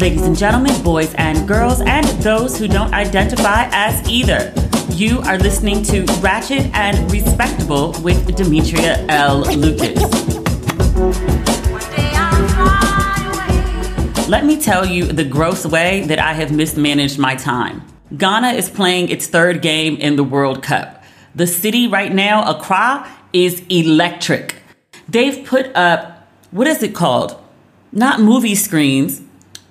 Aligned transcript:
Ladies 0.00 0.22
and 0.22 0.34
gentlemen, 0.34 0.82
boys 0.82 1.12
and 1.16 1.46
girls, 1.46 1.82
and 1.82 2.06
those 2.22 2.58
who 2.58 2.66
don't 2.66 2.94
identify 2.94 3.68
as 3.70 4.08
either. 4.08 4.50
You 4.92 5.20
are 5.20 5.36
listening 5.36 5.82
to 5.82 6.06
Ratchet 6.22 6.74
and 6.74 7.12
Respectable 7.12 7.94
with 8.02 8.34
Demetria 8.34 9.04
L. 9.08 9.40
Lucas. 9.40 10.00
Let 14.26 14.46
me 14.46 14.58
tell 14.58 14.86
you 14.86 15.04
the 15.04 15.26
gross 15.28 15.66
way 15.66 16.06
that 16.06 16.18
I 16.18 16.32
have 16.32 16.50
mismanaged 16.50 17.18
my 17.18 17.34
time. 17.34 17.82
Ghana 18.16 18.52
is 18.52 18.70
playing 18.70 19.10
its 19.10 19.26
third 19.26 19.60
game 19.60 19.96
in 19.96 20.16
the 20.16 20.24
World 20.24 20.62
Cup. 20.62 21.04
The 21.34 21.46
city 21.46 21.86
right 21.86 22.10
now, 22.10 22.50
Accra, 22.50 23.06
is 23.34 23.62
electric. 23.68 24.54
They've 25.06 25.44
put 25.44 25.76
up, 25.76 26.26
what 26.52 26.66
is 26.66 26.82
it 26.82 26.94
called? 26.94 27.38
Not 27.92 28.18
movie 28.20 28.54
screens, 28.54 29.20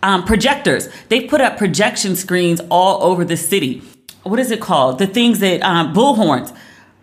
um, 0.03 0.23
projectors. 0.23 0.89
They 1.09 1.21
put 1.21 1.41
up 1.41 1.57
projection 1.57 2.15
screens 2.15 2.61
all 2.69 3.03
over 3.03 3.25
the 3.25 3.37
city. 3.37 3.81
What 4.23 4.39
is 4.39 4.51
it 4.51 4.61
called? 4.61 4.99
The 4.99 5.07
things 5.07 5.39
that 5.39 5.61
um, 5.61 5.93
bullhorns, 5.93 6.55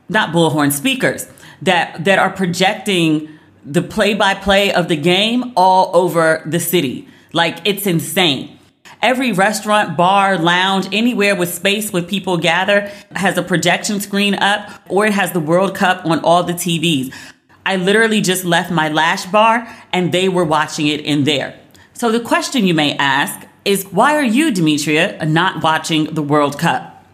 not 0.08 0.30
bullhorn 0.30 0.72
speakers 0.72 1.28
that 1.62 2.04
that 2.04 2.18
are 2.18 2.30
projecting 2.30 3.28
the 3.64 3.82
play-by-play 3.82 4.72
of 4.72 4.88
the 4.88 4.96
game 4.96 5.52
all 5.56 5.90
over 5.94 6.42
the 6.46 6.60
city. 6.60 7.08
Like 7.32 7.58
it's 7.64 7.86
insane. 7.86 8.58
Every 9.02 9.32
restaurant, 9.32 9.96
bar, 9.96 10.38
lounge, 10.38 10.88
anywhere 10.92 11.34
with 11.34 11.52
space 11.52 11.92
where 11.92 12.02
people 12.02 12.38
gather 12.38 12.90
has 13.14 13.36
a 13.36 13.42
projection 13.42 14.00
screen 14.00 14.34
up 14.34 14.70
or 14.88 15.06
it 15.06 15.12
has 15.12 15.32
the 15.32 15.40
World 15.40 15.74
Cup 15.74 16.06
on 16.06 16.20
all 16.20 16.44
the 16.44 16.54
TVs. 16.54 17.12
I 17.66 17.76
literally 17.76 18.20
just 18.20 18.44
left 18.44 18.70
my 18.70 18.88
lash 18.88 19.26
bar 19.26 19.68
and 19.92 20.12
they 20.12 20.28
were 20.28 20.44
watching 20.44 20.86
it 20.86 21.00
in 21.00 21.24
there. 21.24 21.58
So 21.96 22.12
the 22.12 22.20
question 22.20 22.66
you 22.66 22.74
may 22.74 22.94
ask 22.98 23.48
is 23.64 23.86
why 23.86 24.16
are 24.16 24.22
you, 24.22 24.50
Demetria, 24.50 25.24
not 25.24 25.62
watching 25.62 26.12
the 26.12 26.20
World 26.20 26.58
Cup? 26.58 27.06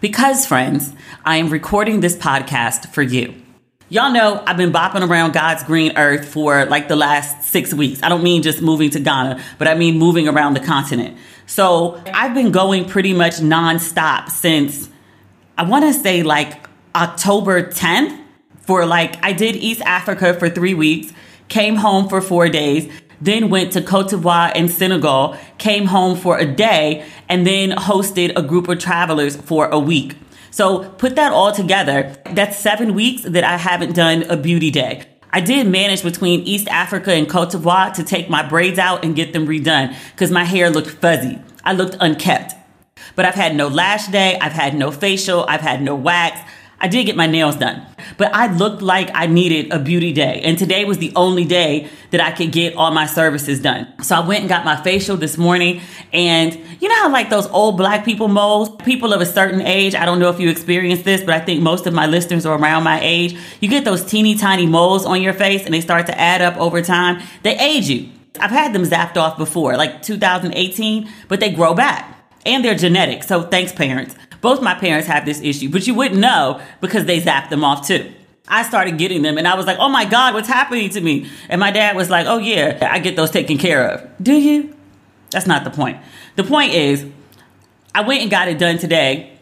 Because, 0.00 0.44
friends, 0.44 0.92
I 1.24 1.36
am 1.36 1.50
recording 1.50 2.00
this 2.00 2.16
podcast 2.16 2.92
for 2.92 3.00
you. 3.00 3.32
Y'all 3.90 4.10
know 4.10 4.42
I've 4.44 4.56
been 4.56 4.72
bopping 4.72 5.08
around 5.08 5.34
God's 5.34 5.62
green 5.62 5.96
earth 5.96 6.26
for 6.26 6.64
like 6.64 6.88
the 6.88 6.96
last 6.96 7.44
six 7.44 7.72
weeks. 7.72 8.02
I 8.02 8.08
don't 8.08 8.24
mean 8.24 8.42
just 8.42 8.60
moving 8.60 8.90
to 8.90 8.98
Ghana, 8.98 9.40
but 9.56 9.68
I 9.68 9.76
mean 9.76 9.98
moving 9.98 10.26
around 10.26 10.54
the 10.54 10.60
continent. 10.60 11.16
So 11.46 12.02
I've 12.12 12.34
been 12.34 12.50
going 12.50 12.88
pretty 12.88 13.12
much 13.12 13.34
nonstop 13.34 14.30
since 14.30 14.88
I 15.56 15.62
want 15.62 15.84
to 15.84 15.92
say 15.92 16.24
like 16.24 16.68
October 16.96 17.62
10th 17.62 18.20
for 18.62 18.84
like, 18.84 19.24
I 19.24 19.32
did 19.32 19.54
East 19.54 19.82
Africa 19.82 20.34
for 20.34 20.50
three 20.50 20.74
weeks, 20.74 21.12
came 21.48 21.76
home 21.76 22.08
for 22.08 22.20
four 22.20 22.48
days, 22.48 22.90
then 23.20 23.50
went 23.50 23.72
to 23.72 23.82
Cote 23.82 24.10
d'Ivoire 24.10 24.52
and 24.54 24.70
Senegal, 24.70 25.36
came 25.58 25.86
home 25.86 26.16
for 26.16 26.38
a 26.38 26.46
day, 26.46 27.04
and 27.28 27.46
then 27.46 27.70
hosted 27.70 28.32
a 28.36 28.42
group 28.42 28.68
of 28.68 28.78
travelers 28.78 29.36
for 29.36 29.68
a 29.68 29.78
week. 29.78 30.16
So 30.50 30.88
put 30.90 31.16
that 31.16 31.32
all 31.32 31.52
together. 31.52 32.14
That's 32.32 32.56
seven 32.56 32.94
weeks 32.94 33.22
that 33.22 33.44
I 33.44 33.56
haven't 33.56 33.94
done 33.94 34.22
a 34.24 34.36
beauty 34.36 34.70
day. 34.70 35.04
I 35.32 35.40
did 35.40 35.66
manage 35.66 36.04
between 36.04 36.42
East 36.42 36.68
Africa 36.68 37.12
and 37.12 37.28
Cote 37.28 37.50
d'Ivoire 37.50 37.92
to 37.94 38.04
take 38.04 38.30
my 38.30 38.48
braids 38.48 38.78
out 38.78 39.04
and 39.04 39.16
get 39.16 39.32
them 39.32 39.48
redone 39.48 39.96
because 40.12 40.30
my 40.30 40.44
hair 40.44 40.70
looked 40.70 40.90
fuzzy. 40.90 41.40
I 41.64 41.72
looked 41.72 41.96
unkept. 41.98 42.54
But 43.16 43.24
I've 43.24 43.34
had 43.34 43.56
no 43.56 43.66
lash 43.66 44.06
day, 44.08 44.38
I've 44.40 44.52
had 44.52 44.76
no 44.76 44.92
facial, 44.92 45.44
I've 45.48 45.60
had 45.60 45.82
no 45.82 45.96
wax. 45.96 46.40
I 46.84 46.86
did 46.86 47.06
get 47.06 47.16
my 47.16 47.26
nails 47.26 47.56
done, 47.56 47.80
but 48.18 48.34
I 48.34 48.52
looked 48.52 48.82
like 48.82 49.10
I 49.14 49.24
needed 49.24 49.72
a 49.72 49.78
beauty 49.78 50.12
day. 50.12 50.42
And 50.44 50.58
today 50.58 50.84
was 50.84 50.98
the 50.98 51.14
only 51.16 51.46
day 51.46 51.88
that 52.10 52.20
I 52.20 52.30
could 52.30 52.52
get 52.52 52.76
all 52.76 52.90
my 52.90 53.06
services 53.06 53.58
done. 53.58 53.88
So 54.02 54.14
I 54.14 54.20
went 54.20 54.40
and 54.40 54.50
got 54.50 54.66
my 54.66 54.76
facial 54.76 55.16
this 55.16 55.38
morning. 55.38 55.80
And 56.12 56.52
you 56.82 56.90
know 56.90 56.94
how, 56.96 57.10
like, 57.10 57.30
those 57.30 57.46
old 57.46 57.78
black 57.78 58.04
people 58.04 58.28
moles, 58.28 58.68
people 58.84 59.14
of 59.14 59.22
a 59.22 59.24
certain 59.24 59.62
age, 59.62 59.94
I 59.94 60.04
don't 60.04 60.18
know 60.18 60.28
if 60.28 60.38
you 60.38 60.50
experienced 60.50 61.04
this, 61.04 61.22
but 61.22 61.32
I 61.32 61.40
think 61.40 61.62
most 61.62 61.86
of 61.86 61.94
my 61.94 62.04
listeners 62.04 62.44
are 62.44 62.54
around 62.54 62.82
my 62.82 63.00
age. 63.00 63.34
You 63.60 63.70
get 63.70 63.86
those 63.86 64.04
teeny 64.04 64.34
tiny 64.34 64.66
moles 64.66 65.06
on 65.06 65.22
your 65.22 65.32
face 65.32 65.64
and 65.64 65.72
they 65.72 65.80
start 65.80 66.04
to 66.08 66.20
add 66.20 66.42
up 66.42 66.54
over 66.58 66.82
time. 66.82 67.22
They 67.44 67.56
age 67.56 67.88
you. 67.88 68.10
I've 68.38 68.50
had 68.50 68.74
them 68.74 68.82
zapped 68.82 69.16
off 69.16 69.38
before, 69.38 69.78
like 69.78 70.02
2018, 70.02 71.10
but 71.28 71.40
they 71.40 71.50
grow 71.50 71.72
back 71.72 72.14
and 72.44 72.62
they're 72.62 72.74
genetic. 72.74 73.22
So 73.22 73.42
thanks, 73.44 73.72
parents. 73.72 74.16
Both 74.44 74.60
my 74.60 74.74
parents 74.74 75.08
have 75.08 75.24
this 75.24 75.40
issue, 75.40 75.70
but 75.70 75.86
you 75.86 75.94
wouldn't 75.94 76.20
know 76.20 76.60
because 76.82 77.06
they 77.06 77.18
zapped 77.18 77.48
them 77.48 77.64
off 77.64 77.86
too. 77.86 78.12
I 78.46 78.62
started 78.62 78.98
getting 78.98 79.22
them 79.22 79.38
and 79.38 79.48
I 79.48 79.54
was 79.54 79.64
like, 79.64 79.78
oh 79.78 79.88
my 79.88 80.04
God, 80.04 80.34
what's 80.34 80.48
happening 80.48 80.90
to 80.90 81.00
me? 81.00 81.30
And 81.48 81.58
my 81.58 81.70
dad 81.70 81.96
was 81.96 82.10
like, 82.10 82.26
oh 82.26 82.36
yeah, 82.36 82.90
I 82.92 82.98
get 82.98 83.16
those 83.16 83.30
taken 83.30 83.56
care 83.56 83.88
of. 83.88 84.06
Do 84.22 84.34
you? 84.34 84.76
That's 85.30 85.46
not 85.46 85.64
the 85.64 85.70
point. 85.70 85.96
The 86.36 86.44
point 86.44 86.74
is, 86.74 87.06
I 87.94 88.02
went 88.02 88.20
and 88.20 88.30
got 88.30 88.48
it 88.48 88.58
done 88.58 88.76
today. 88.76 89.32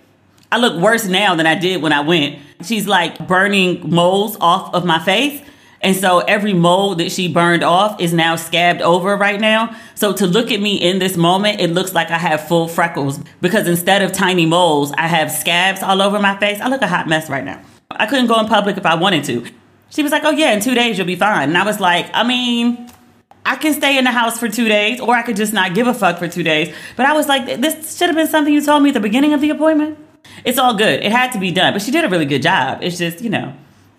I 0.52 0.58
look 0.58 0.80
worse 0.80 1.04
now 1.04 1.34
than 1.34 1.48
I 1.48 1.56
did 1.56 1.82
when 1.82 1.92
I 1.92 2.02
went. 2.02 2.38
She's 2.62 2.86
like 2.86 3.26
burning 3.26 3.90
moles 3.90 4.36
off 4.40 4.72
of 4.72 4.84
my 4.84 5.00
face. 5.00 5.42
And 5.82 5.96
so 5.96 6.20
every 6.20 6.52
mole 6.52 6.94
that 6.96 7.10
she 7.10 7.32
burned 7.32 7.64
off 7.64 8.00
is 8.00 8.12
now 8.12 8.36
scabbed 8.36 8.80
over 8.80 9.16
right 9.16 9.40
now. 9.40 9.76
So 9.96 10.12
to 10.12 10.26
look 10.26 10.52
at 10.52 10.60
me 10.60 10.76
in 10.76 11.00
this 11.00 11.16
moment, 11.16 11.60
it 11.60 11.70
looks 11.70 11.92
like 11.92 12.10
I 12.10 12.18
have 12.18 12.46
full 12.46 12.68
freckles 12.68 13.18
because 13.40 13.66
instead 13.66 14.00
of 14.02 14.12
tiny 14.12 14.46
moles, 14.46 14.92
I 14.92 15.08
have 15.08 15.30
scabs 15.30 15.82
all 15.82 16.00
over 16.00 16.20
my 16.20 16.38
face. 16.38 16.60
I 16.60 16.68
look 16.68 16.82
a 16.82 16.86
hot 16.88 17.08
mess 17.08 17.28
right 17.28 17.44
now. 17.44 17.60
I 17.90 18.06
couldn't 18.06 18.28
go 18.28 18.38
in 18.38 18.46
public 18.46 18.76
if 18.76 18.86
I 18.86 18.94
wanted 18.94 19.24
to. 19.24 19.46
She 19.90 20.02
was 20.02 20.12
like, 20.12 20.24
Oh, 20.24 20.30
yeah, 20.30 20.52
in 20.52 20.60
two 20.60 20.74
days 20.74 20.96
you'll 20.96 21.06
be 21.06 21.16
fine. 21.16 21.48
And 21.48 21.58
I 21.58 21.64
was 21.64 21.80
like, 21.80 22.08
I 22.14 22.22
mean, 22.22 22.88
I 23.44 23.56
can 23.56 23.74
stay 23.74 23.98
in 23.98 24.04
the 24.04 24.12
house 24.12 24.38
for 24.38 24.48
two 24.48 24.68
days, 24.68 25.00
or 25.00 25.14
I 25.16 25.22
could 25.22 25.36
just 25.36 25.52
not 25.52 25.74
give 25.74 25.88
a 25.88 25.94
fuck 25.94 26.18
for 26.18 26.28
two 26.28 26.44
days. 26.44 26.72
But 26.96 27.06
I 27.06 27.12
was 27.12 27.26
like, 27.26 27.60
This 27.60 27.98
should 27.98 28.08
have 28.08 28.16
been 28.16 28.28
something 28.28 28.54
you 28.54 28.62
told 28.62 28.84
me 28.84 28.90
at 28.90 28.94
the 28.94 29.00
beginning 29.00 29.32
of 29.32 29.40
the 29.40 29.50
appointment. 29.50 29.98
It's 30.44 30.58
all 30.58 30.74
good. 30.74 31.02
It 31.02 31.10
had 31.10 31.32
to 31.32 31.40
be 31.40 31.50
done. 31.50 31.72
But 31.72 31.82
she 31.82 31.90
did 31.90 32.04
a 32.04 32.08
really 32.08 32.24
good 32.24 32.42
job. 32.42 32.78
It's 32.82 32.98
just, 32.98 33.20
you 33.20 33.30
know, 33.30 33.52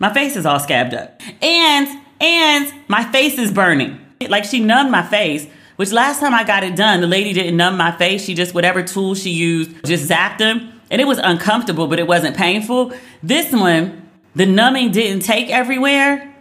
my 0.04 0.14
face 0.14 0.36
is 0.36 0.46
all 0.46 0.60
scabbed 0.60 0.94
up. 0.94 1.22
And 1.42 1.88
and 2.20 2.74
my 2.90 3.10
face 3.14 3.40
is 3.40 3.54
burning. 3.54 4.06
Like 4.28 4.44
she 4.44 4.60
numbed 4.60 4.92
my 4.92 5.02
face, 5.02 5.48
which 5.78 5.94
last 5.94 6.20
time 6.20 6.34
I 6.34 6.44
got 6.44 6.66
it 6.66 6.76
done, 6.76 7.00
the 7.00 7.08
lady 7.08 7.32
didn't 7.32 7.56
numb 7.56 7.78
my 7.78 7.94
face. 7.94 8.26
She 8.26 8.34
just 8.34 8.54
whatever 8.54 8.84
tool 8.84 9.16
she 9.16 9.30
used, 9.30 9.86
just 9.86 10.10
zapped 10.10 10.40
them. 10.40 10.74
And 10.92 11.00
it 11.00 11.06
was 11.06 11.20
uncomfortable, 11.20 11.88
but 11.88 12.00
it 12.00 12.06
wasn't 12.06 12.36
painful. 12.36 12.92
This 13.24 13.54
one, 13.54 14.10
the 14.36 14.46
numbing 14.46 14.92
didn't 14.92 15.22
take 15.22 15.50
everywhere. 15.50 16.36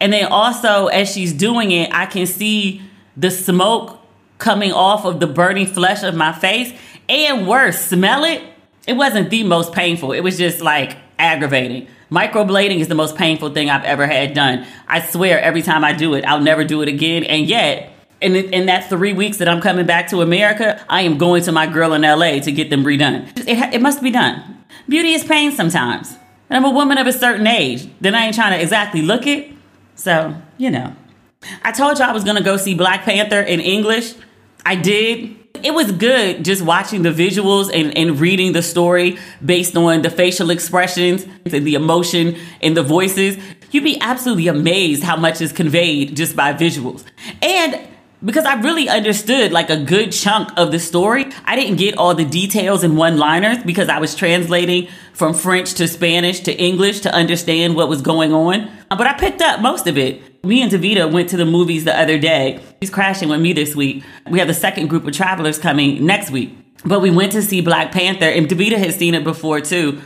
And 0.00 0.10
then 0.10 0.32
also 0.32 0.86
as 0.86 1.12
she's 1.12 1.34
doing 1.34 1.70
it, 1.70 1.92
I 1.92 2.06
can 2.06 2.24
see 2.24 2.80
the 3.14 3.30
smoke 3.30 4.00
coming 4.38 4.72
off 4.72 5.04
of 5.04 5.20
the 5.20 5.26
burning 5.26 5.66
flesh 5.66 6.02
of 6.02 6.14
my 6.14 6.32
face. 6.32 6.72
And 7.10 7.46
worse, 7.46 7.78
smell 7.78 8.24
it. 8.24 8.42
It 8.86 8.94
wasn't 8.94 9.28
the 9.28 9.44
most 9.44 9.74
painful. 9.74 10.12
It 10.12 10.20
was 10.20 10.38
just 10.38 10.62
like 10.62 10.96
aggravating. 11.22 11.88
Microblading 12.10 12.80
is 12.80 12.88
the 12.88 12.94
most 12.94 13.16
painful 13.16 13.50
thing 13.54 13.70
I've 13.70 13.84
ever 13.84 14.06
had 14.06 14.34
done. 14.34 14.66
I 14.86 15.00
swear 15.00 15.40
every 15.40 15.62
time 15.62 15.84
I 15.84 15.92
do 15.92 16.14
it, 16.14 16.24
I'll 16.24 16.40
never 16.40 16.64
do 16.64 16.82
it 16.82 16.88
again. 16.88 17.24
And 17.24 17.46
yet, 17.48 17.90
in, 18.20 18.36
in 18.36 18.66
that 18.66 18.88
three 18.88 19.12
weeks 19.12 19.38
that 19.38 19.48
I'm 19.48 19.60
coming 19.60 19.86
back 19.86 20.08
to 20.08 20.20
America, 20.20 20.84
I 20.88 21.02
am 21.02 21.18
going 21.18 21.42
to 21.44 21.52
my 21.52 21.66
girl 21.66 21.92
in 21.94 22.02
LA 22.02 22.38
to 22.40 22.52
get 22.52 22.70
them 22.70 22.84
redone. 22.84 23.28
It, 23.48 23.74
it 23.74 23.82
must 23.82 24.02
be 24.02 24.10
done. 24.10 24.64
Beauty 24.88 25.12
is 25.12 25.24
pain 25.24 25.52
sometimes. 25.52 26.16
And 26.50 26.56
I'm 26.56 26.70
a 26.70 26.74
woman 26.74 26.98
of 26.98 27.06
a 27.06 27.12
certain 27.12 27.46
age. 27.46 27.88
Then 28.00 28.14
I 28.14 28.26
ain't 28.26 28.34
trying 28.34 28.52
to 28.52 28.62
exactly 28.62 29.00
look 29.02 29.26
it. 29.26 29.50
So, 29.94 30.34
you 30.58 30.70
know. 30.70 30.94
I 31.64 31.72
told 31.72 31.98
you 31.98 32.04
I 32.04 32.12
was 32.12 32.24
gonna 32.24 32.42
go 32.42 32.56
see 32.56 32.74
Black 32.74 33.04
Panther 33.04 33.40
in 33.40 33.60
English. 33.60 34.14
I 34.64 34.76
did. 34.76 35.36
It 35.64 35.74
was 35.74 35.92
good 35.92 36.44
just 36.44 36.62
watching 36.62 37.02
the 37.02 37.10
visuals 37.10 37.70
and, 37.72 37.96
and 37.96 38.18
reading 38.18 38.52
the 38.52 38.62
story 38.62 39.18
based 39.44 39.76
on 39.76 40.02
the 40.02 40.10
facial 40.10 40.50
expressions 40.50 41.24
and 41.44 41.66
the 41.66 41.74
emotion 41.74 42.36
and 42.60 42.76
the 42.76 42.82
voices. 42.82 43.36
You'd 43.70 43.84
be 43.84 44.00
absolutely 44.00 44.48
amazed 44.48 45.02
how 45.02 45.16
much 45.16 45.40
is 45.40 45.52
conveyed 45.52 46.16
just 46.16 46.36
by 46.36 46.52
visuals. 46.52 47.04
And 47.40 47.88
because 48.24 48.44
I 48.44 48.54
really 48.60 48.88
understood 48.88 49.52
like 49.52 49.70
a 49.70 49.76
good 49.76 50.12
chunk 50.12 50.50
of 50.56 50.70
the 50.70 50.78
story. 50.78 51.26
I 51.44 51.56
didn't 51.56 51.76
get 51.76 51.98
all 51.98 52.14
the 52.14 52.24
details 52.24 52.84
in 52.84 52.94
one 52.96 53.18
liners 53.18 53.58
because 53.64 53.88
I 53.88 53.98
was 53.98 54.14
translating 54.14 54.88
from 55.12 55.34
French 55.34 55.74
to 55.74 55.88
Spanish 55.88 56.40
to 56.40 56.56
English 56.56 57.00
to 57.00 57.12
understand 57.12 57.74
what 57.74 57.88
was 57.88 58.00
going 58.00 58.32
on. 58.32 58.70
But 58.90 59.06
I 59.06 59.14
picked 59.14 59.42
up 59.42 59.60
most 59.60 59.86
of 59.86 59.98
it. 59.98 60.22
Me 60.44 60.60
and 60.60 60.72
Davita 60.72 61.08
went 61.12 61.28
to 61.28 61.36
the 61.36 61.44
movies 61.44 61.84
the 61.84 61.96
other 61.96 62.18
day. 62.18 62.60
He's 62.80 62.90
crashing 62.90 63.28
with 63.28 63.40
me 63.40 63.52
this 63.52 63.76
week. 63.76 64.02
We 64.28 64.40
have 64.40 64.48
the 64.48 64.54
second 64.54 64.88
group 64.88 65.06
of 65.06 65.12
travelers 65.14 65.56
coming 65.56 66.04
next 66.04 66.32
week. 66.32 66.58
But 66.84 66.98
we 66.98 67.12
went 67.12 67.30
to 67.32 67.42
see 67.42 67.60
Black 67.60 67.92
Panther, 67.92 68.24
and 68.24 68.48
Davita 68.48 68.76
had 68.76 68.92
seen 68.92 69.14
it 69.14 69.22
before 69.22 69.60
too. 69.60 70.00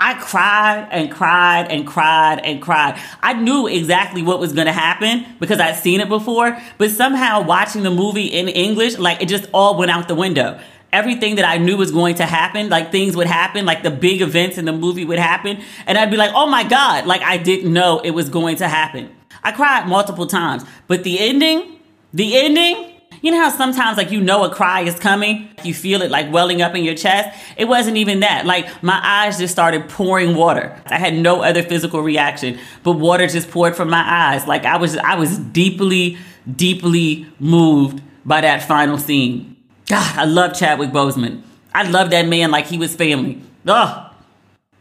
I 0.00 0.14
cried 0.14 0.88
and 0.90 1.08
cried 1.08 1.70
and 1.70 1.86
cried 1.86 2.40
and 2.40 2.60
cried. 2.60 3.00
I 3.22 3.34
knew 3.34 3.68
exactly 3.68 4.22
what 4.22 4.40
was 4.40 4.52
going 4.52 4.66
to 4.66 4.72
happen 4.72 5.24
because 5.38 5.60
I'd 5.60 5.76
seen 5.76 6.00
it 6.00 6.08
before, 6.08 6.60
but 6.78 6.90
somehow 6.90 7.44
watching 7.44 7.84
the 7.84 7.92
movie 7.92 8.26
in 8.26 8.48
English, 8.48 8.98
like 8.98 9.22
it 9.22 9.28
just 9.28 9.48
all 9.54 9.78
went 9.78 9.92
out 9.92 10.08
the 10.08 10.16
window. 10.16 10.58
Everything 10.92 11.36
that 11.36 11.44
I 11.44 11.58
knew 11.58 11.76
was 11.76 11.92
going 11.92 12.16
to 12.16 12.26
happen, 12.26 12.68
like 12.70 12.90
things 12.90 13.16
would 13.16 13.28
happen, 13.28 13.64
like 13.64 13.84
the 13.84 13.92
big 13.92 14.20
events 14.20 14.58
in 14.58 14.64
the 14.64 14.72
movie 14.72 15.04
would 15.04 15.20
happen, 15.20 15.62
and 15.86 15.96
I'd 15.96 16.10
be 16.10 16.16
like, 16.16 16.32
oh 16.34 16.46
my 16.46 16.64
God, 16.64 17.06
like 17.06 17.22
I 17.22 17.36
didn't 17.36 17.72
know 17.72 18.00
it 18.00 18.10
was 18.10 18.28
going 18.28 18.56
to 18.56 18.66
happen. 18.66 19.15
I 19.46 19.52
cried 19.52 19.86
multiple 19.86 20.26
times, 20.26 20.64
but 20.88 21.04
the 21.04 21.20
ending, 21.20 21.78
the 22.12 22.36
ending, 22.36 22.94
you 23.22 23.30
know 23.30 23.38
how 23.38 23.50
sometimes 23.50 23.96
like 23.96 24.10
you 24.10 24.20
know 24.20 24.42
a 24.42 24.52
cry 24.52 24.80
is 24.80 24.98
coming, 24.98 25.48
you 25.62 25.72
feel 25.72 26.02
it 26.02 26.10
like 26.10 26.32
welling 26.32 26.62
up 26.62 26.74
in 26.74 26.82
your 26.82 26.96
chest. 26.96 27.38
It 27.56 27.66
wasn't 27.66 27.96
even 27.96 28.20
that. 28.20 28.44
Like 28.44 28.82
my 28.82 29.00
eyes 29.00 29.38
just 29.38 29.52
started 29.52 29.88
pouring 29.88 30.34
water. 30.34 30.76
I 30.86 30.98
had 30.98 31.14
no 31.14 31.42
other 31.42 31.62
physical 31.62 32.00
reaction, 32.00 32.58
but 32.82 32.94
water 32.94 33.28
just 33.28 33.48
poured 33.48 33.76
from 33.76 33.88
my 33.88 34.02
eyes. 34.04 34.48
Like 34.48 34.64
I 34.64 34.78
was 34.78 34.96
I 34.96 35.14
was 35.14 35.38
deeply 35.38 36.18
deeply 36.56 37.26
moved 37.38 38.02
by 38.24 38.40
that 38.40 38.64
final 38.64 38.98
scene. 38.98 39.56
God, 39.86 40.18
I 40.18 40.24
love 40.24 40.58
Chadwick 40.58 40.90
Boseman. 40.90 41.42
I 41.72 41.88
love 41.88 42.10
that 42.10 42.26
man 42.26 42.50
like 42.50 42.66
he 42.66 42.78
was 42.78 42.96
family. 42.96 43.40
Ugh. 43.64 44.05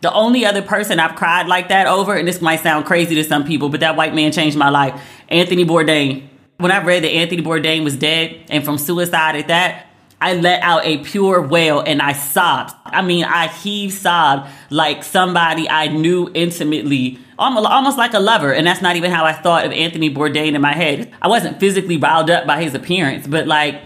The 0.05 0.13
only 0.13 0.45
other 0.45 0.61
person 0.61 0.99
I've 0.99 1.15
cried 1.15 1.47
like 1.47 1.69
that 1.69 1.87
over, 1.87 2.13
and 2.13 2.27
this 2.27 2.39
might 2.39 2.59
sound 2.59 2.85
crazy 2.85 3.15
to 3.15 3.23
some 3.23 3.43
people, 3.43 3.69
but 3.69 3.79
that 3.79 3.95
white 3.95 4.13
man 4.13 4.31
changed 4.31 4.55
my 4.55 4.69
life. 4.69 5.01
Anthony 5.29 5.65
Bourdain. 5.65 6.27
When 6.57 6.71
I 6.71 6.83
read 6.83 7.03
that 7.03 7.09
Anthony 7.09 7.41
Bourdain 7.41 7.83
was 7.83 7.97
dead 7.97 8.45
and 8.51 8.63
from 8.63 8.77
suicide 8.77 9.35
at 9.35 9.47
that, 9.47 9.87
I 10.21 10.35
let 10.35 10.61
out 10.61 10.85
a 10.85 10.99
pure 10.99 11.41
wail 11.41 11.79
and 11.79 12.03
I 12.03 12.13
sobbed. 12.13 12.75
I 12.85 13.01
mean, 13.01 13.25
I 13.25 13.47
heaved 13.47 13.95
sobbed 13.95 14.47
like 14.69 15.03
somebody 15.03 15.67
I 15.67 15.87
knew 15.87 16.29
intimately, 16.35 17.17
almost 17.39 17.97
like 17.97 18.13
a 18.13 18.19
lover. 18.19 18.53
And 18.53 18.67
that's 18.67 18.83
not 18.83 18.95
even 18.95 19.09
how 19.09 19.25
I 19.25 19.33
thought 19.33 19.65
of 19.65 19.71
Anthony 19.71 20.13
Bourdain 20.13 20.53
in 20.53 20.61
my 20.61 20.73
head. 20.73 21.11
I 21.19 21.29
wasn't 21.29 21.59
physically 21.59 21.97
riled 21.97 22.29
up 22.29 22.45
by 22.45 22.61
his 22.61 22.75
appearance, 22.75 23.25
but 23.25 23.47
like 23.47 23.81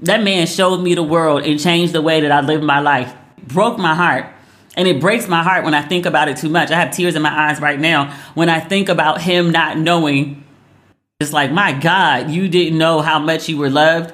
that 0.00 0.22
man 0.22 0.46
showed 0.46 0.78
me 0.78 0.94
the 0.94 1.02
world 1.02 1.42
and 1.42 1.60
changed 1.60 1.92
the 1.92 2.00
way 2.00 2.22
that 2.22 2.32
I 2.32 2.40
lived 2.40 2.64
my 2.64 2.80
life. 2.80 3.14
Broke 3.46 3.76
my 3.76 3.94
heart. 3.94 4.30
And 4.76 4.88
it 4.88 5.00
breaks 5.00 5.28
my 5.28 5.42
heart 5.42 5.64
when 5.64 5.74
I 5.74 5.82
think 5.82 6.06
about 6.06 6.28
it 6.28 6.36
too 6.36 6.48
much. 6.48 6.70
I 6.70 6.80
have 6.80 6.94
tears 6.94 7.14
in 7.14 7.22
my 7.22 7.48
eyes 7.48 7.60
right 7.60 7.78
now 7.78 8.12
when 8.34 8.48
I 8.48 8.60
think 8.60 8.88
about 8.88 9.20
him 9.20 9.50
not 9.50 9.78
knowing. 9.78 10.44
It's 11.20 11.32
like, 11.32 11.52
my 11.52 11.72
God, 11.72 12.30
you 12.30 12.48
didn't 12.48 12.76
know 12.76 13.00
how 13.00 13.18
much 13.18 13.48
you 13.48 13.56
were 13.56 13.70
loved. 13.70 14.12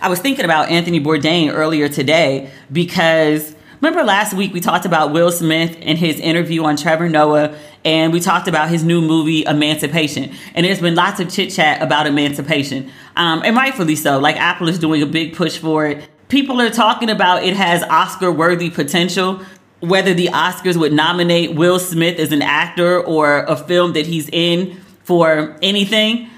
I 0.00 0.08
was 0.08 0.20
thinking 0.20 0.44
about 0.44 0.70
Anthony 0.70 1.00
Bourdain 1.00 1.52
earlier 1.52 1.88
today 1.88 2.50
because 2.70 3.54
remember 3.80 4.04
last 4.04 4.34
week 4.34 4.52
we 4.52 4.60
talked 4.60 4.84
about 4.84 5.12
Will 5.12 5.32
Smith 5.32 5.76
and 5.82 5.98
his 5.98 6.20
interview 6.20 6.62
on 6.64 6.76
Trevor 6.76 7.08
Noah, 7.08 7.56
and 7.84 8.12
we 8.12 8.20
talked 8.20 8.46
about 8.46 8.68
his 8.68 8.84
new 8.84 9.00
movie 9.00 9.44
Emancipation. 9.44 10.32
And 10.54 10.64
there's 10.64 10.80
been 10.80 10.94
lots 10.94 11.18
of 11.18 11.28
chit 11.30 11.50
chat 11.50 11.82
about 11.82 12.06
emancipation, 12.06 12.92
um, 13.16 13.42
and 13.44 13.56
rightfully 13.56 13.96
so. 13.96 14.18
Like 14.20 14.36
Apple 14.36 14.68
is 14.68 14.78
doing 14.78 15.02
a 15.02 15.06
big 15.06 15.34
push 15.34 15.58
for 15.58 15.86
it. 15.86 16.08
People 16.28 16.60
are 16.60 16.70
talking 16.70 17.10
about 17.10 17.42
it 17.42 17.56
has 17.56 17.82
Oscar 17.82 18.30
worthy 18.30 18.70
potential 18.70 19.40
whether 19.80 20.14
the 20.14 20.28
Oscars 20.28 20.76
would 20.76 20.92
nominate 20.92 21.54
Will 21.54 21.78
Smith 21.78 22.18
as 22.18 22.32
an 22.32 22.42
actor 22.42 23.00
or 23.00 23.40
a 23.44 23.56
film 23.56 23.94
that 23.94 24.06
he's 24.06 24.28
in 24.30 24.80
for 25.04 25.56
anything 25.62 26.28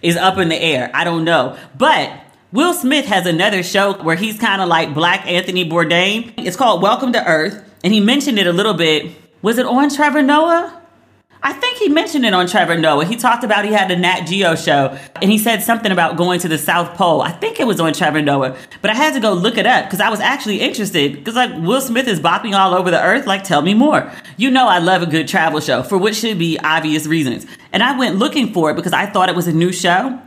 is 0.00 0.16
up 0.16 0.38
in 0.38 0.48
the 0.48 0.56
air. 0.56 0.90
I 0.94 1.04
don't 1.04 1.24
know. 1.24 1.56
But 1.76 2.12
Will 2.52 2.74
Smith 2.74 3.06
has 3.06 3.26
another 3.26 3.62
show 3.62 3.94
where 4.02 4.16
he's 4.16 4.38
kind 4.38 4.60
of 4.60 4.68
like 4.68 4.94
Black 4.94 5.26
Anthony 5.26 5.68
Bourdain. 5.68 6.34
It's 6.36 6.56
called 6.56 6.82
Welcome 6.82 7.12
to 7.12 7.26
Earth. 7.26 7.64
And 7.84 7.92
he 7.92 8.00
mentioned 8.00 8.38
it 8.38 8.46
a 8.46 8.52
little 8.52 8.74
bit. 8.74 9.12
Was 9.42 9.58
it 9.58 9.66
on 9.66 9.90
Trevor 9.90 10.22
Noah? 10.22 10.81
I 11.44 11.52
think 11.52 11.78
he 11.78 11.88
mentioned 11.88 12.24
it 12.24 12.34
on 12.34 12.46
Trevor 12.46 12.78
Noah. 12.78 13.04
He 13.04 13.16
talked 13.16 13.42
about 13.42 13.64
he 13.64 13.72
had 13.72 13.90
a 13.90 13.96
Nat 13.96 14.26
Geo 14.26 14.54
show 14.54 14.96
and 15.20 15.28
he 15.28 15.38
said 15.38 15.60
something 15.60 15.90
about 15.90 16.16
going 16.16 16.38
to 16.40 16.48
the 16.48 16.56
South 16.56 16.96
Pole. 16.96 17.20
I 17.20 17.32
think 17.32 17.58
it 17.58 17.66
was 17.66 17.80
on 17.80 17.92
Trevor 17.92 18.22
Noah, 18.22 18.56
but 18.80 18.90
I 18.90 18.94
had 18.94 19.12
to 19.14 19.20
go 19.20 19.32
look 19.32 19.58
it 19.58 19.66
up 19.66 19.86
because 19.86 19.98
I 20.00 20.08
was 20.08 20.20
actually 20.20 20.60
interested 20.60 21.14
because 21.14 21.34
like 21.34 21.50
Will 21.60 21.80
Smith 21.80 22.06
is 22.06 22.20
bopping 22.20 22.56
all 22.56 22.74
over 22.74 22.92
the 22.92 23.02
earth. 23.02 23.26
Like, 23.26 23.42
tell 23.42 23.60
me 23.60 23.74
more. 23.74 24.08
You 24.36 24.52
know, 24.52 24.68
I 24.68 24.78
love 24.78 25.02
a 25.02 25.06
good 25.06 25.26
travel 25.26 25.58
show 25.58 25.82
for 25.82 25.98
what 25.98 26.14
should 26.14 26.38
be 26.38 26.58
obvious 26.60 27.06
reasons. 27.06 27.44
And 27.72 27.82
I 27.82 27.98
went 27.98 28.16
looking 28.16 28.52
for 28.52 28.70
it 28.70 28.74
because 28.74 28.92
I 28.92 29.06
thought 29.06 29.28
it 29.28 29.34
was 29.34 29.48
a 29.48 29.52
new 29.52 29.72
show. 29.72 30.20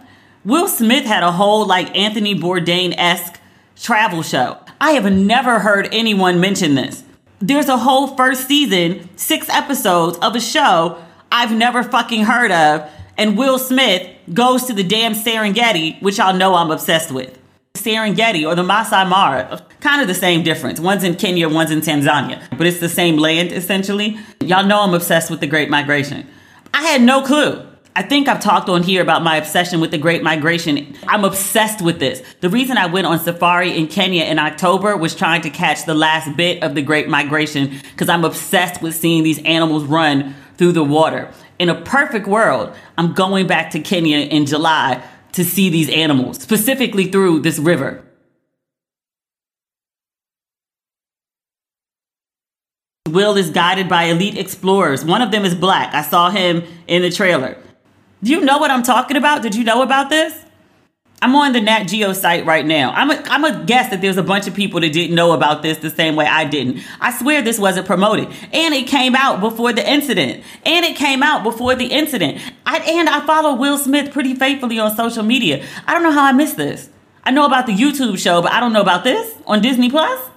Will 0.44 0.68
Smith 0.68 1.06
had 1.06 1.24
a 1.24 1.32
whole 1.32 1.66
like 1.66 1.96
Anthony 1.96 2.36
Bourdain 2.36 2.94
esque 2.98 3.40
travel 3.78 4.22
show. 4.22 4.58
I 4.82 4.92
have 4.92 5.12
never 5.12 5.60
heard 5.60 5.88
anyone 5.94 6.42
mention 6.42 6.76
this. 6.76 7.04
There's 7.40 7.70
a 7.70 7.78
whole 7.78 8.16
first 8.16 8.48
season, 8.48 9.10
six 9.18 9.50
episodes 9.50 10.18
of 10.18 10.36
a 10.36 10.42
show 10.42 11.02
I've 11.32 11.52
never 11.52 11.84
fucking 11.84 12.24
heard 12.24 12.52
of. 12.52 12.90
And 13.18 13.38
Will 13.38 13.58
Smith 13.58 14.10
goes 14.34 14.66
to 14.66 14.74
the 14.74 14.84
damn 14.84 15.14
Serengeti, 15.14 16.02
which 16.02 16.18
y'all 16.18 16.34
know 16.34 16.56
I'm 16.56 16.72
obsessed 16.72 17.12
with. 17.12 17.38
Serengeti 17.76 18.48
or 18.48 18.56
the 18.56 18.64
Masai 18.64 19.08
Mara, 19.08 19.64
kind 19.80 20.02
of 20.02 20.08
the 20.08 20.14
same 20.14 20.44
difference. 20.44 20.80
One's 20.80 21.04
in 21.04 21.16
Kenya, 21.16 21.48
one's 21.48 21.72
in 21.72 21.82
Tanzania, 21.82 22.42
but 22.58 22.68
it's 22.68 22.80
the 22.80 22.90
same 22.90 23.18
land 23.18 23.52
essentially. 23.52 24.18
Y'all 24.42 24.66
know 24.66 24.82
I'm 24.82 24.94
obsessed 24.94 25.30
with 25.30 25.40
the 25.40 25.48
Great 25.48 25.70
Migration. 25.70 26.28
I 26.74 26.82
had 26.84 27.02
no 27.02 27.22
clue. 27.22 27.66
I 27.98 28.02
think 28.02 28.28
I've 28.28 28.42
talked 28.42 28.68
on 28.68 28.84
here 28.84 29.02
about 29.02 29.24
my 29.24 29.38
obsession 29.38 29.80
with 29.80 29.92
the 29.92 29.98
Great 29.98 30.22
Migration. 30.22 30.98
I'm 31.08 31.24
obsessed 31.24 31.82
with 31.82 32.00
this. 32.00 32.22
The 32.42 32.50
reason 32.50 32.78
I 32.78 32.88
went 32.88 33.08
on 33.08 33.20
safari 33.20 33.78
in 33.78 33.88
Kenya 33.88 34.26
in 34.26 34.38
October 34.38 34.98
was 34.98 35.16
trying 35.16 35.42
to 35.44 35.50
catch 35.50 35.86
the 35.86 35.94
last 35.94 36.36
bit 36.36 36.62
of 36.62 36.76
the 36.76 36.82
Great 36.82 37.08
Migration 37.08 37.80
because 37.92 38.10
I'm 38.10 38.26
obsessed 38.26 38.82
with 38.82 38.96
seeing 38.96 39.24
these 39.24 39.42
animals 39.44 39.86
run 39.86 40.36
through 40.58 40.72
the 40.72 40.84
water. 40.84 41.32
In 41.60 41.70
a 41.70 41.82
perfect 41.82 42.28
world, 42.28 42.76
I'm 42.98 43.14
going 43.14 43.48
back 43.48 43.72
to 43.72 43.80
Kenya 43.80 44.20
in 44.20 44.46
July 44.46 45.04
to 45.34 45.44
see 45.44 45.70
these 45.70 45.90
animals, 45.90 46.42
specifically 46.42 47.12
through 47.12 47.42
this 47.42 47.60
river. 47.60 48.04
Will 53.10 53.38
is 53.38 53.50
guided 53.50 53.88
by 53.88 54.04
elite 54.04 54.38
explorers. 54.38 55.06
One 55.06 55.22
of 55.22 55.32
them 55.32 55.46
is 55.46 55.56
black. 55.56 55.94
I 55.94 56.02
saw 56.02 56.30
him 56.30 56.64
in 56.88 57.02
the 57.02 57.12
trailer. 57.12 57.58
Do 58.24 58.32
you 58.32 58.42
know 58.42 58.58
what 58.58 58.72
I'm 58.72 58.84
talking 58.84 59.18
about? 59.18 59.42
Did 59.42 59.56
you 59.56 59.64
know 59.64 59.82
about 59.82 60.10
this? 60.10 60.45
I'm 61.22 61.34
on 61.36 61.54
the 61.54 61.62
Nat 61.62 61.86
Geo 61.86 62.14
site 62.14 62.46
right 62.46 62.66
now. 62.66 62.92
I'm 62.92 63.10
a, 63.10 63.16
I'm 63.26 63.46
a 63.46 63.64
guess 63.66 63.90
that 63.90 64.02
there's 64.02 64.18
a 64.18 64.24
bunch 64.24 64.48
of 64.48 64.54
people 64.54 64.82
that 64.82 64.92
didn't 64.92 65.16
know 65.16 65.32
about 65.32 65.62
this 65.62 65.78
the 65.78 65.90
same 65.90 66.16
way 66.16 66.26
I 66.26 66.46
didn't. 66.46 66.84
I 67.00 67.18
swear 67.18 67.42
this 67.42 67.58
wasn't 67.58 67.88
promoted. 67.88 68.28
And 68.54 68.74
it 68.74 68.88
came 68.88 69.16
out 69.16 69.40
before 69.40 69.74
the 69.74 69.90
incident. 69.90 70.44
And 70.66 70.86
it 70.86 70.96
came 70.96 71.24
out 71.24 71.44
before 71.44 71.74
the 71.74 71.86
incident. 71.86 72.42
I, 72.66 72.80
and 72.80 73.10
I 73.10 73.26
follow 73.26 73.56
Will 73.56 73.78
Smith 73.78 74.12
pretty 74.12 74.36
faithfully 74.36 74.78
on 74.78 74.96
social 74.96 75.24
media. 75.24 75.66
I 75.88 75.94
don't 75.94 76.04
know 76.04 76.12
how 76.12 76.26
I 76.26 76.32
missed 76.32 76.58
this. 76.58 76.90
I 77.24 77.32
know 77.32 77.46
about 77.46 77.66
the 77.66 77.74
YouTube 77.74 78.20
show, 78.20 78.42
but 78.42 78.52
I 78.52 78.60
don't 78.60 78.74
know 78.74 78.82
about 78.82 79.04
this 79.04 79.36
on 79.48 79.62
Disney 79.62 79.90
Plus. 79.90 80.30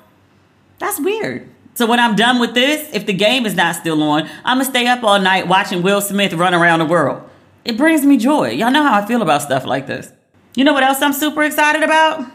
That's 0.79 1.01
weird. 1.01 1.51
So 1.75 1.87
when 1.87 2.01
I'm 2.01 2.17
done 2.17 2.41
with 2.41 2.55
this, 2.55 2.89
if 2.95 3.05
the 3.05 3.13
game 3.13 3.47
is 3.47 3.55
not 3.55 3.77
still 3.77 4.03
on, 4.03 4.29
I'm 4.45 4.59
gonna 4.59 4.65
stay 4.65 4.87
up 4.87 5.05
all 5.05 5.21
night 5.21 5.47
watching 5.49 5.83
Will 5.83 6.01
Smith 6.01 6.33
run 6.33 6.55
around 6.55 6.79
the 6.79 6.87
world. 6.87 7.23
It 7.65 7.77
brings 7.77 8.07
me 8.07 8.17
joy. 8.17 8.51
Y'all 8.51 8.71
know 8.71 8.83
how 8.83 9.01
I 9.01 9.07
feel 9.07 9.23
about 9.23 9.43
stuff 9.43 9.65
like 9.65 9.87
this. 9.87 10.11
You 10.59 10.65
know 10.65 10.73
what 10.73 10.83
else 10.83 11.01
I'm 11.01 11.13
super 11.13 11.45
excited 11.45 11.85
about? 11.85 12.29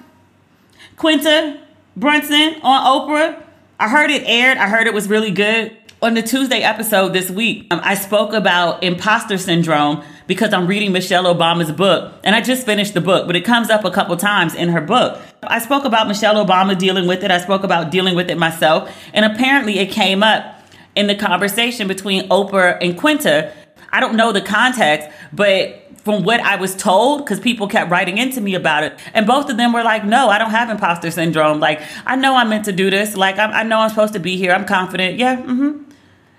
Quinta 0.95 1.59
Brunson 1.97 2.55
on 2.61 3.09
Oprah. 3.09 3.43
I 3.77 3.89
heard 3.89 4.09
it 4.11 4.23
aired. 4.25 4.57
I 4.57 4.69
heard 4.69 4.87
it 4.87 4.93
was 4.93 5.09
really 5.09 5.31
good. 5.31 5.75
On 6.01 6.13
the 6.13 6.21
Tuesday 6.21 6.61
episode 6.61 7.11
this 7.11 7.29
week, 7.29 7.67
um, 7.69 7.81
I 7.83 7.95
spoke 7.95 8.31
about 8.31 8.81
imposter 8.81 9.37
syndrome 9.37 10.05
because 10.25 10.53
I'm 10.53 10.67
reading 10.67 10.93
Michelle 10.93 11.25
Obama's 11.25 11.73
book 11.73 12.13
and 12.23 12.33
I 12.33 12.39
just 12.39 12.65
finished 12.65 12.93
the 12.93 13.01
book, 13.01 13.27
but 13.27 13.35
it 13.35 13.41
comes 13.41 13.69
up 13.69 13.83
a 13.83 13.91
couple 13.91 14.15
times 14.15 14.55
in 14.55 14.69
her 14.69 14.79
book. 14.79 15.19
I 15.43 15.59
spoke 15.59 15.83
about 15.83 16.07
Michelle 16.07 16.35
Obama 16.35 16.79
dealing 16.79 17.07
with 17.07 17.25
it. 17.25 17.29
I 17.29 17.39
spoke 17.39 17.65
about 17.65 17.91
dealing 17.91 18.15
with 18.15 18.31
it 18.31 18.37
myself. 18.37 18.89
And 19.13 19.25
apparently 19.25 19.79
it 19.79 19.91
came 19.91 20.23
up 20.23 20.61
in 20.95 21.07
the 21.07 21.15
conversation 21.15 21.89
between 21.89 22.29
Oprah 22.29 22.77
and 22.79 22.97
Quinta. 22.97 23.51
I 23.91 23.99
don't 23.99 24.15
know 24.15 24.31
the 24.31 24.41
context, 24.41 25.09
but 25.33 25.82
from 26.03 26.23
what 26.23 26.41
I 26.41 26.57
was 26.57 26.75
told, 26.75 27.23
because 27.23 27.39
people 27.39 27.67
kept 27.67 27.89
writing 27.89 28.17
into 28.17 28.41
me 28.41 28.55
about 28.55 28.83
it, 28.83 28.99
and 29.13 29.25
both 29.25 29.49
of 29.49 29.57
them 29.57 29.71
were 29.73 29.83
like, 29.83 30.03
"No, 30.03 30.29
I 30.29 30.37
don't 30.37 30.51
have 30.51 30.69
imposter 30.69 31.09
syndrome. 31.11 31.59
Like, 31.59 31.81
I 32.05 32.15
know 32.15 32.35
I'm 32.35 32.49
meant 32.49 32.65
to 32.65 32.73
do 32.73 32.89
this. 32.89 33.15
Like, 33.15 33.37
I, 33.37 33.45
I 33.45 33.63
know 33.63 33.79
I'm 33.79 33.89
supposed 33.89 34.13
to 34.13 34.19
be 34.19 34.35
here. 34.35 34.51
I'm 34.51 34.65
confident. 34.65 35.17
Yeah, 35.17 35.37
mm-hmm." 35.37 35.83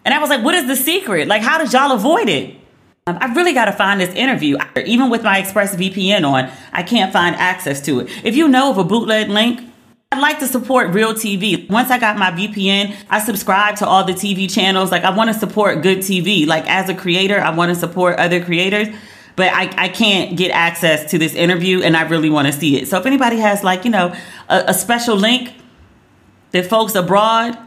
And 0.04 0.14
I 0.14 0.18
was 0.18 0.28
like, 0.28 0.44
"What 0.44 0.54
is 0.54 0.66
the 0.66 0.76
secret? 0.76 1.28
Like, 1.28 1.42
how 1.42 1.58
did 1.58 1.72
y'all 1.72 1.92
avoid 1.92 2.28
it?" 2.28 2.56
Um, 3.06 3.18
I 3.20 3.32
really 3.34 3.52
got 3.52 3.66
to 3.66 3.72
find 3.72 4.00
this 4.00 4.14
interview. 4.14 4.56
Even 4.84 5.10
with 5.10 5.22
my 5.22 5.42
ExpressVPN 5.42 6.26
on, 6.26 6.50
I 6.72 6.82
can't 6.82 7.12
find 7.12 7.36
access 7.36 7.80
to 7.82 8.00
it. 8.00 8.08
If 8.24 8.34
you 8.34 8.48
know 8.48 8.70
of 8.70 8.78
a 8.78 8.84
bootleg 8.84 9.28
link, 9.28 9.60
I'd 10.12 10.20
like 10.20 10.38
to 10.38 10.46
support 10.46 10.94
real 10.94 11.12
TV. 11.12 11.68
Once 11.68 11.90
I 11.90 11.98
got 11.98 12.16
my 12.16 12.30
VPN, 12.30 12.94
I 13.10 13.18
subscribe 13.18 13.76
to 13.76 13.86
all 13.86 14.04
the 14.04 14.12
TV 14.12 14.50
channels. 14.50 14.90
Like, 14.90 15.04
I 15.04 15.10
want 15.10 15.32
to 15.32 15.38
support 15.38 15.82
good 15.82 15.98
TV. 15.98 16.46
Like, 16.46 16.68
as 16.68 16.88
a 16.88 16.94
creator, 16.94 17.40
I 17.40 17.50
want 17.50 17.70
to 17.70 17.74
support 17.74 18.18
other 18.18 18.42
creators 18.42 18.88
but 19.36 19.52
I, 19.52 19.72
I 19.76 19.88
can't 19.88 20.36
get 20.36 20.50
access 20.50 21.10
to 21.10 21.18
this 21.18 21.34
interview 21.34 21.82
and 21.82 21.96
I 21.96 22.02
really 22.02 22.30
want 22.30 22.46
to 22.46 22.52
see 22.52 22.76
it. 22.76 22.88
So 22.88 22.98
if 22.98 23.06
anybody 23.06 23.38
has 23.38 23.64
like, 23.64 23.84
you 23.84 23.90
know, 23.90 24.14
a, 24.48 24.64
a 24.68 24.74
special 24.74 25.16
link 25.16 25.54
that 26.52 26.66
folks 26.66 26.94
abroad 26.94 27.58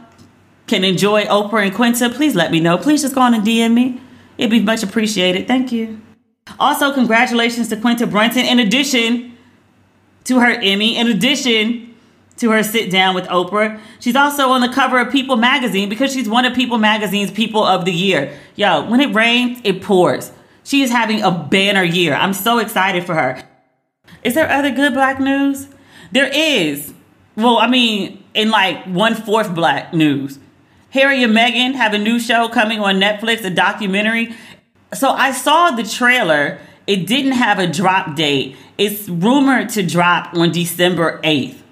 can 0.66 0.84
enjoy 0.84 1.24
Oprah 1.24 1.66
and 1.66 1.74
Quinta, 1.74 2.10
please 2.10 2.34
let 2.34 2.50
me 2.50 2.60
know. 2.60 2.78
Please 2.78 3.02
just 3.02 3.14
go 3.14 3.20
on 3.20 3.34
and 3.34 3.44
DM 3.44 3.74
me. 3.74 4.00
It'd 4.38 4.50
be 4.50 4.62
much 4.62 4.82
appreciated. 4.82 5.46
Thank 5.46 5.72
you. 5.72 6.00
Also, 6.58 6.94
congratulations 6.94 7.68
to 7.68 7.76
Quinta 7.76 8.06
Brunson 8.06 8.44
in 8.44 8.58
addition 8.58 9.36
to 10.24 10.40
her 10.40 10.50
Emmy, 10.50 10.96
in 10.96 11.06
addition 11.08 11.94
to 12.36 12.50
her 12.50 12.62
sit 12.62 12.90
down 12.90 13.14
with 13.14 13.26
Oprah. 13.26 13.80
She's 14.00 14.16
also 14.16 14.50
on 14.50 14.60
the 14.60 14.68
cover 14.68 14.98
of 14.98 15.10
People 15.10 15.36
magazine 15.36 15.88
because 15.88 16.12
she's 16.12 16.28
one 16.28 16.44
of 16.44 16.54
People 16.54 16.78
magazine's 16.78 17.30
People 17.30 17.64
of 17.64 17.84
the 17.84 17.92
Year. 17.92 18.32
Yo, 18.54 18.88
when 18.88 19.00
it 19.00 19.14
rains, 19.14 19.60
it 19.64 19.82
pours. 19.82 20.32
She 20.68 20.82
is 20.82 20.90
having 20.90 21.22
a 21.22 21.30
banner 21.30 21.82
year. 21.82 22.12
I'm 22.12 22.34
so 22.34 22.58
excited 22.58 23.06
for 23.06 23.14
her. 23.14 23.42
Is 24.22 24.34
there 24.34 24.50
other 24.50 24.70
good 24.70 24.92
black 24.92 25.18
news? 25.18 25.66
There 26.12 26.28
is. 26.30 26.92
Well, 27.36 27.56
I 27.56 27.68
mean, 27.68 28.22
in 28.34 28.50
like 28.50 28.84
one 28.84 29.14
fourth 29.14 29.54
black 29.54 29.94
news. 29.94 30.38
Harry 30.90 31.22
and 31.22 31.34
Meghan 31.34 31.72
have 31.72 31.94
a 31.94 31.98
new 31.98 32.20
show 32.20 32.50
coming 32.50 32.80
on 32.80 33.00
Netflix, 33.00 33.42
a 33.46 33.50
documentary. 33.50 34.34
So 34.92 35.08
I 35.08 35.32
saw 35.32 35.70
the 35.70 35.84
trailer. 35.84 36.58
It 36.86 37.06
didn't 37.06 37.32
have 37.32 37.58
a 37.58 37.66
drop 37.66 38.14
date. 38.14 38.54
It's 38.76 39.08
rumored 39.08 39.70
to 39.70 39.82
drop 39.82 40.34
on 40.34 40.52
December 40.52 41.18
8th. 41.24 41.62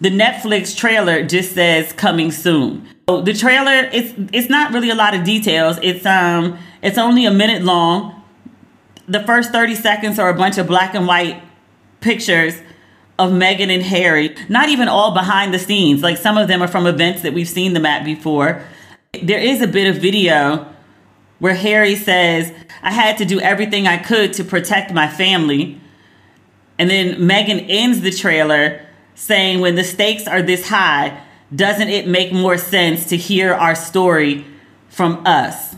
The 0.00 0.10
Netflix 0.10 0.74
trailer 0.74 1.26
just 1.26 1.52
says 1.52 1.92
coming 1.92 2.30
soon. 2.30 2.88
So 3.06 3.20
the 3.20 3.34
trailer 3.34 3.90
it's 3.92 4.14
it's 4.32 4.48
not 4.48 4.72
really 4.72 4.88
a 4.88 4.94
lot 4.94 5.12
of 5.12 5.24
details. 5.24 5.78
It's 5.82 6.06
um 6.06 6.58
it's 6.80 6.96
only 6.96 7.26
a 7.26 7.30
minute 7.30 7.62
long 7.62 8.16
the 9.10 9.20
first 9.24 9.50
30 9.50 9.74
seconds 9.74 10.18
are 10.20 10.28
a 10.28 10.34
bunch 10.34 10.56
of 10.56 10.68
black 10.68 10.94
and 10.94 11.04
white 11.04 11.42
pictures 12.00 12.54
of 13.18 13.32
Meghan 13.32 13.68
and 13.68 13.82
Harry, 13.82 14.36
not 14.48 14.68
even 14.68 14.86
all 14.86 15.12
behind 15.12 15.52
the 15.52 15.58
scenes. 15.58 16.00
Like 16.00 16.16
some 16.16 16.38
of 16.38 16.46
them 16.46 16.62
are 16.62 16.68
from 16.68 16.86
events 16.86 17.22
that 17.22 17.34
we've 17.34 17.48
seen 17.48 17.72
them 17.72 17.84
at 17.84 18.04
before. 18.04 18.62
There 19.20 19.40
is 19.40 19.60
a 19.60 19.66
bit 19.66 19.94
of 19.94 20.00
video 20.00 20.72
where 21.40 21.54
Harry 21.54 21.96
says, 21.96 22.52
I 22.82 22.92
had 22.92 23.18
to 23.18 23.24
do 23.24 23.40
everything 23.40 23.88
I 23.88 23.96
could 23.98 24.32
to 24.34 24.44
protect 24.44 24.92
my 24.92 25.08
family. 25.08 25.80
And 26.78 26.88
then 26.88 27.16
Meghan 27.16 27.66
ends 27.68 28.02
the 28.02 28.12
trailer 28.12 28.86
saying, 29.16 29.58
When 29.58 29.74
the 29.74 29.84
stakes 29.84 30.28
are 30.28 30.40
this 30.40 30.68
high, 30.68 31.20
doesn't 31.54 31.88
it 31.88 32.06
make 32.06 32.32
more 32.32 32.56
sense 32.56 33.06
to 33.06 33.16
hear 33.16 33.52
our 33.52 33.74
story 33.74 34.46
from 34.88 35.26
us? 35.26 35.74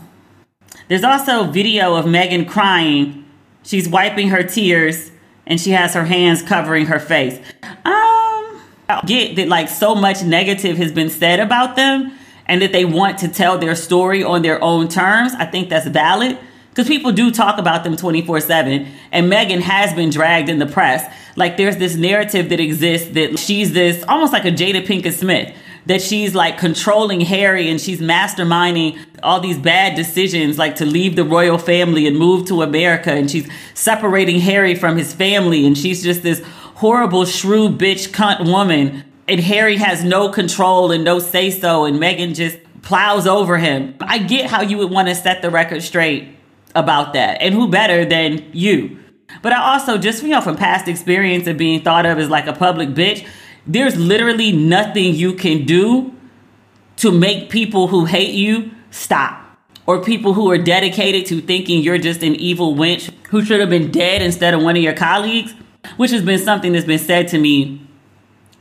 There's 0.87 1.03
also 1.03 1.45
video 1.45 1.95
of 1.95 2.05
Meghan 2.05 2.47
crying 2.47 3.22
She's 3.63 3.87
wiping 3.87 4.29
her 4.29 4.43
tears 4.43 5.11
and 5.45 5.59
she 5.59 5.71
has 5.71 5.93
her 5.93 6.05
hands 6.05 6.41
covering 6.41 6.85
her 6.87 6.99
face. 6.99 7.37
Um, 7.63 8.61
I 8.89 9.01
get 9.05 9.35
that 9.37 9.47
like 9.47 9.69
so 9.69 9.95
much 9.95 10.23
negative 10.23 10.77
has 10.77 10.91
been 10.91 11.09
said 11.09 11.39
about 11.39 11.75
them 11.75 12.13
and 12.45 12.61
that 12.61 12.71
they 12.71 12.85
want 12.85 13.19
to 13.19 13.27
tell 13.27 13.57
their 13.57 13.75
story 13.75 14.23
on 14.23 14.41
their 14.41 14.61
own 14.63 14.87
terms. 14.87 15.33
I 15.33 15.45
think 15.45 15.69
that's 15.69 15.87
valid 15.87 16.37
because 16.69 16.87
people 16.87 17.11
do 17.11 17.31
talk 17.31 17.57
about 17.57 17.83
them 17.83 17.95
24 17.95 18.41
7 18.41 18.87
and 19.11 19.31
Meghan 19.31 19.61
has 19.61 19.93
been 19.93 20.09
dragged 20.09 20.49
in 20.49 20.59
the 20.59 20.65
press. 20.65 21.11
Like 21.35 21.57
there's 21.57 21.77
this 21.77 21.95
narrative 21.95 22.49
that 22.49 22.59
exists 22.59 23.09
that 23.11 23.39
she's 23.39 23.73
this 23.73 24.03
almost 24.07 24.33
like 24.33 24.45
a 24.45 24.51
Jada 24.51 24.85
Pinkett 24.85 25.13
Smith 25.13 25.55
that 25.85 26.01
she's 26.01 26.33
like 26.33 26.57
controlling 26.57 27.21
Harry 27.21 27.69
and 27.69 27.79
she's 27.79 27.99
masterminding 27.99 28.97
all 29.21 29.39
these 29.39 29.57
bad 29.57 29.95
decisions, 29.95 30.57
like 30.57 30.75
to 30.77 30.85
leave 30.85 31.15
the 31.15 31.23
royal 31.23 31.57
family 31.57 32.07
and 32.07 32.17
move 32.17 32.47
to 32.47 32.61
America. 32.61 33.11
And 33.11 33.29
she's 33.29 33.49
separating 33.73 34.39
Harry 34.39 34.75
from 34.75 34.97
his 34.97 35.13
family. 35.13 35.65
And 35.65 35.77
she's 35.77 36.03
just 36.03 36.23
this 36.23 36.41
horrible, 36.75 37.25
shrew 37.25 37.69
bitch 37.69 38.09
cunt 38.09 38.49
woman. 38.49 39.03
And 39.27 39.39
Harry 39.39 39.77
has 39.77 40.03
no 40.03 40.29
control 40.29 40.91
and 40.91 41.03
no 41.03 41.19
say 41.19 41.51
so. 41.51 41.85
And 41.85 41.97
Meghan 41.97 42.35
just 42.35 42.57
plows 42.81 43.27
over 43.27 43.57
him. 43.57 43.95
I 44.01 44.19
get 44.19 44.49
how 44.49 44.61
you 44.61 44.77
would 44.77 44.91
want 44.91 45.07
to 45.07 45.15
set 45.15 45.41
the 45.41 45.49
record 45.49 45.81
straight 45.81 46.29
about 46.75 47.13
that. 47.13 47.41
And 47.41 47.53
who 47.53 47.69
better 47.69 48.05
than 48.05 48.49
you? 48.53 48.99
But 49.41 49.53
I 49.53 49.73
also, 49.73 49.97
just 49.97 50.21
you 50.21 50.29
know, 50.29 50.41
from 50.41 50.57
past 50.57 50.87
experience 50.87 51.47
of 51.47 51.57
being 51.57 51.81
thought 51.81 52.05
of 52.05 52.19
as 52.19 52.29
like 52.29 52.45
a 52.47 52.53
public 52.53 52.89
bitch, 52.89 53.27
there's 53.65 53.95
literally 53.95 54.51
nothing 54.51 55.15
you 55.15 55.33
can 55.33 55.65
do 55.65 56.13
to 56.97 57.11
make 57.11 57.49
people 57.49 57.87
who 57.87 58.05
hate 58.05 58.33
you 58.33 58.71
stop. 58.91 59.39
Or 59.85 60.01
people 60.01 60.33
who 60.33 60.49
are 60.49 60.57
dedicated 60.57 61.25
to 61.25 61.41
thinking 61.41 61.81
you're 61.81 61.97
just 61.97 62.23
an 62.23 62.35
evil 62.35 62.75
wench 62.75 63.13
who 63.29 63.43
should 63.43 63.59
have 63.59 63.69
been 63.69 63.91
dead 63.91 64.21
instead 64.21 64.53
of 64.53 64.61
one 64.61 64.77
of 64.77 64.81
your 64.81 64.93
colleagues, 64.93 65.53
which 65.97 66.11
has 66.11 66.21
been 66.21 66.39
something 66.39 66.71
that's 66.71 66.85
been 66.85 66.99
said 66.99 67.27
to 67.29 67.37
me. 67.37 67.85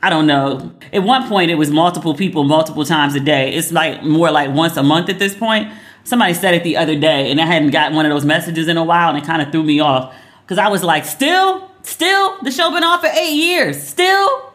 I 0.03 0.11
don't 0.11 0.27
know. 0.27 0.73
At 0.93 1.05
one 1.05 1.29
point, 1.29 1.53
it 1.53 1.55
was 1.55 1.71
multiple 1.71 2.15
people 2.15 2.43
multiple 2.43 2.85
times 2.85 3.15
a 3.15 3.21
day. 3.21 3.55
It's 3.55 3.71
like 3.71 4.03
more 4.03 4.33
like 4.33 4.51
once 4.51 4.77
a 4.77 4.83
month 4.83 5.09
at 5.09 5.21
this 5.21 5.35
point. 5.37 5.73
Somebody 6.03 6.35
said 6.35 6.55
it 6.55 6.65
the 6.65 6.77
other 6.77 6.99
day, 6.99 7.31
and 7.31 7.41
I 7.41 7.47
hadn't 7.47 7.71
gotten 7.71 7.95
one 7.95 8.05
of 8.05 8.11
those 8.11 8.25
messages 8.25 8.67
in 8.67 8.77
a 8.77 8.83
while, 8.83 9.11
and 9.11 9.19
it 9.19 9.25
kind 9.25 9.41
of 9.41 9.53
threw 9.53 9.63
me 9.63 9.79
off 9.79 10.13
because 10.43 10.59
I 10.59 10.67
was 10.67 10.83
like, 10.83 11.05
still, 11.05 11.71
still, 11.83 12.37
the 12.43 12.51
show 12.51 12.73
been 12.73 12.83
off 12.83 13.03
for 13.03 13.07
eight 13.07 13.35
years, 13.35 13.81
still 13.81 14.52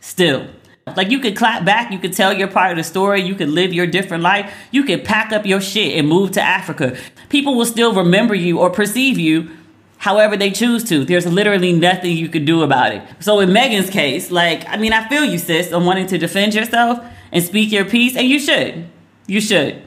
still. 0.00 0.48
Like 0.96 1.10
you 1.10 1.20
could 1.20 1.36
clap 1.36 1.64
back, 1.64 1.92
you 1.92 1.98
could 1.98 2.12
tell 2.12 2.32
your 2.32 2.48
part 2.48 2.72
of 2.72 2.76
the 2.76 2.82
story, 2.82 3.22
you 3.22 3.34
could 3.34 3.48
live 3.48 3.72
your 3.72 3.86
different 3.86 4.22
life, 4.22 4.52
you 4.70 4.82
could 4.82 5.04
pack 5.04 5.32
up 5.32 5.46
your 5.46 5.60
shit 5.60 5.96
and 5.96 6.08
move 6.08 6.32
to 6.32 6.42
Africa. 6.42 6.96
People 7.28 7.54
will 7.54 7.66
still 7.66 7.94
remember 7.94 8.34
you 8.34 8.58
or 8.58 8.70
perceive 8.70 9.18
you 9.18 9.50
however 9.98 10.36
they 10.36 10.50
choose 10.50 10.82
to. 10.84 11.04
There's 11.04 11.26
literally 11.26 11.72
nothing 11.72 12.16
you 12.16 12.28
could 12.28 12.46
do 12.46 12.62
about 12.62 12.92
it. 12.92 13.02
So 13.20 13.40
in 13.40 13.50
Meghan's 13.50 13.90
case, 13.90 14.30
like, 14.30 14.66
I 14.66 14.78
mean, 14.78 14.92
I 14.92 15.06
feel 15.08 15.24
you, 15.24 15.38
sis, 15.38 15.72
on 15.72 15.84
wanting 15.84 16.06
to 16.08 16.18
defend 16.18 16.54
yourself 16.54 16.98
and 17.30 17.44
speak 17.44 17.70
your 17.70 17.84
piece, 17.84 18.16
and 18.16 18.26
you 18.26 18.40
should. 18.40 18.86
You 19.26 19.40
should. 19.40 19.82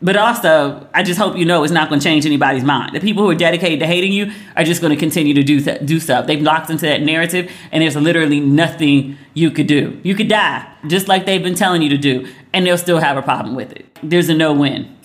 But 0.00 0.16
also, 0.16 0.86
I 0.94 1.02
just 1.02 1.18
hope 1.18 1.36
you 1.36 1.44
know 1.44 1.64
it's 1.64 1.72
not 1.72 1.88
going 1.88 2.00
to 2.00 2.04
change 2.04 2.24
anybody's 2.24 2.62
mind. 2.62 2.94
The 2.94 3.00
people 3.00 3.24
who 3.24 3.30
are 3.30 3.34
dedicated 3.34 3.80
to 3.80 3.86
hating 3.86 4.12
you 4.12 4.32
are 4.54 4.62
just 4.62 4.80
going 4.80 4.92
to 4.92 4.96
continue 4.96 5.34
to 5.34 5.42
do 5.42 5.60
th- 5.60 5.84
do 5.84 5.98
stuff. 5.98 6.26
They've 6.26 6.40
locked 6.40 6.70
into 6.70 6.86
that 6.86 7.02
narrative, 7.02 7.50
and 7.72 7.82
there's 7.82 7.96
literally 7.96 8.38
nothing 8.38 9.18
you 9.34 9.50
could 9.50 9.66
do. 9.66 10.00
You 10.04 10.14
could 10.14 10.28
die, 10.28 10.72
just 10.86 11.08
like 11.08 11.26
they've 11.26 11.42
been 11.42 11.56
telling 11.56 11.82
you 11.82 11.88
to 11.88 11.98
do, 11.98 12.28
and 12.52 12.64
they'll 12.64 12.78
still 12.78 12.98
have 12.98 13.16
a 13.16 13.22
problem 13.22 13.56
with 13.56 13.72
it. 13.72 13.86
There's 14.02 14.28
a 14.28 14.34
no 14.34 14.52
win. 14.52 14.96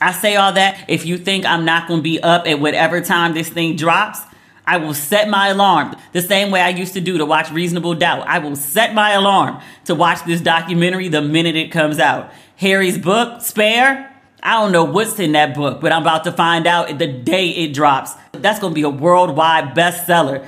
I 0.00 0.12
say 0.12 0.36
all 0.36 0.52
that. 0.54 0.86
If 0.88 1.04
you 1.04 1.18
think 1.18 1.44
I'm 1.44 1.66
not 1.66 1.86
going 1.86 2.00
to 2.00 2.02
be 2.02 2.20
up 2.20 2.46
at 2.46 2.58
whatever 2.58 3.02
time 3.02 3.34
this 3.34 3.50
thing 3.50 3.76
drops, 3.76 4.20
I 4.66 4.78
will 4.78 4.94
set 4.94 5.28
my 5.28 5.48
alarm 5.48 5.94
the 6.12 6.22
same 6.22 6.50
way 6.50 6.60
I 6.60 6.70
used 6.70 6.94
to 6.94 7.00
do 7.00 7.18
to 7.18 7.26
watch 7.26 7.50
Reasonable 7.50 7.94
Doubt. 7.94 8.26
I 8.26 8.38
will 8.38 8.56
set 8.56 8.94
my 8.94 9.10
alarm 9.12 9.60
to 9.84 9.94
watch 9.94 10.24
this 10.24 10.40
documentary 10.40 11.08
the 11.08 11.20
minute 11.20 11.56
it 11.56 11.70
comes 11.70 11.98
out. 11.98 12.32
Harry's 12.56 12.96
book, 12.96 13.42
Spare, 13.42 14.11
I 14.42 14.60
don't 14.60 14.72
know 14.72 14.84
what's 14.84 15.18
in 15.20 15.32
that 15.32 15.54
book, 15.54 15.80
but 15.80 15.92
I'm 15.92 16.02
about 16.02 16.24
to 16.24 16.32
find 16.32 16.66
out 16.66 16.98
the 16.98 17.06
day 17.06 17.50
it 17.50 17.72
drops. 17.72 18.12
That's 18.32 18.58
going 18.58 18.72
to 18.72 18.74
be 18.74 18.82
a 18.82 18.90
worldwide 18.90 19.76
bestseller. 19.76 20.46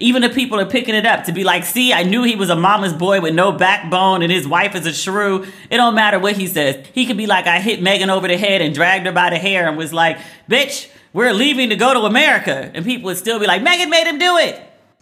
Even 0.00 0.22
the 0.22 0.28
people 0.28 0.58
are 0.58 0.66
picking 0.66 0.94
it 0.94 1.06
up 1.06 1.24
to 1.24 1.32
be 1.32 1.44
like, 1.44 1.64
see, 1.64 1.92
I 1.92 2.02
knew 2.02 2.22
he 2.22 2.36
was 2.36 2.50
a 2.50 2.56
mama's 2.56 2.92
boy 2.92 3.20
with 3.20 3.34
no 3.34 3.52
backbone 3.52 4.22
and 4.22 4.30
his 4.30 4.46
wife 4.46 4.74
is 4.74 4.86
a 4.86 4.92
shrew. 4.92 5.44
It 5.70 5.76
don't 5.76 5.94
matter 5.94 6.18
what 6.18 6.36
he 6.36 6.46
says. 6.46 6.86
He 6.92 7.06
could 7.06 7.16
be 7.16 7.26
like, 7.26 7.46
I 7.46 7.60
hit 7.60 7.80
Meghan 7.80 8.08
over 8.08 8.28
the 8.28 8.36
head 8.36 8.60
and 8.60 8.74
dragged 8.74 9.06
her 9.06 9.12
by 9.12 9.30
the 9.30 9.38
hair 9.38 9.68
and 9.68 9.76
was 9.76 9.92
like, 9.92 10.18
bitch, 10.48 10.88
we're 11.12 11.32
leaving 11.32 11.70
to 11.70 11.76
go 11.76 11.94
to 11.94 12.00
America. 12.00 12.70
And 12.74 12.84
people 12.84 13.06
would 13.06 13.16
still 13.16 13.40
be 13.40 13.46
like, 13.46 13.62
Meghan 13.62 13.88
made 13.88 14.06
him 14.06 14.18
do 14.18 14.36
it. 14.36 14.60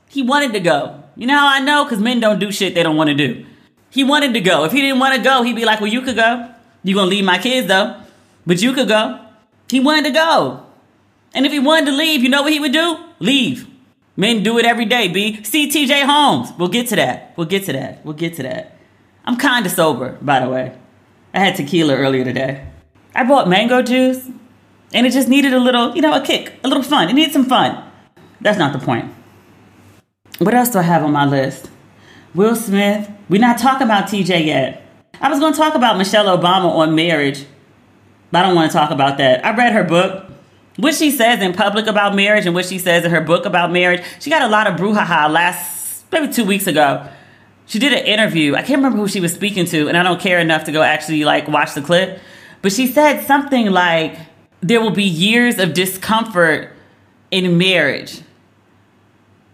He 0.08 0.22
wanted 0.22 0.52
to 0.52 0.60
go. 0.60 1.02
You 1.14 1.26
know 1.26 1.36
how 1.36 1.48
I 1.48 1.60
know? 1.60 1.84
Because 1.84 2.00
men 2.00 2.20
don't 2.20 2.38
do 2.38 2.52
shit 2.52 2.74
they 2.74 2.82
don't 2.82 2.96
want 2.96 3.08
to 3.08 3.14
do. 3.14 3.46
He 3.90 4.04
wanted 4.04 4.34
to 4.34 4.40
go. 4.40 4.64
If 4.64 4.72
he 4.72 4.80
didn't 4.82 4.98
want 4.98 5.16
to 5.16 5.22
go, 5.22 5.42
he'd 5.42 5.56
be 5.56 5.64
like, 5.64 5.80
well, 5.80 5.90
you 5.90 6.02
could 6.02 6.16
go. 6.16 6.50
you 6.82 6.94
to 6.94 7.02
leave 7.02 7.24
my 7.24 7.38
kids, 7.38 7.66
though. 7.66 8.02
But 8.46 8.62
you 8.62 8.72
could 8.72 8.88
go. 8.88 9.20
He 9.68 9.80
wanted 9.80 10.04
to 10.04 10.10
go. 10.10 10.64
And 11.34 11.44
if 11.44 11.52
he 11.52 11.58
wanted 11.58 11.86
to 11.86 11.96
leave, 11.96 12.22
you 12.22 12.28
know 12.28 12.42
what 12.42 12.52
he 12.52 12.60
would 12.60 12.72
do? 12.72 12.98
Leave. 13.18 13.68
Men 14.16 14.42
do 14.42 14.58
it 14.58 14.64
every 14.64 14.86
day, 14.86 15.08
B. 15.08 15.42
See 15.44 15.68
TJ 15.70 16.06
Holmes. 16.06 16.50
We'll 16.58 16.68
get 16.68 16.88
to 16.88 16.96
that. 16.96 17.34
We'll 17.36 17.46
get 17.46 17.64
to 17.64 17.72
that. 17.72 18.04
We'll 18.04 18.14
get 18.14 18.34
to 18.36 18.42
that. 18.44 18.78
I'm 19.24 19.36
kind 19.36 19.66
of 19.66 19.72
sober, 19.72 20.16
by 20.22 20.40
the 20.40 20.48
way. 20.48 20.78
I 21.34 21.40
had 21.40 21.56
tequila 21.56 21.94
earlier 21.94 22.24
today. 22.24 22.66
I 23.14 23.24
bought 23.24 23.48
mango 23.48 23.82
juice, 23.82 24.26
and 24.94 25.06
it 25.06 25.12
just 25.12 25.28
needed 25.28 25.52
a 25.52 25.58
little, 25.58 25.94
you 25.94 26.00
know, 26.00 26.14
a 26.14 26.24
kick, 26.24 26.54
a 26.64 26.68
little 26.68 26.82
fun. 26.82 27.08
It 27.08 27.12
needed 27.12 27.32
some 27.32 27.44
fun. 27.44 27.82
That's 28.40 28.58
not 28.58 28.72
the 28.72 28.78
point. 28.78 29.12
What 30.38 30.54
else 30.54 30.70
do 30.70 30.78
I 30.78 30.82
have 30.82 31.02
on 31.02 31.12
my 31.12 31.26
list? 31.26 31.70
Will 32.34 32.54
Smith. 32.54 33.10
We're 33.28 33.40
not 33.40 33.58
talking 33.58 33.86
about 33.86 34.08
TJ 34.08 34.46
yet. 34.46 34.86
I 35.20 35.28
was 35.28 35.40
going 35.40 35.52
to 35.52 35.58
talk 35.58 35.74
about 35.74 35.98
Michelle 35.98 36.26
Obama 36.26 36.70
on 36.70 36.94
marriage, 36.94 37.46
I 38.32 38.42
don't 38.42 38.54
want 38.54 38.70
to 38.70 38.76
talk 38.76 38.90
about 38.90 39.18
that. 39.18 39.44
I 39.44 39.56
read 39.56 39.72
her 39.72 39.84
book. 39.84 40.30
What 40.76 40.94
she 40.94 41.10
says 41.10 41.40
in 41.40 41.54
public 41.54 41.86
about 41.86 42.14
marriage 42.14 42.44
and 42.44 42.54
what 42.54 42.66
she 42.66 42.78
says 42.78 43.04
in 43.04 43.10
her 43.10 43.20
book 43.22 43.46
about 43.46 43.72
marriage. 43.72 44.04
She 44.20 44.28
got 44.28 44.42
a 44.42 44.48
lot 44.48 44.66
of 44.66 44.78
brouhaha 44.78 45.30
last, 45.30 46.04
maybe 46.12 46.30
two 46.32 46.44
weeks 46.44 46.66
ago. 46.66 47.08
She 47.66 47.78
did 47.78 47.92
an 47.92 48.04
interview. 48.04 48.54
I 48.54 48.58
can't 48.58 48.78
remember 48.78 48.98
who 48.98 49.08
she 49.08 49.20
was 49.20 49.32
speaking 49.32 49.64
to, 49.66 49.88
and 49.88 49.96
I 49.96 50.02
don't 50.02 50.20
care 50.20 50.38
enough 50.38 50.64
to 50.64 50.72
go 50.72 50.82
actually 50.82 51.24
like 51.24 51.48
watch 51.48 51.74
the 51.74 51.82
clip. 51.82 52.20
But 52.62 52.72
she 52.72 52.86
said 52.86 53.24
something 53.26 53.70
like, 53.70 54.18
there 54.60 54.80
will 54.80 54.90
be 54.90 55.04
years 55.04 55.58
of 55.58 55.72
discomfort 55.72 56.72
in 57.30 57.56
marriage, 57.56 58.20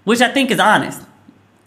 which 0.04 0.20
I 0.20 0.28
think 0.28 0.50
is 0.50 0.58
honest. 0.58 1.00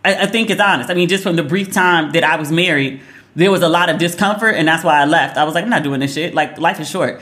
I, 0.03 0.23
I 0.23 0.25
think 0.27 0.49
is 0.49 0.59
honest. 0.59 0.89
I 0.89 0.93
mean, 0.93 1.09
just 1.09 1.23
from 1.23 1.35
the 1.35 1.43
brief 1.43 1.71
time 1.71 2.11
that 2.11 2.23
I 2.23 2.35
was 2.35 2.51
married, 2.51 3.01
there 3.35 3.51
was 3.51 3.61
a 3.61 3.69
lot 3.69 3.89
of 3.89 3.97
discomfort, 3.97 4.55
and 4.55 4.67
that's 4.67 4.83
why 4.83 5.01
I 5.01 5.05
left. 5.05 5.37
I 5.37 5.43
was 5.43 5.53
like, 5.53 5.63
I'm 5.63 5.69
not 5.69 5.83
doing 5.83 5.99
this 5.99 6.13
shit. 6.13 6.33
Like, 6.33 6.57
life 6.57 6.79
is 6.79 6.89
short. 6.89 7.21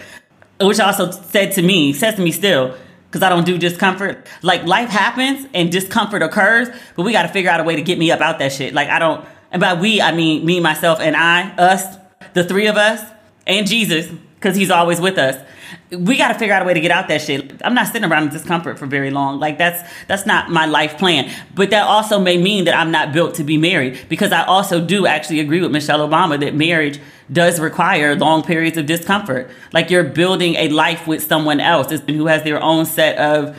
Which 0.60 0.80
also 0.80 1.12
said 1.12 1.54
to 1.54 1.62
me, 1.62 1.94
says 1.94 2.16
to 2.16 2.22
me 2.22 2.32
still, 2.32 2.76
because 3.08 3.24
I 3.24 3.30
don't 3.30 3.46
do 3.46 3.58
discomfort. 3.58 4.28
Like, 4.42 4.64
life 4.66 4.90
happens 4.90 5.48
and 5.54 5.72
discomfort 5.72 6.22
occurs, 6.22 6.70
but 6.96 7.04
we 7.04 7.12
got 7.12 7.24
to 7.24 7.30
figure 7.30 7.50
out 7.50 7.60
a 7.60 7.64
way 7.64 7.76
to 7.76 7.82
get 7.82 7.98
me 7.98 8.12
up 8.12 8.22
out 8.22 8.40
that 8.40 8.52
shit. 8.52 8.74
Like, 8.74 8.90
I 8.90 9.00
don't, 9.00 9.26
and 9.52 9.60
by 9.60 9.74
we, 9.74 10.02
I 10.02 10.14
mean 10.14 10.46
me, 10.46 10.60
myself, 10.60 11.00
and 11.00 11.16
I, 11.16 11.50
us, 11.56 11.98
the 12.34 12.44
three 12.44 12.68
of 12.68 12.78
us, 12.78 13.02
and 13.46 13.68
Jesus, 13.68 14.08
because 14.36 14.56
he's 14.56 14.72
always 14.72 15.02
with 15.02 15.18
us 15.18 15.44
we 15.92 16.18
got 16.18 16.30
to 16.30 16.34
figure 16.36 16.54
out 16.54 16.62
a 16.62 16.66
way 16.66 16.74
to 16.74 16.82
get 16.82 16.92
out 16.92 17.08
that 17.08 17.22
shit. 17.22 17.62
I'm 17.64 17.74
not 17.74 17.88
sitting 17.88 18.10
around 18.10 18.24
in 18.24 18.30
discomfort 18.30 18.80
for 18.80 18.86
very 18.86 19.12
long. 19.12 19.40
Like 19.40 19.58
that's 19.58 19.88
that's 20.08 20.26
not 20.26 20.50
my 20.50 20.66
life 20.66 20.98
plan. 20.98 21.32
But 21.54 21.70
that 21.70 21.84
also 21.84 22.20
may 22.20 22.38
mean 22.38 22.66
that 22.66 22.76
I'm 22.76 22.92
not 22.92 23.14
built 23.14 23.36
to 23.36 23.44
be 23.44 23.58
married 23.58 24.00
because 24.10 24.32
I 24.32 24.44
also 24.44 24.84
do 24.84 25.06
actually 25.06 25.40
agree 25.40 25.62
with 25.62 25.72
Michelle 25.72 26.08
Obama 26.08 26.40
that 26.40 26.56
marriage 26.56 27.00
does 27.32 27.60
require 27.60 28.16
long 28.16 28.44
periods 28.44 28.78
of 28.78 28.86
discomfort. 28.86 29.50
Like 29.72 29.90
you're 29.90 30.04
building 30.04 30.56
a 30.56 30.70
life 30.70 31.08
with 31.08 31.24
someone 31.24 31.60
else 31.60 31.92
who 31.92 32.28
has 32.28 32.44
their 32.44 32.62
own 32.62 32.86
set 32.86 33.18
of 33.18 33.58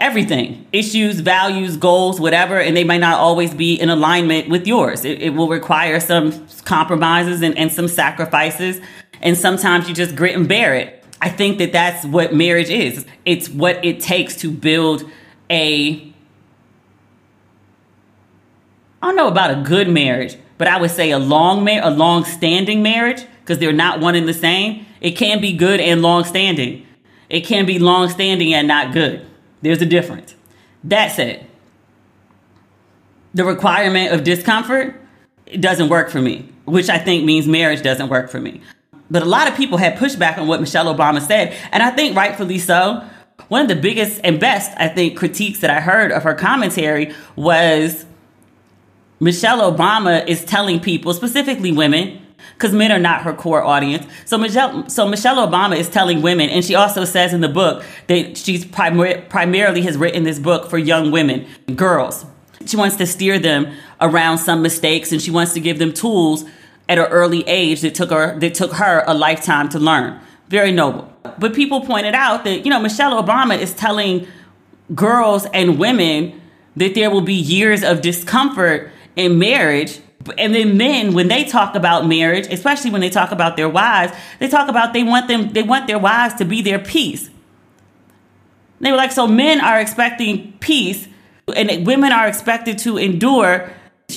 everything 0.00 0.66
issues 0.72 1.20
values 1.20 1.76
goals 1.76 2.18
whatever 2.18 2.58
and 2.58 2.74
they 2.74 2.84
might 2.84 2.98
not 3.00 3.18
always 3.18 3.52
be 3.52 3.74
in 3.74 3.90
alignment 3.90 4.48
with 4.48 4.66
yours 4.66 5.04
it, 5.04 5.20
it 5.20 5.30
will 5.30 5.48
require 5.48 6.00
some 6.00 6.46
compromises 6.64 7.42
and, 7.42 7.56
and 7.58 7.70
some 7.70 7.86
sacrifices 7.86 8.80
and 9.20 9.36
sometimes 9.36 9.88
you 9.90 9.94
just 9.94 10.16
grit 10.16 10.34
and 10.34 10.48
bear 10.48 10.74
it 10.74 10.99
I 11.20 11.28
think 11.28 11.58
that 11.58 11.72
that's 11.72 12.04
what 12.04 12.34
marriage 12.34 12.70
is. 12.70 13.04
It's 13.24 13.48
what 13.48 13.84
it 13.84 14.00
takes 14.00 14.36
to 14.36 14.50
build 14.50 15.08
a 15.50 16.06
I 19.02 19.06
don't 19.06 19.16
know 19.16 19.28
about 19.28 19.50
a 19.50 19.62
good 19.62 19.88
marriage, 19.88 20.36
but 20.58 20.68
I 20.68 20.78
would 20.78 20.90
say 20.90 21.10
a 21.10 21.18
long 21.18 21.64
mar- 21.64 21.80
a 21.82 21.90
long 21.90 22.24
standing 22.24 22.82
marriage 22.82 23.24
because 23.40 23.58
they're 23.58 23.72
not 23.72 24.00
one 24.00 24.14
and 24.14 24.28
the 24.28 24.34
same. 24.34 24.86
It 25.00 25.12
can 25.12 25.40
be 25.40 25.52
good 25.52 25.80
and 25.80 26.02
long 26.02 26.24
standing. 26.24 26.86
It 27.30 27.40
can 27.40 27.64
be 27.64 27.78
long 27.78 28.08
standing 28.10 28.52
and 28.52 28.68
not 28.68 28.92
good. 28.92 29.24
There's 29.62 29.80
a 29.80 29.86
difference. 29.86 30.34
That 30.84 31.12
said, 31.12 31.46
the 33.32 33.44
requirement 33.44 34.12
of 34.12 34.24
discomfort 34.24 34.96
it 35.46 35.60
doesn't 35.60 35.88
work 35.88 36.10
for 36.10 36.20
me, 36.20 36.48
which 36.64 36.88
I 36.88 36.98
think 36.98 37.24
means 37.24 37.46
marriage 37.46 37.82
doesn't 37.82 38.08
work 38.08 38.30
for 38.30 38.40
me. 38.40 38.60
But 39.10 39.22
a 39.22 39.26
lot 39.26 39.48
of 39.48 39.56
people 39.56 39.78
had 39.78 39.96
pushback 39.96 40.38
on 40.38 40.46
what 40.46 40.60
Michelle 40.60 40.94
Obama 40.94 41.20
said, 41.20 41.56
and 41.72 41.82
I 41.82 41.90
think 41.90 42.16
rightfully 42.16 42.58
so. 42.58 43.04
One 43.48 43.62
of 43.62 43.68
the 43.68 43.76
biggest 43.76 44.20
and 44.22 44.38
best, 44.38 44.70
I 44.78 44.88
think, 44.88 45.16
critiques 45.16 45.60
that 45.60 45.70
I 45.70 45.80
heard 45.80 46.12
of 46.12 46.22
her 46.22 46.34
commentary 46.34 47.12
was 47.34 48.04
Michelle 49.18 49.60
Obama 49.70 50.26
is 50.26 50.44
telling 50.44 50.78
people, 50.78 51.12
specifically 51.14 51.72
women, 51.72 52.24
because 52.54 52.72
men 52.72 52.92
are 52.92 52.98
not 52.98 53.22
her 53.22 53.32
core 53.32 53.62
audience. 53.62 54.06
So 54.24 54.38
Michelle, 54.38 54.88
so 54.88 55.08
Michelle 55.08 55.36
Obama 55.46 55.76
is 55.76 55.88
telling 55.88 56.22
women, 56.22 56.48
and 56.50 56.64
she 56.64 56.74
also 56.74 57.04
says 57.04 57.32
in 57.32 57.40
the 57.40 57.48
book 57.48 57.84
that 58.06 58.36
she's 58.36 58.64
primar- 58.64 59.28
primarily 59.28 59.82
has 59.82 59.96
written 59.96 60.22
this 60.22 60.38
book 60.38 60.70
for 60.70 60.78
young 60.78 61.10
women, 61.10 61.46
girls. 61.74 62.24
She 62.66 62.76
wants 62.76 62.96
to 62.96 63.06
steer 63.06 63.38
them 63.38 63.72
around 64.00 64.38
some 64.38 64.62
mistakes, 64.62 65.10
and 65.12 65.20
she 65.20 65.30
wants 65.30 65.54
to 65.54 65.60
give 65.60 65.78
them 65.78 65.92
tools 65.92 66.44
at 66.90 66.98
an 66.98 67.06
early 67.06 67.46
age 67.46 67.82
that 67.82 67.94
took 67.94 68.10
her 68.10 68.38
that 68.40 68.52
took 68.52 68.72
her 68.72 69.04
a 69.06 69.14
lifetime 69.14 69.68
to 69.70 69.78
learn. 69.78 70.20
Very 70.48 70.72
noble. 70.72 71.10
But 71.38 71.54
people 71.54 71.82
pointed 71.82 72.14
out 72.14 72.44
that, 72.44 72.64
you 72.64 72.70
know, 72.70 72.80
Michelle 72.80 73.22
Obama 73.22 73.56
is 73.56 73.72
telling 73.72 74.26
girls 74.92 75.46
and 75.54 75.78
women 75.78 76.40
that 76.74 76.96
there 76.96 77.08
will 77.08 77.20
be 77.20 77.34
years 77.34 77.84
of 77.84 78.00
discomfort 78.00 78.90
in 79.14 79.38
marriage. 79.38 80.00
And 80.36 80.52
then 80.52 80.76
men, 80.76 81.14
when 81.14 81.28
they 81.28 81.44
talk 81.44 81.76
about 81.76 82.08
marriage, 82.08 82.48
especially 82.52 82.90
when 82.90 83.00
they 83.00 83.08
talk 83.08 83.30
about 83.30 83.56
their 83.56 83.68
wives, 83.68 84.12
they 84.40 84.48
talk 84.48 84.68
about 84.68 84.92
they 84.92 85.04
want 85.04 85.28
them 85.28 85.52
they 85.52 85.62
want 85.62 85.86
their 85.86 85.98
wives 85.98 86.34
to 86.34 86.44
be 86.44 86.60
their 86.60 86.80
peace. 86.80 87.30
They 88.80 88.90
were 88.90 88.96
like, 88.96 89.12
so 89.12 89.28
men 89.28 89.60
are 89.60 89.78
expecting 89.78 90.54
peace 90.58 91.06
and 91.54 91.86
women 91.86 92.10
are 92.12 92.26
expected 92.26 92.78
to 92.78 92.98
endure 92.98 93.70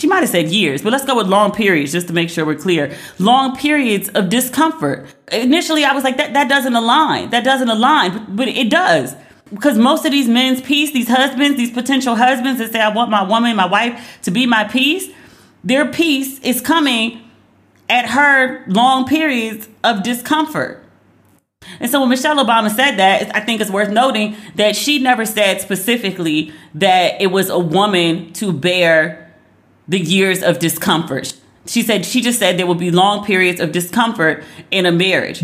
she 0.03 0.07
might 0.09 0.19
have 0.19 0.27
said 0.27 0.49
years, 0.49 0.81
but 0.81 0.91
let's 0.91 1.05
go 1.05 1.15
with 1.15 1.27
long 1.27 1.53
periods 1.53 1.93
just 1.93 2.07
to 2.07 2.13
make 2.13 2.29
sure 2.29 2.45
we're 2.45 2.55
clear. 2.55 2.93
Long 3.19 3.55
periods 3.55 4.09
of 4.09 4.27
discomfort. 4.27 5.07
Initially, 5.31 5.85
I 5.85 5.93
was 5.93 6.03
like, 6.03 6.17
that, 6.17 6.33
that 6.33 6.49
doesn't 6.49 6.75
align. 6.75 7.29
That 7.29 7.45
doesn't 7.45 7.69
align, 7.69 8.11
but, 8.11 8.35
but 8.35 8.47
it 8.49 8.69
does. 8.69 9.15
Because 9.49 9.77
most 9.77 10.03
of 10.03 10.11
these 10.11 10.27
men's 10.27 10.61
peace, 10.61 10.91
these 10.91 11.07
husbands, 11.07 11.55
these 11.55 11.71
potential 11.71 12.17
husbands 12.17 12.59
that 12.59 12.73
say, 12.73 12.81
I 12.81 12.89
want 12.89 13.11
my 13.11 13.23
woman, 13.23 13.55
my 13.55 13.65
wife 13.65 14.19
to 14.23 14.31
be 14.31 14.45
my 14.45 14.65
peace, 14.65 15.09
their 15.63 15.89
peace 15.89 16.37
is 16.39 16.59
coming 16.59 17.21
at 17.87 18.09
her 18.09 18.65
long 18.67 19.05
periods 19.07 19.69
of 19.85 20.03
discomfort. 20.03 20.83
And 21.79 21.89
so 21.89 22.01
when 22.01 22.09
Michelle 22.09 22.43
Obama 22.45 22.69
said 22.69 22.97
that, 22.97 23.33
I 23.33 23.39
think 23.39 23.61
it's 23.61 23.71
worth 23.71 23.89
noting 23.89 24.35
that 24.55 24.75
she 24.75 24.99
never 24.99 25.25
said 25.25 25.61
specifically 25.61 26.51
that 26.73 27.21
it 27.21 27.27
was 27.27 27.49
a 27.49 27.57
woman 27.57 28.33
to 28.33 28.51
bear 28.51 29.22
the 29.87 29.99
years 29.99 30.41
of 30.41 30.59
discomfort. 30.59 31.33
She 31.65 31.81
said 31.81 32.05
she 32.05 32.21
just 32.21 32.39
said 32.39 32.57
there 32.57 32.67
will 32.67 32.75
be 32.75 32.91
long 32.91 33.25
periods 33.25 33.59
of 33.59 33.71
discomfort 33.71 34.43
in 34.71 34.85
a 34.85 34.91
marriage. 34.91 35.43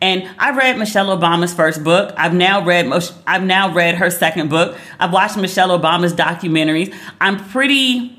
And 0.00 0.28
I 0.38 0.50
read 0.50 0.78
Michelle 0.78 1.16
Obama's 1.16 1.54
first 1.54 1.84
book. 1.84 2.12
I've 2.16 2.34
now 2.34 2.64
read 2.64 2.90
I've 3.26 3.44
now 3.44 3.72
read 3.72 3.96
her 3.96 4.10
second 4.10 4.50
book. 4.50 4.76
I've 4.98 5.12
watched 5.12 5.36
Michelle 5.36 5.78
Obama's 5.78 6.12
documentaries. 6.12 6.92
I'm 7.20 7.38
pretty 7.50 8.18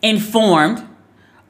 informed 0.00 0.86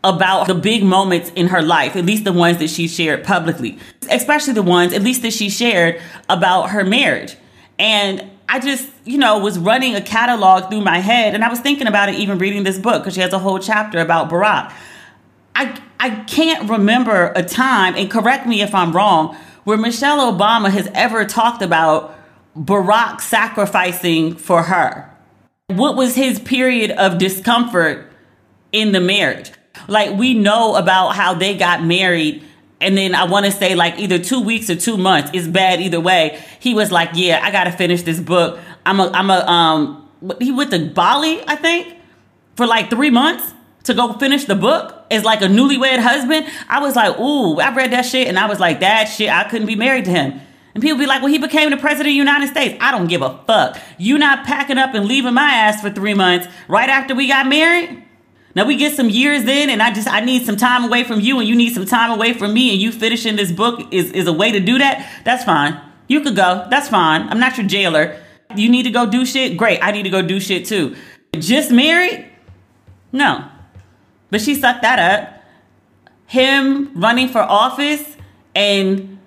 about 0.02 0.46
the 0.46 0.54
big 0.54 0.82
moments 0.82 1.30
in 1.34 1.48
her 1.48 1.62
life, 1.62 1.96
at 1.96 2.04
least 2.04 2.24
the 2.24 2.32
ones 2.32 2.58
that 2.58 2.70
she 2.70 2.88
shared 2.88 3.24
publicly, 3.24 3.78
especially 4.10 4.54
the 4.54 4.62
ones 4.62 4.92
at 4.92 5.02
least 5.02 5.22
that 5.22 5.32
she 5.32 5.50
shared 5.50 6.00
about 6.28 6.70
her 6.70 6.84
marriage. 6.84 7.36
And 7.78 8.28
I 8.48 8.61
just, 8.61 8.88
you 9.04 9.18
know, 9.18 9.38
was 9.38 9.58
running 9.58 9.94
a 9.94 10.00
catalog 10.00 10.70
through 10.70 10.80
my 10.80 10.98
head 10.98 11.34
and 11.34 11.44
I 11.44 11.48
was 11.48 11.61
thinking 11.61 11.87
about 11.87 12.08
it 12.08 12.14
even 12.14 12.38
reading 12.38 12.64
this 12.64 12.78
book 12.78 13.02
because 13.02 13.14
she 13.14 13.20
has 13.20 13.32
a 13.32 13.38
whole 13.38 13.58
chapter 13.58 13.98
about 13.98 14.30
Barack. 14.30 14.72
I 15.54 15.78
I 16.00 16.11
can't 16.24 16.70
remember 16.70 17.32
a 17.34 17.42
time, 17.42 17.96
and 17.96 18.08
correct 18.08 18.46
me 18.46 18.62
if 18.62 18.72
I'm 18.74 18.92
wrong, 18.92 19.37
where 19.64 19.76
Michelle 19.76 20.32
Obama 20.32 20.70
has 20.70 20.88
ever 20.94 21.24
talked 21.24 21.61
about 21.61 22.16
Barack 22.56 23.20
sacrificing 23.20 24.37
for 24.37 24.62
her. 24.62 25.11
What 25.66 25.96
was 25.96 26.14
his 26.14 26.38
period 26.38 26.92
of 26.92 27.18
discomfort 27.18 28.11
in 28.72 28.92
the 28.92 29.00
marriage? 29.00 29.50
Like 29.88 30.16
we 30.16 30.34
know 30.34 30.76
about 30.76 31.16
how 31.16 31.34
they 31.34 31.56
got 31.56 31.82
married 31.82 32.44
and 32.80 32.96
then 32.96 33.14
I 33.14 33.24
want 33.24 33.46
to 33.46 33.52
say 33.52 33.74
like 33.74 33.98
either 33.98 34.18
two 34.18 34.40
weeks 34.40 34.70
or 34.70 34.76
two 34.76 34.96
months. 34.96 35.30
It's 35.34 35.48
bad 35.48 35.80
either 35.80 36.00
way. 36.00 36.42
He 36.60 36.74
was 36.74 36.92
like, 36.92 37.10
"Yeah, 37.14 37.40
I 37.42 37.50
got 37.50 37.64
to 37.64 37.72
finish 37.72 38.02
this 38.02 38.20
book. 38.20 38.58
I'm 38.86 39.00
a, 39.00 39.10
I'm 39.10 39.30
a, 39.30 39.46
um, 39.46 40.08
he 40.40 40.52
went 40.52 40.70
to 40.70 40.86
Bali, 40.86 41.42
I 41.46 41.56
think, 41.56 41.96
for 42.56 42.66
like 42.66 42.90
three 42.90 43.10
months 43.10 43.52
to 43.84 43.94
go 43.94 44.12
finish 44.14 44.44
the 44.44 44.54
book 44.54 45.06
as 45.10 45.24
like 45.24 45.42
a 45.42 45.46
newlywed 45.46 45.98
husband. 45.98 46.46
I 46.68 46.80
was 46.80 46.96
like, 46.96 47.18
ooh, 47.18 47.58
I 47.58 47.74
read 47.74 47.92
that 47.92 48.02
shit 48.02 48.28
and 48.28 48.38
I 48.38 48.46
was 48.46 48.60
like, 48.60 48.80
that 48.80 49.04
shit, 49.06 49.30
I 49.30 49.44
couldn't 49.44 49.66
be 49.66 49.76
married 49.76 50.04
to 50.06 50.10
him. 50.10 50.40
And 50.74 50.82
people 50.82 50.98
be 50.98 51.06
like, 51.06 51.22
well, 51.22 51.32
he 51.32 51.38
became 51.38 51.70
the 51.70 51.76
president 51.76 52.08
of 52.08 52.12
the 52.12 52.16
United 52.16 52.48
States. 52.48 52.76
I 52.80 52.90
don't 52.90 53.08
give 53.08 53.22
a 53.22 53.38
fuck. 53.46 53.78
You 53.96 54.18
not 54.18 54.44
packing 54.44 54.78
up 54.78 54.94
and 54.94 55.06
leaving 55.06 55.34
my 55.34 55.50
ass 55.50 55.80
for 55.80 55.90
three 55.90 56.14
months 56.14 56.46
right 56.68 56.88
after 56.88 57.14
we 57.14 57.28
got 57.28 57.46
married? 57.46 58.04
Now 58.59 58.64
we 58.64 58.75
get 58.75 58.97
some 58.97 59.09
years 59.09 59.42
in 59.42 59.71
and 59.71 59.81
I 59.81 59.92
just 59.92 60.09
I 60.09 60.18
need 60.18 60.44
some 60.44 60.57
time 60.57 60.83
away 60.83 61.05
from 61.05 61.21
you 61.21 61.38
and 61.38 61.49
you 61.49 61.55
need 61.55 61.75
some 61.75 61.87
time 61.87 62.11
away 62.11 62.33
from 62.33 62.53
me 62.53 62.73
and 62.73 62.83
you 62.83 62.90
finishing 62.90 63.37
this 63.37 63.53
book 63.53 63.87
is, 63.92 64.11
is 64.11 64.27
a 64.27 64.33
way 64.33 64.51
to 64.51 64.59
do 64.59 64.79
that. 64.79 65.23
That's 65.25 65.44
fine. 65.44 65.81
You 66.09 66.23
could 66.23 66.35
go. 66.35 66.66
That's 66.68 66.88
fine. 66.88 67.29
I'm 67.29 67.38
not 67.38 67.57
your 67.57 67.68
jailer. 67.68 68.21
You 68.57 68.68
need 68.68 68.83
to 68.83 68.90
go 68.90 69.09
do 69.09 69.25
shit? 69.25 69.57
Great. 69.57 69.79
I 69.81 69.92
need 69.92 70.03
to 70.03 70.11
go 70.11 70.23
do 70.23 70.40
shit 70.40 70.64
too. 70.64 70.97
Just 71.38 71.71
married? 71.71 72.29
No. 73.12 73.49
But 74.31 74.40
she 74.40 74.57
sucked 74.57 74.83
that 74.83 74.99
up. 74.99 75.40
Him 76.27 77.01
running 77.01 77.29
for 77.29 77.38
office 77.38 78.16
and 78.57 79.21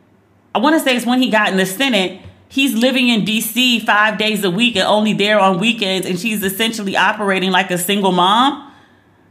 I 0.53 0.59
want 0.59 0.75
to 0.75 0.81
say 0.81 0.97
it's 0.97 1.05
when 1.05 1.21
he 1.21 1.29
got 1.29 1.51
in 1.51 1.55
the 1.55 1.65
Senate. 1.65 2.21
He's 2.49 2.75
living 2.75 3.07
in 3.07 3.23
DC 3.23 3.85
five 3.85 4.17
days 4.17 4.43
a 4.43 4.51
week 4.51 4.75
and 4.75 4.85
only 4.85 5.13
there 5.13 5.39
on 5.39 5.57
weekends, 5.57 6.05
and 6.05 6.19
she's 6.19 6.43
essentially 6.43 6.97
operating 6.97 7.49
like 7.49 7.71
a 7.71 7.77
single 7.77 8.11
mom. 8.11 8.70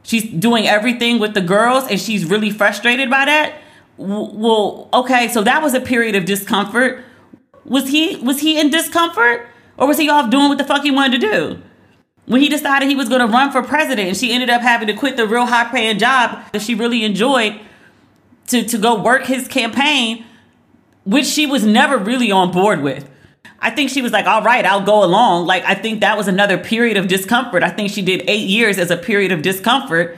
She's 0.02 0.24
doing 0.24 0.66
everything 0.66 1.18
with 1.18 1.34
the 1.34 1.40
girls, 1.40 1.86
and 1.88 2.00
she's 2.00 2.24
really 2.24 2.50
frustrated 2.50 3.10
by 3.10 3.26
that. 3.26 3.54
Well, 3.96 4.88
okay, 4.92 5.28
so 5.28 5.42
that 5.42 5.62
was 5.62 5.74
a 5.74 5.80
period 5.80 6.16
of 6.16 6.24
discomfort. 6.24 7.04
Was 7.64 7.88
he 7.88 8.16
was 8.16 8.40
he 8.40 8.58
in 8.58 8.70
discomfort, 8.70 9.46
or 9.76 9.86
was 9.86 9.98
he 9.98 10.08
off 10.08 10.30
doing 10.30 10.48
what 10.48 10.58
the 10.58 10.64
fuck 10.64 10.82
he 10.82 10.90
wanted 10.90 11.20
to 11.20 11.30
do? 11.30 11.62
When 12.26 12.40
he 12.40 12.48
decided 12.48 12.88
he 12.88 12.94
was 12.94 13.08
going 13.08 13.20
to 13.20 13.26
run 13.26 13.52
for 13.52 13.62
president, 13.62 14.08
and 14.08 14.16
she 14.16 14.32
ended 14.32 14.48
up 14.48 14.62
having 14.62 14.86
to 14.88 14.94
quit 14.94 15.16
the 15.16 15.26
real 15.26 15.46
high 15.46 15.70
paying 15.70 15.98
job 15.98 16.44
that 16.52 16.62
she 16.62 16.74
really 16.74 17.04
enjoyed 17.04 17.60
to 18.46 18.64
to 18.64 18.78
go 18.78 19.00
work 19.02 19.26
his 19.26 19.46
campaign 19.46 20.24
which 21.04 21.26
she 21.26 21.44
was 21.44 21.64
never 21.64 21.98
really 21.98 22.30
on 22.30 22.52
board 22.52 22.82
with. 22.82 23.09
I 23.60 23.70
think 23.70 23.90
she 23.90 24.00
was 24.00 24.12
like, 24.12 24.26
all 24.26 24.42
right, 24.42 24.64
I'll 24.64 24.84
go 24.84 25.04
along. 25.04 25.46
Like, 25.46 25.64
I 25.64 25.74
think 25.74 26.00
that 26.00 26.16
was 26.16 26.28
another 26.28 26.56
period 26.56 26.96
of 26.96 27.08
discomfort. 27.08 27.62
I 27.62 27.68
think 27.68 27.90
she 27.90 28.02
did 28.02 28.24
eight 28.26 28.48
years 28.48 28.78
as 28.78 28.90
a 28.90 28.96
period 28.96 29.32
of 29.32 29.42
discomfort 29.42 30.16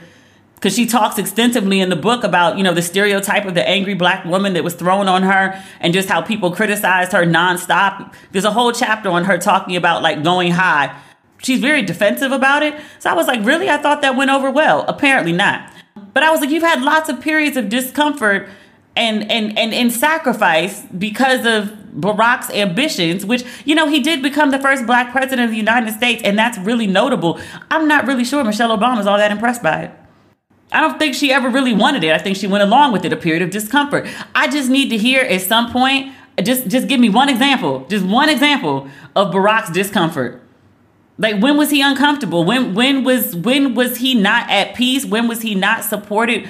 because 0.55 0.73
she 0.73 0.85
talks 0.85 1.17
extensively 1.17 1.81
in 1.81 1.89
the 1.89 1.97
book 1.97 2.23
about, 2.23 2.57
you 2.57 2.63
know, 2.63 2.73
the 2.73 2.81
stereotype 2.81 3.43
of 3.45 3.53
the 3.53 3.67
angry 3.67 3.95
black 3.95 4.23
woman 4.23 4.53
that 4.53 4.63
was 4.63 4.75
thrown 4.75 5.09
on 5.09 5.23
her 5.23 5.61
and 5.81 5.93
just 5.93 6.07
how 6.07 6.21
people 6.21 6.51
criticized 6.51 7.11
her 7.11 7.25
nonstop. 7.25 8.13
There's 8.31 8.45
a 8.45 8.51
whole 8.51 8.71
chapter 8.71 9.09
on 9.09 9.25
her 9.25 9.37
talking 9.37 9.75
about 9.75 10.01
like 10.01 10.23
going 10.23 10.53
high. 10.53 10.97
She's 11.39 11.59
very 11.59 11.81
defensive 11.81 12.31
about 12.31 12.63
it. 12.63 12.79
So 12.99 13.09
I 13.09 13.13
was 13.13 13.27
like, 13.27 13.45
really? 13.45 13.69
I 13.69 13.75
thought 13.75 14.01
that 14.03 14.15
went 14.15 14.31
over 14.31 14.49
well. 14.49 14.85
Apparently 14.87 15.33
not. 15.33 15.69
But 16.13 16.23
I 16.23 16.31
was 16.31 16.39
like, 16.39 16.49
you've 16.49 16.63
had 16.63 16.81
lots 16.81 17.09
of 17.09 17.19
periods 17.19 17.57
of 17.57 17.67
discomfort 17.67 18.47
and 18.95 19.29
and 19.29 19.57
and 19.57 19.73
in 19.73 19.89
sacrifice 19.89 20.81
because 20.97 21.45
of 21.45 21.77
Barack's 21.99 22.49
ambitions, 22.49 23.25
which 23.25 23.43
you 23.65 23.75
know 23.75 23.87
he 23.87 23.99
did 23.99 24.21
become 24.21 24.51
the 24.51 24.59
first 24.59 24.85
black 24.85 25.11
president 25.11 25.41
of 25.45 25.51
the 25.51 25.57
United 25.57 25.93
States, 25.93 26.21
and 26.23 26.37
that's 26.37 26.57
really 26.57 26.87
notable. 26.87 27.39
I'm 27.69 27.87
not 27.87 28.07
really 28.07 28.25
sure 28.25 28.43
Michelle 28.43 28.75
Obama's 28.75 29.07
all 29.07 29.17
that 29.17 29.31
impressed 29.31 29.63
by 29.63 29.83
it. 29.83 29.91
I 30.71 30.81
don't 30.81 30.97
think 30.97 31.13
she 31.13 31.31
ever 31.31 31.49
really 31.49 31.73
wanted 31.73 32.03
it. 32.03 32.11
I 32.11 32.17
think 32.17 32.35
she 32.35 32.47
went 32.47 32.63
along 32.63 32.93
with 32.93 33.05
it, 33.05 33.13
a 33.13 33.15
period 33.15 33.43
of 33.43 33.51
discomfort. 33.51 34.07
I 34.33 34.47
just 34.47 34.69
need 34.69 34.89
to 34.89 34.97
hear 34.97 35.21
at 35.21 35.41
some 35.41 35.71
point, 35.71 36.13
just 36.41 36.67
just 36.67 36.87
give 36.87 36.99
me 36.99 37.09
one 37.09 37.29
example, 37.29 37.85
just 37.89 38.05
one 38.05 38.29
example 38.29 38.87
of 39.15 39.33
Barack's 39.33 39.71
discomfort. 39.71 40.41
Like 41.19 41.41
when 41.41 41.57
was 41.57 41.69
he 41.69 41.81
uncomfortable? 41.81 42.43
When 42.43 42.73
when 42.73 43.03
was 43.03 43.35
when 43.35 43.75
was 43.75 43.97
he 43.97 44.15
not 44.15 44.49
at 44.49 44.73
peace? 44.73 45.05
When 45.05 45.27
was 45.27 45.43
he 45.43 45.53
not 45.53 45.83
supported 45.83 46.49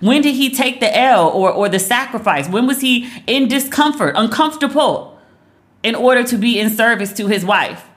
when 0.00 0.22
did 0.22 0.34
he 0.34 0.54
take 0.54 0.80
the 0.80 0.96
L 0.96 1.28
or, 1.28 1.50
or 1.50 1.68
the 1.68 1.78
sacrifice? 1.78 2.48
When 2.48 2.66
was 2.66 2.80
he 2.80 3.10
in 3.26 3.48
discomfort, 3.48 4.14
uncomfortable, 4.16 5.18
in 5.82 5.94
order 5.94 6.22
to 6.24 6.36
be 6.36 6.58
in 6.58 6.70
service 6.70 7.12
to 7.14 7.26
his 7.26 7.44
wife? 7.44 7.88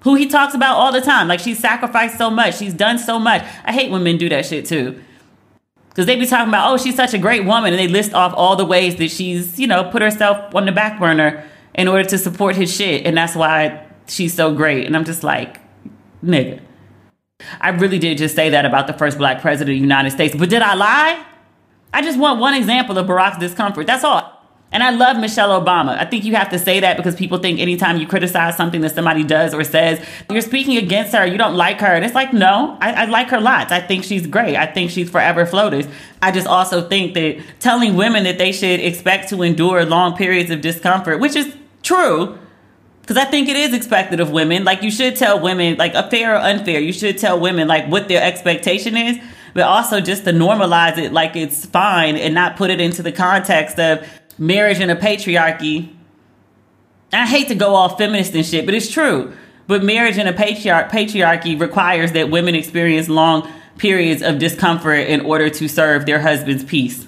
Who 0.00 0.14
he 0.14 0.26
talks 0.26 0.54
about 0.54 0.76
all 0.76 0.92
the 0.92 1.00
time. 1.00 1.26
Like 1.26 1.40
she's 1.40 1.58
sacrificed 1.58 2.16
so 2.18 2.30
much, 2.30 2.56
she's 2.56 2.74
done 2.74 2.98
so 2.98 3.18
much. 3.18 3.42
I 3.64 3.72
hate 3.72 3.90
when 3.90 4.04
men 4.04 4.18
do 4.18 4.28
that 4.28 4.46
shit 4.46 4.66
too. 4.66 5.02
Because 5.88 6.06
they 6.06 6.16
be 6.16 6.26
talking 6.26 6.50
about, 6.50 6.70
oh, 6.70 6.76
she's 6.76 6.94
such 6.94 7.14
a 7.14 7.18
great 7.18 7.46
woman, 7.46 7.72
and 7.72 7.80
they 7.80 7.88
list 7.88 8.12
off 8.12 8.34
all 8.36 8.54
the 8.54 8.66
ways 8.66 8.96
that 8.96 9.10
she's, 9.10 9.58
you 9.58 9.66
know, 9.66 9.90
put 9.90 10.02
herself 10.02 10.54
on 10.54 10.66
the 10.66 10.72
back 10.72 11.00
burner 11.00 11.42
in 11.74 11.88
order 11.88 12.06
to 12.10 12.18
support 12.18 12.54
his 12.54 12.74
shit. 12.74 13.06
And 13.06 13.16
that's 13.16 13.34
why 13.34 13.86
she's 14.06 14.34
so 14.34 14.54
great. 14.54 14.86
And 14.86 14.94
I'm 14.94 15.04
just 15.04 15.24
like, 15.24 15.58
nigga. 16.22 16.60
I 17.60 17.70
really 17.70 17.98
did 17.98 18.18
just 18.18 18.34
say 18.34 18.50
that 18.50 18.64
about 18.64 18.86
the 18.86 18.92
first 18.92 19.18
black 19.18 19.40
president 19.40 19.70
of 19.70 19.76
the 19.76 19.80
United 19.80 20.10
States. 20.10 20.34
But 20.36 20.48
did 20.48 20.62
I 20.62 20.74
lie? 20.74 21.24
I 21.92 22.02
just 22.02 22.18
want 22.18 22.40
one 22.40 22.54
example 22.54 22.96
of 22.98 23.06
Barack's 23.06 23.38
discomfort. 23.38 23.86
That's 23.86 24.04
all. 24.04 24.32
And 24.72 24.82
I 24.82 24.90
love 24.90 25.16
Michelle 25.18 25.60
Obama. 25.60 25.96
I 25.96 26.04
think 26.04 26.24
you 26.24 26.34
have 26.34 26.50
to 26.50 26.58
say 26.58 26.80
that 26.80 26.96
because 26.96 27.14
people 27.14 27.38
think 27.38 27.60
anytime 27.60 27.98
you 27.98 28.06
criticize 28.06 28.56
something 28.56 28.80
that 28.80 28.94
somebody 28.94 29.22
does 29.22 29.54
or 29.54 29.62
says, 29.62 30.04
you're 30.28 30.40
speaking 30.42 30.76
against 30.76 31.14
her, 31.14 31.24
you 31.24 31.38
don't 31.38 31.54
like 31.54 31.80
her. 31.80 31.86
And 31.86 32.04
it's 32.04 32.16
like, 32.16 32.32
no, 32.32 32.76
I, 32.80 32.92
I 32.92 33.04
like 33.04 33.28
her 33.28 33.40
lots. 33.40 33.70
I 33.70 33.80
think 33.80 34.02
she's 34.02 34.26
great. 34.26 34.56
I 34.56 34.66
think 34.66 34.90
she's 34.90 35.08
forever 35.08 35.46
FLOTUS. 35.46 35.88
I 36.20 36.32
just 36.32 36.48
also 36.48 36.86
think 36.88 37.14
that 37.14 37.42
telling 37.60 37.94
women 37.94 38.24
that 38.24 38.38
they 38.38 38.50
should 38.50 38.80
expect 38.80 39.28
to 39.30 39.42
endure 39.42 39.84
long 39.84 40.16
periods 40.16 40.50
of 40.50 40.60
discomfort, 40.60 41.20
which 41.20 41.36
is 41.36 41.54
true, 41.82 42.36
because 43.06 43.24
I 43.24 43.30
think 43.30 43.48
it 43.48 43.54
is 43.54 43.72
expected 43.72 44.18
of 44.18 44.32
women. 44.32 44.64
Like 44.64 44.82
you 44.82 44.90
should 44.90 45.14
tell 45.14 45.38
women, 45.38 45.76
like 45.76 45.94
a 45.94 46.10
fair 46.10 46.34
or 46.34 46.38
unfair, 46.38 46.80
you 46.80 46.92
should 46.92 47.18
tell 47.18 47.38
women 47.38 47.68
like 47.68 47.86
what 47.86 48.08
their 48.08 48.20
expectation 48.20 48.96
is, 48.96 49.16
but 49.54 49.62
also 49.62 50.00
just 50.00 50.24
to 50.24 50.32
normalize 50.32 50.98
it 50.98 51.12
like 51.12 51.36
it's 51.36 51.66
fine 51.66 52.16
and 52.16 52.34
not 52.34 52.56
put 52.56 52.68
it 52.68 52.80
into 52.80 53.04
the 53.04 53.12
context 53.12 53.78
of 53.78 54.04
marriage 54.38 54.80
and 54.80 54.90
a 54.90 54.96
patriarchy. 54.96 55.94
I 57.12 57.26
hate 57.28 57.46
to 57.46 57.54
go 57.54 57.76
all 57.76 57.96
feminist 57.96 58.34
and 58.34 58.44
shit, 58.44 58.66
but 58.66 58.74
it's 58.74 58.90
true. 58.90 59.32
But 59.68 59.84
marriage 59.84 60.18
and 60.18 60.28
a 60.28 60.32
patriarch 60.32 60.90
patriarchy 60.90 61.58
requires 61.58 62.10
that 62.10 62.28
women 62.28 62.56
experience 62.56 63.08
long 63.08 63.48
periods 63.78 64.20
of 64.20 64.40
discomfort 64.40 65.06
in 65.06 65.20
order 65.20 65.48
to 65.48 65.68
serve 65.68 66.06
their 66.06 66.18
husband's 66.18 66.64
peace. 66.64 67.06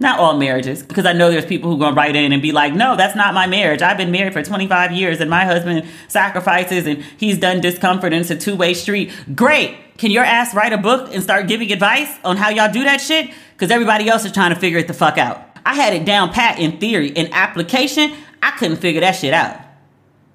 Not 0.00 0.20
all 0.20 0.36
marriages, 0.36 0.82
because 0.82 1.06
I 1.06 1.12
know 1.12 1.28
there's 1.28 1.44
people 1.44 1.70
who 1.70 1.76
are 1.76 1.80
going 1.80 1.94
to 1.94 1.96
write 1.96 2.14
in 2.14 2.32
and 2.32 2.40
be 2.40 2.52
like, 2.52 2.72
no, 2.72 2.94
that's 2.96 3.16
not 3.16 3.34
my 3.34 3.48
marriage. 3.48 3.82
I've 3.82 3.96
been 3.96 4.12
married 4.12 4.32
for 4.32 4.42
25 4.44 4.92
years 4.92 5.20
and 5.20 5.28
my 5.28 5.44
husband 5.44 5.88
sacrifices 6.06 6.86
and 6.86 7.02
he's 7.16 7.36
done 7.38 7.60
discomfort 7.60 8.12
and 8.12 8.20
it's 8.20 8.30
a 8.30 8.36
two 8.36 8.54
way 8.54 8.74
street. 8.74 9.10
Great. 9.34 9.76
Can 9.98 10.12
your 10.12 10.22
ass 10.22 10.54
write 10.54 10.72
a 10.72 10.78
book 10.78 11.12
and 11.12 11.20
start 11.20 11.48
giving 11.48 11.72
advice 11.72 12.16
on 12.22 12.36
how 12.36 12.48
y'all 12.48 12.72
do 12.72 12.84
that 12.84 13.00
shit? 13.00 13.30
Because 13.54 13.72
everybody 13.72 14.08
else 14.08 14.24
is 14.24 14.30
trying 14.30 14.54
to 14.54 14.60
figure 14.60 14.78
it 14.78 14.86
the 14.86 14.94
fuck 14.94 15.18
out. 15.18 15.44
I 15.66 15.74
had 15.74 15.92
it 15.92 16.04
down 16.04 16.32
pat 16.32 16.60
in 16.60 16.78
theory. 16.78 17.08
In 17.08 17.32
application, 17.32 18.12
I 18.40 18.52
couldn't 18.52 18.76
figure 18.76 19.00
that 19.00 19.16
shit 19.16 19.34
out. 19.34 19.58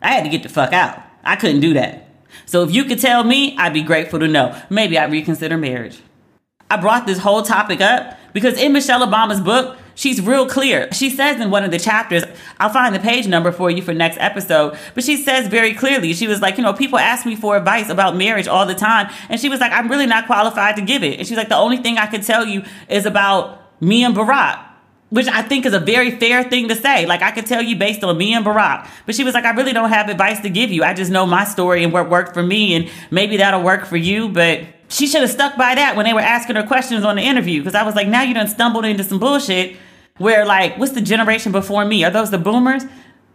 I 0.02 0.10
had 0.10 0.26
to 0.26 0.30
get 0.30 0.44
the 0.44 0.50
fuck 0.50 0.74
out. 0.74 1.02
I 1.24 1.38
couldn't 1.38 1.62
do 1.62 1.74
that. 1.76 2.10
So 2.46 2.64
if 2.64 2.74
you 2.74 2.84
could 2.84 3.00
tell 3.00 3.24
me, 3.24 3.56
I'd 3.58 3.74
be 3.74 3.82
grateful 3.82 4.20
to 4.20 4.28
know. 4.28 4.60
Maybe 4.70 4.98
I'd 4.98 5.12
reconsider 5.12 5.58
marriage. 5.58 6.02
I 6.70 6.78
brought 6.78 7.08
this 7.08 7.20
whole 7.20 7.44
topic 7.44 7.80
up 7.80 8.18
because 8.34 8.58
in 8.58 8.74
Michelle 8.74 9.06
Obama's 9.08 9.40
book, 9.40 9.78
she's 9.96 10.20
real 10.22 10.48
clear. 10.48 10.92
She 10.92 11.10
says 11.10 11.40
in 11.40 11.52
one 11.52 11.64
of 11.64 11.72
the 11.72 11.80
chapters, 11.80 12.24
I'll 12.60 12.70
find 12.70 12.94
the 12.94 13.00
page 13.00 13.28
number 13.28 13.52
for 13.52 13.70
you 13.70 13.82
for 13.82 13.94
next 13.94 14.18
episode, 14.20 14.78
but 14.96 15.04
she 15.04 15.18
says 15.18 15.48
very 15.48 15.74
clearly, 15.74 16.14
she 16.14 16.28
was 16.28 16.42
like, 16.42 16.58
you 16.58 16.64
know, 16.64 16.74
people 16.74 17.00
ask 17.00 17.26
me 17.26 17.36
for 17.36 17.56
advice 17.56 17.90
about 17.90 18.16
marriage 18.16 18.48
all 18.48 18.66
the 18.66 18.76
time. 18.76 19.12
And 19.30 19.40
she 19.40 19.50
was 19.50 19.60
like, 19.60 19.72
I'm 19.72 19.88
really 19.88 20.08
not 20.08 20.26
qualified 20.26 20.76
to 20.76 20.82
give 20.82 21.04
it. 21.04 21.20
And 21.20 21.28
she's 21.28 21.38
like, 21.38 21.50
the 21.50 21.58
only 21.58 21.78
thing 21.78 21.98
I 21.98 22.08
can 22.08 22.22
tell 22.22 22.46
you 22.46 22.64
is 22.90 23.06
about 23.06 23.82
me 23.82 24.04
and 24.04 24.16
Barack 24.16 24.70
which 25.14 25.28
I 25.28 25.44
think 25.44 25.68
is 25.68 25.74
a 25.74 25.80
very 25.80 26.10
fair 26.10 26.44
thing 26.44 26.70
to 26.70 26.76
say. 26.76 27.06
Like 27.06 27.22
I 27.22 27.30
could 27.30 27.46
tell 27.46 27.62
you 27.62 27.76
based 27.76 28.04
on 28.04 28.18
me 28.18 28.34
and 28.34 28.44
Barack, 28.44 28.90
but 29.06 29.14
she 29.14 29.24
was 29.24 29.36
like, 29.36 29.46
I 29.46 29.52
really 29.52 29.72
don't 29.72 29.90
have 29.90 30.10
advice 30.10 30.40
to 30.40 30.50
give 30.50 30.72
you. 30.72 30.84
I 30.84 30.96
just 30.96 31.12
know 31.12 31.28
my 31.28 31.44
story 31.44 31.84
and 31.84 31.94
what 31.94 32.10
worked 32.10 32.34
for 32.34 32.42
me, 32.42 32.74
and 32.74 32.90
maybe 33.12 33.38
that'll 33.38 33.62
work 33.62 33.86
for 33.86 33.96
you. 33.96 34.30
But 34.30 34.62
she 34.90 35.08
should 35.08 35.22
have 35.22 35.32
stuck 35.32 35.58
by 35.58 35.76
that 35.76 35.96
when 35.96 36.06
they 36.06 36.14
were 36.14 36.20
asking 36.20 36.56
her 36.56 36.66
questions 36.66 37.04
on 37.04 37.16
the 37.16 37.22
interview 37.22 37.62
because 37.62 37.76
I 37.76 37.84
was 37.84 37.96
like, 37.96 38.08
now 38.08 38.22
you 38.22 38.34
done 38.34 38.48
stumbled 38.48 38.86
into 38.86 39.04
some 39.04 39.20
bullshit 39.20 39.78
where 40.18 40.46
like, 40.46 40.78
what's 40.78 40.94
the 40.94 41.02
generation 41.02 41.52
before 41.52 41.86
me? 41.86 42.04
Are 42.04 42.12
those 42.12 42.32
the 42.32 42.38
boomers? 42.38 42.84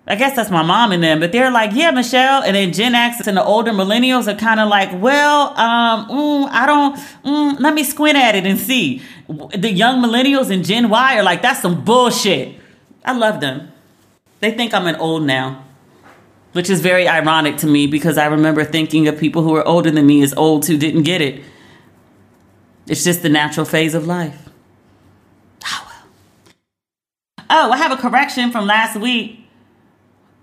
I 0.07 0.15
guess 0.15 0.35
that's 0.35 0.51
my 0.51 0.63
mom 0.63 0.93
and 0.93 1.03
them, 1.03 1.21
but 1.21 1.33
they're 1.33 1.51
like, 1.51 1.73
yeah, 1.75 1.91
Michelle. 1.91 2.43
And 2.43 2.57
then 2.57 2.73
Gen 2.73 2.95
X 2.95 3.27
and 3.27 3.37
the 3.37 3.45
older 3.45 3.73
millennials 3.73 4.27
are 4.27 4.37
kind 4.37 4.59
of 4.59 4.69
like, 4.69 4.91
well, 5.03 5.49
um, 5.59 6.09
mm, 6.09 6.49
I 6.51 6.65
don't, 6.65 6.97
mm, 7.25 7.61
let 7.61 7.75
me 7.75 7.85
squint 7.85 8.17
at 8.17 8.35
it 8.35 8.47
and 8.47 8.59
see. 8.59 9.03
The 9.29 9.71
young 9.71 10.03
millennials 10.03 10.51
and 10.51 10.65
Gen 10.65 10.89
Y 10.89 11.19
are 11.19 11.23
like, 11.23 11.43
that's 11.43 11.61
some 11.61 11.85
bullshit. 11.85 12.59
I 13.05 13.13
love 13.13 13.41
them. 13.41 13.71
They 14.41 14.53
think 14.53 14.73
I'm 14.73 14.87
an 14.87 14.97
old 14.97 15.25
now 15.25 15.68
which 16.53 16.71
is 16.71 16.81
very 16.81 17.07
ironic 17.07 17.57
to 17.59 17.67
me 17.67 17.87
because 17.87 18.19
I 18.19 18.27
remember 18.27 18.65
thinking 18.65 19.07
of 19.09 19.19
people 19.19 19.43
who 19.43 19.51
were 19.51 19.67
older 19.67 19.91
than 19.91 20.07
me 20.07 20.23
as 20.23 20.35
old 20.35 20.67
who 20.67 20.77
didn't 20.77 21.03
get 21.03 21.21
it. 21.21 21.43
It's 22.87 23.05
just 23.05 23.23
the 23.23 23.29
natural 23.29 23.67
phase 23.67 23.95
of 23.95 24.07
life. 24.07 24.49
Oh, 25.65 25.87
well. 25.87 27.45
Oh, 27.51 27.73
I 27.73 27.77
have 27.77 27.93
a 27.93 27.97
correction 27.97 28.51
from 28.51 28.67
last 28.67 28.99
week. 28.99 29.45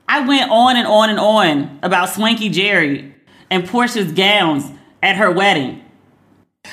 I 0.07 0.25
went 0.25 0.51
on 0.51 0.77
and 0.77 0.87
on 0.87 1.09
and 1.09 1.19
on 1.19 1.79
about 1.81 2.09
Swanky 2.09 2.49
Jerry 2.49 3.15
and 3.49 3.67
Porsha's 3.67 4.11
gowns 4.11 4.71
at 5.01 5.15
her 5.15 5.31
wedding. 5.31 5.81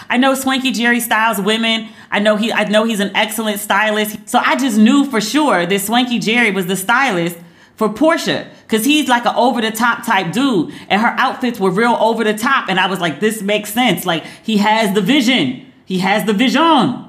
I 0.09 0.19
know 0.19 0.35
Swanky 0.35 0.73
Jerry 0.73 1.01
styles 1.01 1.41
women. 1.41 1.89
I 2.11 2.19
know 2.19 2.37
he 2.37 2.53
I 2.53 2.65
know 2.65 2.85
he's 2.85 3.01
an 3.01 3.15
excellent 3.15 3.61
stylist. 3.61 4.29
So 4.29 4.39
I 4.39 4.57
just 4.57 4.79
knew 4.79 5.05
for 5.05 5.21
sure 5.21 5.67
that 5.67 5.81
Swanky 5.81 6.19
Jerry 6.19 6.51
was 6.51 6.67
the 6.67 6.77
stylist 6.77 7.39
for 7.77 7.89
Porsha 7.89 8.49
because 8.63 8.85
he's 8.85 9.09
like 9.09 9.25
an 9.25 9.35
over 9.35 9.61
the 9.61 9.71
top 9.71 10.05
type 10.05 10.33
dude, 10.33 10.73
and 10.89 11.01
her 11.01 11.15
outfits 11.19 11.59
were 11.59 11.71
real 11.71 11.97
over 11.99 12.25
the 12.25 12.35
top. 12.35 12.69
And 12.69 12.79
I 12.79 12.87
was 12.87 13.01
like, 13.01 13.21
this 13.21 13.43
makes 13.43 13.73
sense. 13.73 14.07
Like 14.07 14.25
he 14.43 14.59
has 14.59 14.95
the 14.95 15.01
vision. 15.01 15.67
He 15.85 15.99
has 15.99 16.25
the 16.25 16.33
vision. 16.33 17.09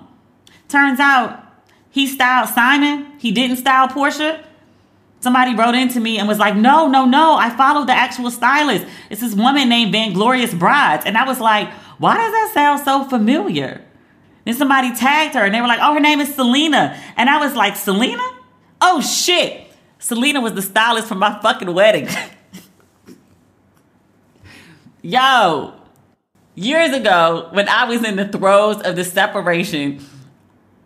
Turns 0.68 1.00
out 1.00 1.44
he 1.90 2.08
styled 2.08 2.50
Simon. 2.50 3.20
He 3.20 3.32
didn't 3.32 3.58
style 3.58 3.88
Porsha. 3.88 4.44
Somebody 5.20 5.56
wrote 5.56 5.76
into 5.76 6.02
me 6.02 6.18
and 6.18 6.28
was 6.28 6.38
like, 6.38 6.56
no, 6.56 6.88
no, 6.88 7.06
no. 7.06 7.36
I 7.36 7.50
followed 7.50 7.88
the 7.88 7.94
actual 7.94 8.30
stylist. 8.30 8.86
It's 9.10 9.22
this 9.22 9.34
woman 9.34 9.70
named 9.70 9.94
Vanglorious 9.94 10.58
Brides. 10.58 11.06
And 11.06 11.18
I 11.18 11.26
was 11.26 11.40
like, 11.40 11.72
why 11.98 12.18
does 12.18 12.32
that 12.32 12.52
sound 12.54 12.84
so 12.84 13.06
familiar? 13.06 13.82
Then 14.44 14.56
somebody 14.56 14.94
tagged 14.94 15.36
her 15.36 15.46
and 15.46 15.54
they 15.54 15.62
were 15.62 15.68
like, 15.68 15.80
oh, 15.82 15.94
her 15.94 16.02
name 16.02 16.20
is 16.20 16.36
Selena. 16.36 17.00
And 17.16 17.30
I 17.30 17.38
was 17.38 17.56
like, 17.56 17.78
Selena? 17.78 18.24
Oh, 18.82 19.00
shit. 19.00 19.63
Selena 20.04 20.42
was 20.42 20.52
the 20.52 20.62
stylist 20.62 21.08
for 21.08 21.16
my 21.16 21.40
fucking 21.40 21.74
wedding. 21.74 22.10
Yo, 25.02 25.76
years 26.56 26.94
ago, 26.94 27.48
when 27.52 27.70
I 27.70 27.86
was 27.86 28.04
in 28.04 28.18
the 28.18 28.28
throes 28.28 28.82
of 28.82 28.98
the 28.98 29.06
separation, 29.06 30.06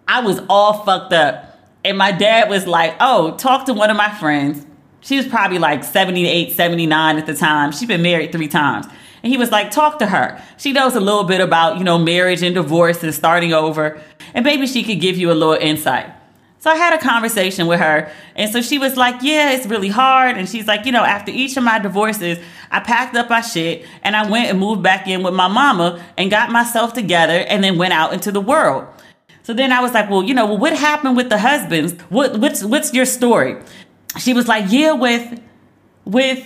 I 0.07 0.21
was 0.21 0.39
all 0.47 0.85
fucked 0.85 1.13
up. 1.13 1.57
And 1.83 1.97
my 1.97 2.11
dad 2.11 2.47
was 2.47 2.67
like, 2.67 2.95
oh, 2.99 3.35
talk 3.37 3.65
to 3.65 3.73
one 3.73 3.89
of 3.89 3.97
my 3.97 4.13
friends. 4.13 4.63
She 4.99 5.17
was 5.17 5.25
probably 5.25 5.57
like 5.57 5.83
78, 5.83 6.51
79 6.51 7.17
at 7.17 7.25
the 7.25 7.33
time. 7.33 7.71
She'd 7.71 7.87
been 7.87 8.03
married 8.03 8.31
three 8.31 8.47
times. 8.47 8.85
And 9.23 9.31
he 9.31 9.37
was 9.37 9.49
like, 9.49 9.71
talk 9.71 9.97
to 9.97 10.05
her. 10.05 10.39
She 10.57 10.73
knows 10.73 10.93
a 10.93 10.99
little 10.99 11.23
bit 11.23 11.41
about, 11.41 11.79
you 11.79 11.83
know, 11.83 11.97
marriage 11.97 12.43
and 12.43 12.53
divorce 12.53 13.01
and 13.01 13.15
starting 13.15 13.51
over. 13.51 13.99
And 14.35 14.45
maybe 14.45 14.67
she 14.67 14.83
could 14.83 15.01
give 15.01 15.17
you 15.17 15.31
a 15.31 15.33
little 15.33 15.55
insight. 15.55 16.13
So 16.59 16.71
I 16.71 16.75
had 16.75 16.93
a 16.93 16.97
conversation 16.97 17.67
with 17.67 17.79
her. 17.79 18.11
And 18.35 18.51
so 18.51 18.61
she 18.61 18.79
was 18.79 18.97
like, 18.97 19.21
Yeah, 19.21 19.51
it's 19.51 19.65
really 19.67 19.89
hard. 19.89 20.37
And 20.37 20.49
she's 20.49 20.67
like, 20.67 20.85
You 20.85 20.91
know, 20.91 21.03
after 21.03 21.31
each 21.31 21.55
of 21.57 21.63
my 21.63 21.79
divorces, 21.79 22.39
I 22.71 22.79
packed 22.79 23.15
up 23.15 23.29
my 23.29 23.41
shit 23.41 23.85
and 24.03 24.15
I 24.15 24.29
went 24.29 24.49
and 24.49 24.59
moved 24.59 24.81
back 24.81 25.07
in 25.07 25.23
with 25.23 25.33
my 25.33 25.47
mama 25.47 26.03
and 26.17 26.31
got 26.31 26.51
myself 26.51 26.93
together 26.93 27.45
and 27.47 27.63
then 27.63 27.77
went 27.77 27.93
out 27.93 28.13
into 28.13 28.31
the 28.31 28.41
world. 28.41 28.87
So 29.43 29.53
then 29.53 29.71
I 29.71 29.81
was 29.81 29.93
like, 29.93 30.09
Well, 30.09 30.23
you 30.23 30.33
know, 30.33 30.45
well, 30.45 30.57
what 30.57 30.75
happened 30.75 31.15
with 31.15 31.29
the 31.29 31.37
husbands? 31.37 31.93
What 32.09 32.39
what's 32.39 32.63
what's 32.63 32.93
your 32.93 33.05
story? 33.05 33.61
She 34.17 34.33
was 34.33 34.47
like, 34.47 34.65
Yeah, 34.71 34.93
with 34.93 35.39
with 36.05 36.45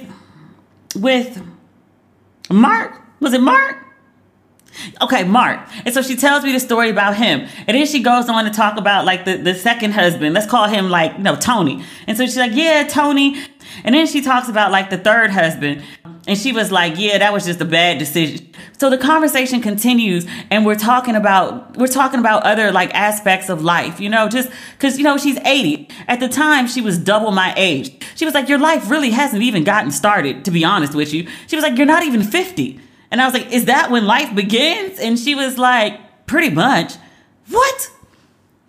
with 0.95 1.41
Mark. 2.49 3.01
Was 3.21 3.33
it 3.33 3.41
Mark? 3.41 3.77
Okay, 5.01 5.23
Mark. 5.23 5.67
And 5.85 5.93
so 5.93 6.01
she 6.01 6.15
tells 6.15 6.43
me 6.43 6.51
the 6.51 6.59
story 6.59 6.89
about 6.89 7.15
him. 7.15 7.47
And 7.67 7.77
then 7.77 7.85
she 7.85 8.01
goes 8.01 8.29
on 8.29 8.45
to 8.45 8.51
talk 8.51 8.77
about 8.77 9.05
like 9.05 9.25
the, 9.25 9.37
the 9.37 9.53
second 9.53 9.91
husband. 9.91 10.33
Let's 10.33 10.47
call 10.47 10.67
him 10.67 10.89
like, 10.89 11.19
no, 11.19 11.35
Tony. 11.35 11.83
And 12.07 12.17
so 12.17 12.25
she's 12.25 12.37
like, 12.37 12.53
yeah, 12.53 12.87
Tony. 12.87 13.41
And 13.83 13.95
then 13.95 14.07
she 14.07 14.21
talks 14.21 14.49
about 14.49 14.71
like 14.71 14.89
the 14.89 14.97
third 14.97 15.31
husband. 15.31 15.83
And 16.27 16.37
she 16.37 16.51
was 16.51 16.71
like, 16.71 16.97
yeah, 16.97 17.17
that 17.17 17.33
was 17.33 17.45
just 17.45 17.61
a 17.61 17.65
bad 17.65 17.97
decision. 17.97 18.47
So 18.77 18.89
the 18.89 18.97
conversation 18.97 19.61
continues 19.61 20.25
and 20.49 20.65
we're 20.65 20.75
talking 20.75 21.15
about 21.15 21.77
we're 21.77 21.87
talking 21.87 22.19
about 22.19 22.43
other 22.43 22.71
like 22.71 22.93
aspects 22.93 23.49
of 23.49 23.63
life, 23.63 23.99
you 23.99 24.09
know, 24.09 24.27
just 24.27 24.49
cuz 24.79 24.97
you 24.97 25.03
know, 25.03 25.17
she's 25.17 25.37
80. 25.37 25.87
At 26.07 26.19
the 26.19 26.27
time 26.27 26.67
she 26.67 26.81
was 26.81 26.97
double 26.97 27.31
my 27.31 27.53
age. 27.57 27.91
She 28.15 28.25
was 28.25 28.33
like, 28.33 28.49
"Your 28.49 28.59
life 28.59 28.89
really 28.89 29.11
hasn't 29.11 29.41
even 29.41 29.63
gotten 29.63 29.91
started, 29.91 30.45
to 30.45 30.51
be 30.51 30.63
honest 30.63 30.95
with 30.95 31.13
you." 31.13 31.27
She 31.47 31.55
was 31.55 31.63
like, 31.63 31.77
"You're 31.77 31.87
not 31.87 32.03
even 32.03 32.23
50." 32.23 32.79
And 33.11 33.21
I 33.21 33.25
was 33.25 33.33
like, 33.33 33.51
Is 33.51 33.65
that 33.65 33.91
when 33.91 34.05
life 34.05 34.33
begins? 34.33 34.99
And 34.99 35.19
she 35.19 35.35
was 35.35 35.57
like, 35.57 35.99
Pretty 36.25 36.49
much. 36.49 36.93
What? 37.49 37.91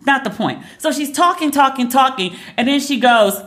Not 0.04 0.24
the 0.24 0.30
point. 0.30 0.64
So 0.78 0.90
she's 0.90 1.12
talking, 1.12 1.50
talking, 1.52 1.88
talking. 1.88 2.34
And 2.56 2.66
then 2.66 2.80
she 2.80 2.98
goes, 2.98 3.40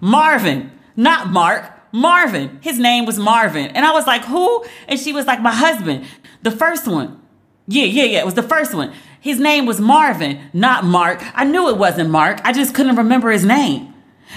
Marvin, 0.00 0.70
not 0.94 1.30
Mark, 1.30 1.72
Marvin. 1.90 2.58
His 2.60 2.78
name 2.78 3.06
was 3.06 3.18
Marvin. 3.18 3.68
And 3.68 3.86
I 3.86 3.92
was 3.92 4.06
like, 4.06 4.24
Who? 4.26 4.64
And 4.86 5.00
she 5.00 5.12
was 5.12 5.26
like, 5.26 5.40
My 5.40 5.52
husband, 5.52 6.04
the 6.42 6.50
first 6.50 6.86
one. 6.86 7.20
Yeah, 7.66 7.84
yeah, 7.84 8.04
yeah. 8.04 8.18
It 8.20 8.24
was 8.24 8.34
the 8.34 8.42
first 8.42 8.74
one. 8.74 8.92
His 9.20 9.40
name 9.40 9.66
was 9.66 9.80
Marvin, 9.80 10.38
not 10.52 10.84
Mark. 10.84 11.20
I 11.34 11.44
knew 11.44 11.68
it 11.68 11.78
wasn't 11.78 12.10
Mark. 12.10 12.40
I 12.44 12.52
just 12.52 12.74
couldn't 12.74 12.96
remember 12.96 13.30
his 13.30 13.44
name. 13.44 13.92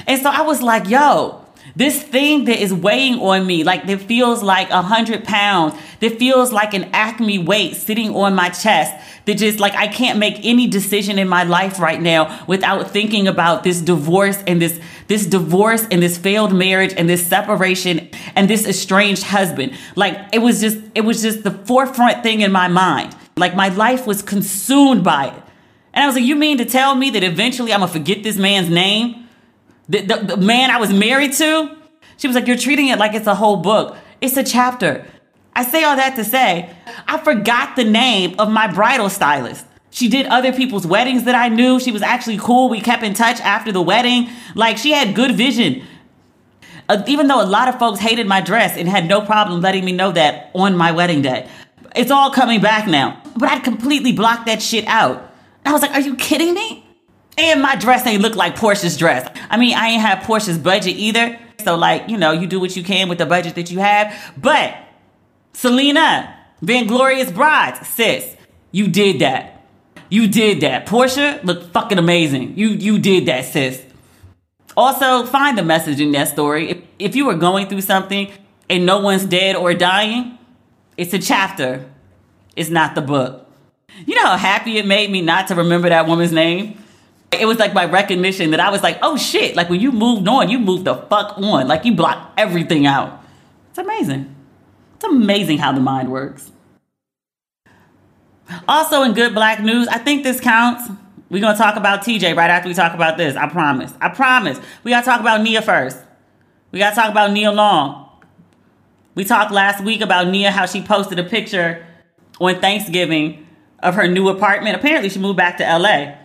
And 0.07 0.19
so 0.21 0.29
I 0.29 0.41
was 0.41 0.62
like, 0.62 0.88
Yo, 0.89 1.38
this 1.75 2.01
thing 2.01 2.45
that 2.45 2.62
is 2.62 2.73
weighing 2.73 3.19
on 3.19 3.45
me, 3.45 3.63
like 3.63 3.88
that 3.88 4.01
feels 4.01 4.43
like 4.43 4.69
a 4.69 4.82
hundred 4.82 5.23
pounds, 5.23 5.75
that 5.99 6.17
feels 6.17 6.51
like 6.51 6.73
an 6.73 6.86
acme 6.93 7.39
weight 7.39 7.75
sitting 7.75 8.15
on 8.15 8.36
my 8.36 8.49
chest, 8.49 8.93
that 9.25 9.38
just 9.38 9.60
like 9.60 9.75
I 9.75 9.88
can't 9.88 10.19
make 10.19 10.43
any 10.43 10.67
decision 10.67 11.19
in 11.19 11.27
my 11.27 11.43
life 11.43 11.79
right 11.79 12.01
now 12.01 12.43
without 12.47 12.91
thinking 12.91 13.27
about 13.27 13.63
this 13.63 13.82
divorce 13.82 14.41
and 14.47 14.62
this 14.62 14.79
this 15.08 15.25
divorce 15.25 15.86
and 15.89 16.01
this 16.03 16.17
failed 16.17 16.53
marriage 16.53 16.93
and 16.95 17.10
this 17.10 17.25
separation 17.25 18.10
and 18.36 18.49
this 18.49 18.67
estranged 18.67 19.23
husband. 19.23 19.73
Like 19.95 20.17
it 20.34 20.39
was 20.39 20.62
just 20.62 20.77
it 20.95 21.01
was 21.01 21.21
just 21.21 21.43
the 21.43 21.51
forefront 21.51 22.23
thing 22.23 22.41
in 22.41 22.51
my 22.51 22.67
mind. 22.67 23.15
Like 23.36 23.55
my 23.55 23.69
life 23.69 24.05
was 24.05 24.21
consumed 24.21 25.03
by 25.03 25.27
it. 25.27 25.43
And 25.93 26.03
I 26.03 26.08
was 26.08 26.15
like, 26.15 26.25
you 26.25 26.36
mean 26.36 26.58
to 26.60 26.65
tell 26.65 26.95
me 26.95 27.10
that 27.12 27.23
eventually 27.23 27.73
I'm 27.73 27.79
gonna 27.79 27.91
forget 27.91 28.23
this 28.23 28.38
man's 28.38 28.69
name? 28.69 29.28
The, 29.89 30.02
the, 30.02 30.15
the 30.17 30.38
man 30.38 30.71
I 30.71 30.78
was 30.78 30.93
married 30.93 31.34
to? 31.34 31.75
She 32.17 32.28
was 32.28 32.36
like, 32.36 32.47
You're 32.47 32.58
treating 32.58 32.88
it 32.88 32.99
like 32.99 33.13
it's 33.13 33.28
a 33.28 33.36
whole 33.36 33.58
book. 33.58 33.97
It's 34.21 34.38
a 34.38 34.43
chapter. 34.43 35.06
I 35.56 35.63
say 35.65 35.84
all 35.84 35.95
that 35.95 36.15
to 36.15 36.23
say, 36.23 36.73
I 37.08 37.17
forgot 37.17 37.75
the 37.75 37.84
name 37.84 38.36
of 38.39 38.49
my 38.49 38.71
bridal 38.71 39.10
stylist. 39.10 39.65
She 39.89 40.08
did 40.08 40.28
other 40.28 40.54
people's 40.54 40.86
weddings 40.86 41.23
that 41.23 41.36
I 41.36 41.49
knew. 41.49 41.80
She 41.80 41.91
was 41.91 42.02
actually 42.02 42.38
cool. 42.38 42.69
We 42.69 42.80
kept 42.80 43.04
in 43.04 43.13
touch 43.13 43.41
after 43.41 43.71
the 43.71 43.82
wedding. 43.82 44.30
Like, 44.56 44.78
she 44.78 44.91
had 44.91 45.15
good 45.15 45.36
vision. 45.36 45.84
Uh, 46.88 47.04
even 47.08 47.28
though 47.28 47.43
a 47.43 47.45
lot 47.45 47.67
of 47.67 47.80
folks 47.80 47.99
hated 47.99 48.28
my 48.28 48.41
dress 48.41 48.78
and 48.78 48.88
had 48.88 49.08
no 49.08 49.21
problem 49.21 49.62
letting 49.62 49.84
me 49.84 49.91
know 49.91 50.12
that 50.12 50.52
on 50.54 50.78
my 50.78 50.91
wedding 50.91 51.21
day. 51.21 51.49
It's 51.95 52.12
all 52.12 52.32
coming 52.32 52.62
back 52.62 52.88
now. 52.88 53.21
But 53.36 53.49
I'd 53.49 53.63
completely 53.63 54.12
blocked 54.12 54.45
that 54.45 54.62
shit 54.62 54.86
out. 54.88 55.32
I 55.65 55.71
was 55.71 55.82
like, 55.82 55.91
Are 55.91 56.02
you 56.02 56.15
kidding 56.15 56.54
me? 56.54 56.86
And 57.39 57.62
my 57.62 57.75
dress 57.75 58.06
ain't 58.06 58.21
look 58.21 58.36
like 58.36 58.56
Porsha's 58.58 58.97
dress. 58.97 59.30
I 59.49 59.58
mean, 59.58 59.75
I 59.75 59.88
ain't 59.88 60.02
have 60.02 60.19
Porsha's 60.19 60.58
budget 60.58 60.97
either. 60.97 61.39
So, 61.63 61.75
like, 61.75 62.10
you 62.10 62.17
know, 62.17 62.32
you 62.32 62.47
do 62.47 62.60
what 62.60 62.75
you 62.75 62.84
can 62.84 63.08
with 63.08 63.17
the 63.17 63.25
budget 63.25 63.56
that 63.56 63.71
you 63.71 63.80
have. 63.80 64.13
But 64.38 64.75
Selena, 65.54 66.36
Vanglorious 66.62 67.34
Brides, 67.34 67.88
sis, 67.88 68.36
you 68.71 68.88
did 68.88 69.19
that. 69.19 69.65
You 70.10 70.28
did 70.28 70.62
that. 70.62 70.86
Porsha 70.86 71.43
looked 71.43 71.71
fucking 71.71 71.97
amazing. 71.97 72.58
You 72.58 72.69
you 72.69 72.99
did 72.99 73.28
that, 73.28 73.45
sis. 73.45 73.84
Also, 74.75 75.25
find 75.25 75.58
the 75.58 75.63
message 75.63 75.99
in 75.99 76.12
that 76.13 76.30
story. 76.30 76.69
If, 76.69 76.78
if 76.99 77.15
you 77.15 77.25
were 77.25 77.36
going 77.36 77.67
through 77.67 77.82
something 77.82 78.32
and 78.69 78.86
no 78.86 78.99
one's 78.99 79.25
dead 79.25 79.56
or 79.56 79.73
dying, 79.73 80.38
it's 80.97 81.13
a 81.13 81.19
chapter. 81.19 81.86
It's 82.56 82.69
not 82.69 82.95
the 82.95 83.02
book. 83.02 83.47
You 84.06 84.15
know 84.15 84.25
how 84.25 84.38
happy 84.38 84.78
it 84.78 84.86
made 84.86 85.10
me 85.12 85.21
not 85.21 85.47
to 85.47 85.56
remember 85.56 85.89
that 85.89 86.08
woman's 86.08 86.32
name? 86.32 86.78
It 87.31 87.45
was 87.45 87.59
like 87.59 87.73
my 87.73 87.85
recognition 87.85 88.51
that 88.51 88.59
I 88.59 88.69
was 88.69 88.81
like, 88.81 88.97
oh 89.01 89.15
shit, 89.15 89.55
like 89.55 89.69
when 89.69 89.79
you 89.79 89.91
moved 89.91 90.27
on, 90.27 90.49
you 90.49 90.59
moved 90.59 90.85
the 90.85 90.95
fuck 90.95 91.37
on. 91.37 91.67
Like 91.67 91.85
you 91.85 91.93
blocked 91.93 92.39
everything 92.39 92.85
out. 92.87 93.23
It's 93.69 93.77
amazing. 93.77 94.35
It's 94.95 95.05
amazing 95.05 95.59
how 95.59 95.71
the 95.71 95.79
mind 95.79 96.11
works. 96.11 96.51
Also, 98.67 99.03
in 99.03 99.13
good 99.13 99.33
black 99.33 99.61
news, 99.61 99.87
I 99.87 99.99
think 99.99 100.23
this 100.23 100.39
counts. 100.39 100.89
We're 101.29 101.41
gonna 101.41 101.57
talk 101.57 101.75
about 101.75 102.01
TJ 102.01 102.35
right 102.35 102.49
after 102.49 102.67
we 102.67 102.73
talk 102.73 102.95
about 102.95 103.17
this. 103.17 103.35
I 103.35 103.47
promise. 103.47 103.93
I 104.01 104.09
promise. 104.09 104.59
We 104.83 104.91
gotta 104.91 105.05
talk 105.05 105.19
about 105.19 105.41
Nia 105.41 105.61
first. 105.61 105.97
We 106.71 106.79
gotta 106.79 106.95
talk 106.95 107.11
about 107.11 107.31
Nia 107.31 107.51
Long. 107.51 108.09
We 109.13 109.23
talked 109.23 109.51
last 109.51 109.83
week 109.83 110.01
about 110.01 110.27
Nia, 110.27 110.49
how 110.49 110.65
she 110.65 110.81
posted 110.81 111.19
a 111.19 111.23
picture 111.23 111.85
on 112.39 112.59
Thanksgiving 112.59 113.45
of 113.79 113.95
her 113.95 114.07
new 114.07 114.29
apartment. 114.29 114.75
Apparently, 114.75 115.09
she 115.09 115.19
moved 115.19 115.37
back 115.37 115.57
to 115.57 115.63
LA. 115.63 116.15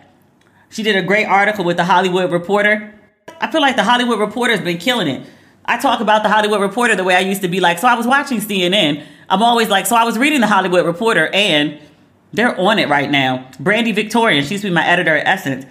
She 0.69 0.83
did 0.83 0.95
a 0.95 1.01
great 1.01 1.25
article 1.25 1.65
with 1.65 1.77
the 1.77 1.85
Hollywood 1.85 2.31
Reporter. 2.31 2.93
I 3.39 3.51
feel 3.51 3.61
like 3.61 3.75
the 3.75 3.83
Hollywood 3.83 4.19
Reporter's 4.19 4.61
been 4.61 4.77
killing 4.77 5.07
it. 5.07 5.27
I 5.65 5.77
talk 5.77 5.99
about 5.99 6.23
the 6.23 6.29
Hollywood 6.29 6.61
Reporter 6.61 6.95
the 6.95 7.03
way 7.03 7.15
I 7.15 7.21
used 7.21 7.41
to 7.41 7.47
be 7.47 7.59
like, 7.59 7.79
so 7.79 7.87
I 7.87 7.95
was 7.95 8.05
watching 8.05 8.39
CNN. 8.39 9.03
I'm 9.29 9.41
always 9.41 9.69
like, 9.69 9.85
so 9.85 9.95
I 9.95 10.03
was 10.03 10.17
reading 10.17 10.41
the 10.41 10.47
Hollywood 10.47 10.85
Reporter 10.85 11.29
and 11.33 11.79
they're 12.33 12.59
on 12.59 12.77
it 12.77 12.89
right 12.89 13.09
now. 13.09 13.49
Brande 13.59 13.95
Victorian, 13.95 14.43
she 14.43 14.51
used 14.51 14.61
to 14.63 14.69
be 14.69 14.73
my 14.73 14.85
editor 14.85 15.15
at 15.15 15.27
Essence. 15.27 15.65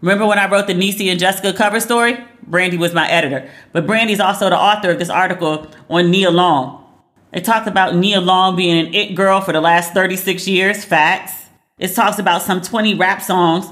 Remember 0.00 0.26
when 0.26 0.38
I 0.38 0.48
wrote 0.48 0.66
the 0.66 0.74
Niecy 0.74 1.10
and 1.10 1.18
Jessica 1.18 1.52
cover 1.52 1.80
story? 1.80 2.18
Brande 2.46 2.78
was 2.78 2.94
my 2.94 3.08
editor. 3.10 3.50
But 3.72 3.86
Brande's 3.86 4.20
also 4.20 4.48
the 4.48 4.58
author 4.58 4.90
of 4.90 4.98
this 4.98 5.10
article 5.10 5.66
on 5.90 6.10
Nia 6.10 6.30
Long. 6.30 6.84
It 7.32 7.44
talks 7.44 7.66
about 7.66 7.96
Nia 7.96 8.20
Long 8.20 8.56
being 8.56 8.86
an 8.86 8.94
it 8.94 9.14
girl 9.14 9.40
for 9.40 9.52
the 9.52 9.60
last 9.60 9.92
36 9.92 10.46
years, 10.46 10.84
facts. 10.84 11.46
It 11.78 11.88
talks 11.88 12.18
about 12.18 12.42
some 12.42 12.62
20 12.62 12.94
rap 12.94 13.20
songs 13.20 13.66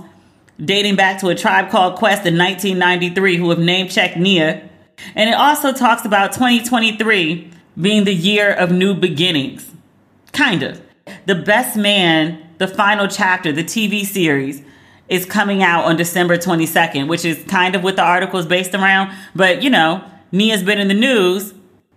dating 0.63 0.97
back 0.97 1.21
to 1.21 1.29
a 1.29 1.35
tribe 1.35 1.71
called 1.71 1.97
Quest 1.97 2.27
in 2.27 2.39
1993 2.39 3.37
who 3.37 3.51
have 3.51 3.59
name 3.59 3.89
checked 3.89 4.17
Nia. 4.17 4.69
And 5.15 5.29
it 5.29 5.35
also 5.35 5.73
talks 5.73 6.05
about 6.05 6.33
2023 6.33 7.51
being 7.81 8.05
the 8.05 8.15
year 8.15 8.53
of 8.53 8.71
new 8.71 8.95
beginnings. 8.95 9.71
Kind 10.33 10.63
of. 10.63 10.81
The 11.27 11.35
Best 11.35 11.77
Man, 11.77 12.49
the 12.59 12.69
final 12.69 13.09
chapter, 13.09 13.53
the 13.53 13.65
TV 13.65 14.05
series, 14.05 14.63
is 15.09 15.27
coming 15.27 15.63
out 15.63 15.85
on 15.85 15.97
December 15.97 16.39
22nd, 16.39 17.09
which 17.09 17.25
is 17.25 17.43
kind 17.45 17.75
of 17.75 17.83
what 17.83 17.97
the 17.97 18.03
article 18.03 18.39
is 18.39 18.47
based 18.47 18.75
around. 18.75 19.15
But, 19.35 19.63
you 19.63 19.71
know, 19.71 20.03
Nia's 20.33 20.63
been 20.63 20.79
in 20.79 20.89
the 20.89 20.95
news 20.95 21.55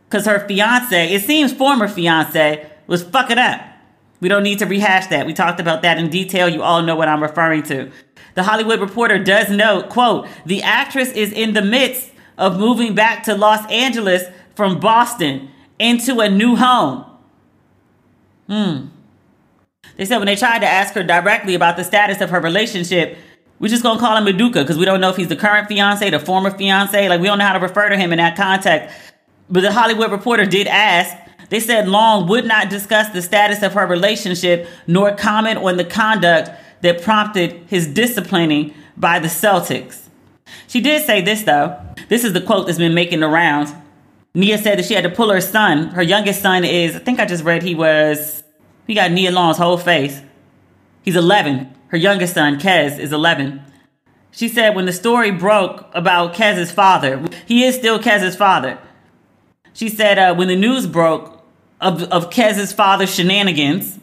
because 0.10 0.26
her 0.26 0.46
fiance, 0.48 1.14
it 1.14 1.24
seems 1.24 1.54
former 1.54 1.88
fiance, 1.88 2.70
was 2.88 3.04
fucking 3.04 3.38
up. 3.38 3.62
We 4.20 4.30
don't 4.30 4.44
need 4.44 4.60
to 4.60 4.66
rehash 4.66 5.08
that. 5.08 5.26
We 5.26 5.34
talked 5.34 5.60
about 5.60 5.84
that 5.84 5.98
in 5.98 6.10
detail. 6.10 6.50
You 6.50 6.64
all 6.64 6.82
know 6.82 6.96
what 6.96 7.08
I'm 7.08 7.22
referring 7.22 7.64
to. 7.64 7.92
The 8.38 8.44
Hollywood 8.44 8.80
Reporter 8.80 9.18
does 9.18 9.50
note, 9.50 9.90
quote, 9.90 10.28
the 10.46 10.62
actress 10.62 11.12
is 11.14 11.34
in 11.34 11.54
the 11.54 11.62
midst 11.64 12.12
of 12.38 12.60
moving 12.60 12.94
back 12.94 13.24
to 13.24 13.34
Los 13.34 13.66
Angeles 13.72 14.26
from 14.54 14.80
Boston 14.80 15.50
into 15.80 16.20
a 16.20 16.30
new 16.30 16.56
home. 16.56 17.04
Hmm. 18.46 18.90
They 19.96 20.06
said 20.06 20.18
when 20.18 20.28
they 20.28 20.36
tried 20.36 20.60
to 20.60 20.68
ask 20.68 20.94
her 20.94 21.02
directly 21.02 21.56
about 21.56 21.78
the 21.78 21.84
status 21.84 22.22
of 22.22 22.30
her 22.30 22.40
relationship, 22.40 23.18
we're 23.58 23.70
just 23.70 23.82
gonna 23.82 24.00
call 24.00 24.16
him 24.16 24.26
Udoka 24.26 24.62
because 24.62 24.78
we 24.78 24.86
don't 24.86 25.02
know 25.02 25.10
if 25.10 25.16
he's 25.16 25.30
the 25.30 25.36
current 25.36 25.68
fiance, 25.68 26.08
the 26.08 26.20
former 26.20 26.52
fiance. 26.52 27.10
Like 27.10 27.20
we 27.20 27.26
don't 27.26 27.40
know 27.40 27.46
how 27.46 27.54
to 27.54 27.60
refer 27.60 27.90
to 27.90 27.98
him 27.98 28.12
in 28.12 28.20
that 28.20 28.38
context. 28.38 28.96
But 29.50 29.62
the 29.62 29.72
Hollywood 29.72 30.12
Reporter 30.12 30.46
did 30.46 30.68
ask. 30.68 31.18
They 31.50 31.60
said 31.60 31.88
Long 31.88 32.28
would 32.28 32.46
not 32.46 32.70
discuss 32.70 33.10
the 33.10 33.24
status 33.24 33.64
of 33.64 33.74
her 33.74 33.88
relationship 33.88 34.68
nor 34.86 35.16
comment 35.16 35.58
on 35.58 35.78
the 35.78 35.86
conduct 35.86 36.52
that 36.82 37.02
prompted 37.02 37.64
his 37.68 37.88
disciplining 37.88 38.74
by 38.96 39.20
the 39.20 39.28
Celtics. 39.28 40.08
She 40.68 40.82
did 40.82 41.06
say 41.06 41.22
this 41.22 41.44
though. 41.44 41.80
This 42.10 42.24
is 42.24 42.34
the 42.34 42.42
quote 42.42 42.68
that's 42.68 42.78
been 42.78 42.94
making 42.94 43.20
the 43.20 43.28
rounds. 43.28 43.74
Nia 44.34 44.58
said 44.58 44.78
that 44.78 44.86
she 44.86 44.94
had 44.94 45.04
to 45.04 45.10
pull 45.10 45.32
her 45.32 45.42
son. 45.42 45.90
Her 45.90 46.04
youngest 46.04 46.42
son 46.42 46.64
is, 46.64 46.96
I 46.96 47.00
think 47.00 47.20
I 47.20 47.26
just 47.26 47.44
read 47.44 47.64
he 47.64 47.76
was 47.76 48.44
he 48.86 48.94
got 48.94 49.12
Nia 49.12 49.32
Long's 49.32 49.58
whole 49.58 49.78
face. 49.78 50.22
He's 51.02 51.16
11. 51.16 51.74
Her 51.88 51.98
youngest 51.98 52.34
son, 52.34 52.60
Kez, 52.60 53.00
is 53.00 53.12
11. 53.12 53.62
She 54.32 54.48
said 54.48 54.76
when 54.76 54.86
the 54.86 54.94
story 54.94 55.32
broke 55.32 55.86
about 55.94 56.34
Kez's 56.34 56.72
father, 56.72 57.26
he 57.46 57.64
is 57.64 57.76
still 57.76 58.00
Kez's 58.00 58.36
father. 58.36 58.78
She 59.74 59.90
said 59.90 60.18
uh, 60.18 60.36
when 60.36 60.48
the 60.48 60.56
news 60.56 60.88
broke 60.88 61.44
of, 61.82 62.04
of 62.04 62.30
Kez's 62.30 62.72
father's 62.72 63.14
shenanigans, 63.14 64.00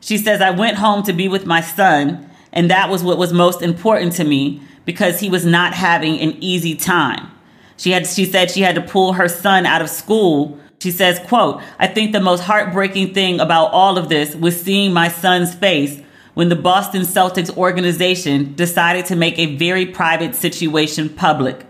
she 0.00 0.18
says, 0.18 0.40
I 0.40 0.50
went 0.50 0.78
home 0.78 1.02
to 1.04 1.12
be 1.12 1.28
with 1.28 1.46
my 1.46 1.60
son, 1.60 2.28
and 2.52 2.70
that 2.70 2.90
was 2.90 3.04
what 3.04 3.18
was 3.18 3.32
most 3.32 3.62
important 3.62 4.14
to 4.14 4.24
me 4.24 4.62
because 4.84 5.20
he 5.20 5.30
was 5.30 5.44
not 5.44 5.74
having 5.74 6.18
an 6.18 6.36
easy 6.40 6.74
time. 6.74 7.30
She 7.76 7.92
had 7.92 8.06
she 8.06 8.24
said 8.24 8.50
she 8.50 8.62
had 8.62 8.74
to 8.74 8.82
pull 8.82 9.14
her 9.14 9.28
son 9.28 9.64
out 9.64 9.82
of 9.82 9.88
school 9.88 10.60
she 10.80 10.90
says, 10.90 11.18
quote, 11.20 11.60
I 11.78 11.86
think 11.86 12.12
the 12.12 12.20
most 12.20 12.40
heartbreaking 12.40 13.12
thing 13.12 13.38
about 13.38 13.72
all 13.72 13.98
of 13.98 14.08
this 14.08 14.34
was 14.34 14.60
seeing 14.60 14.94
my 14.94 15.08
son's 15.08 15.54
face 15.54 16.00
when 16.32 16.48
the 16.48 16.56
Boston 16.56 17.02
Celtics 17.02 17.54
organization 17.54 18.54
decided 18.54 19.04
to 19.06 19.16
make 19.16 19.38
a 19.38 19.56
very 19.56 19.84
private 19.84 20.34
situation 20.34 21.10
public. 21.10 21.66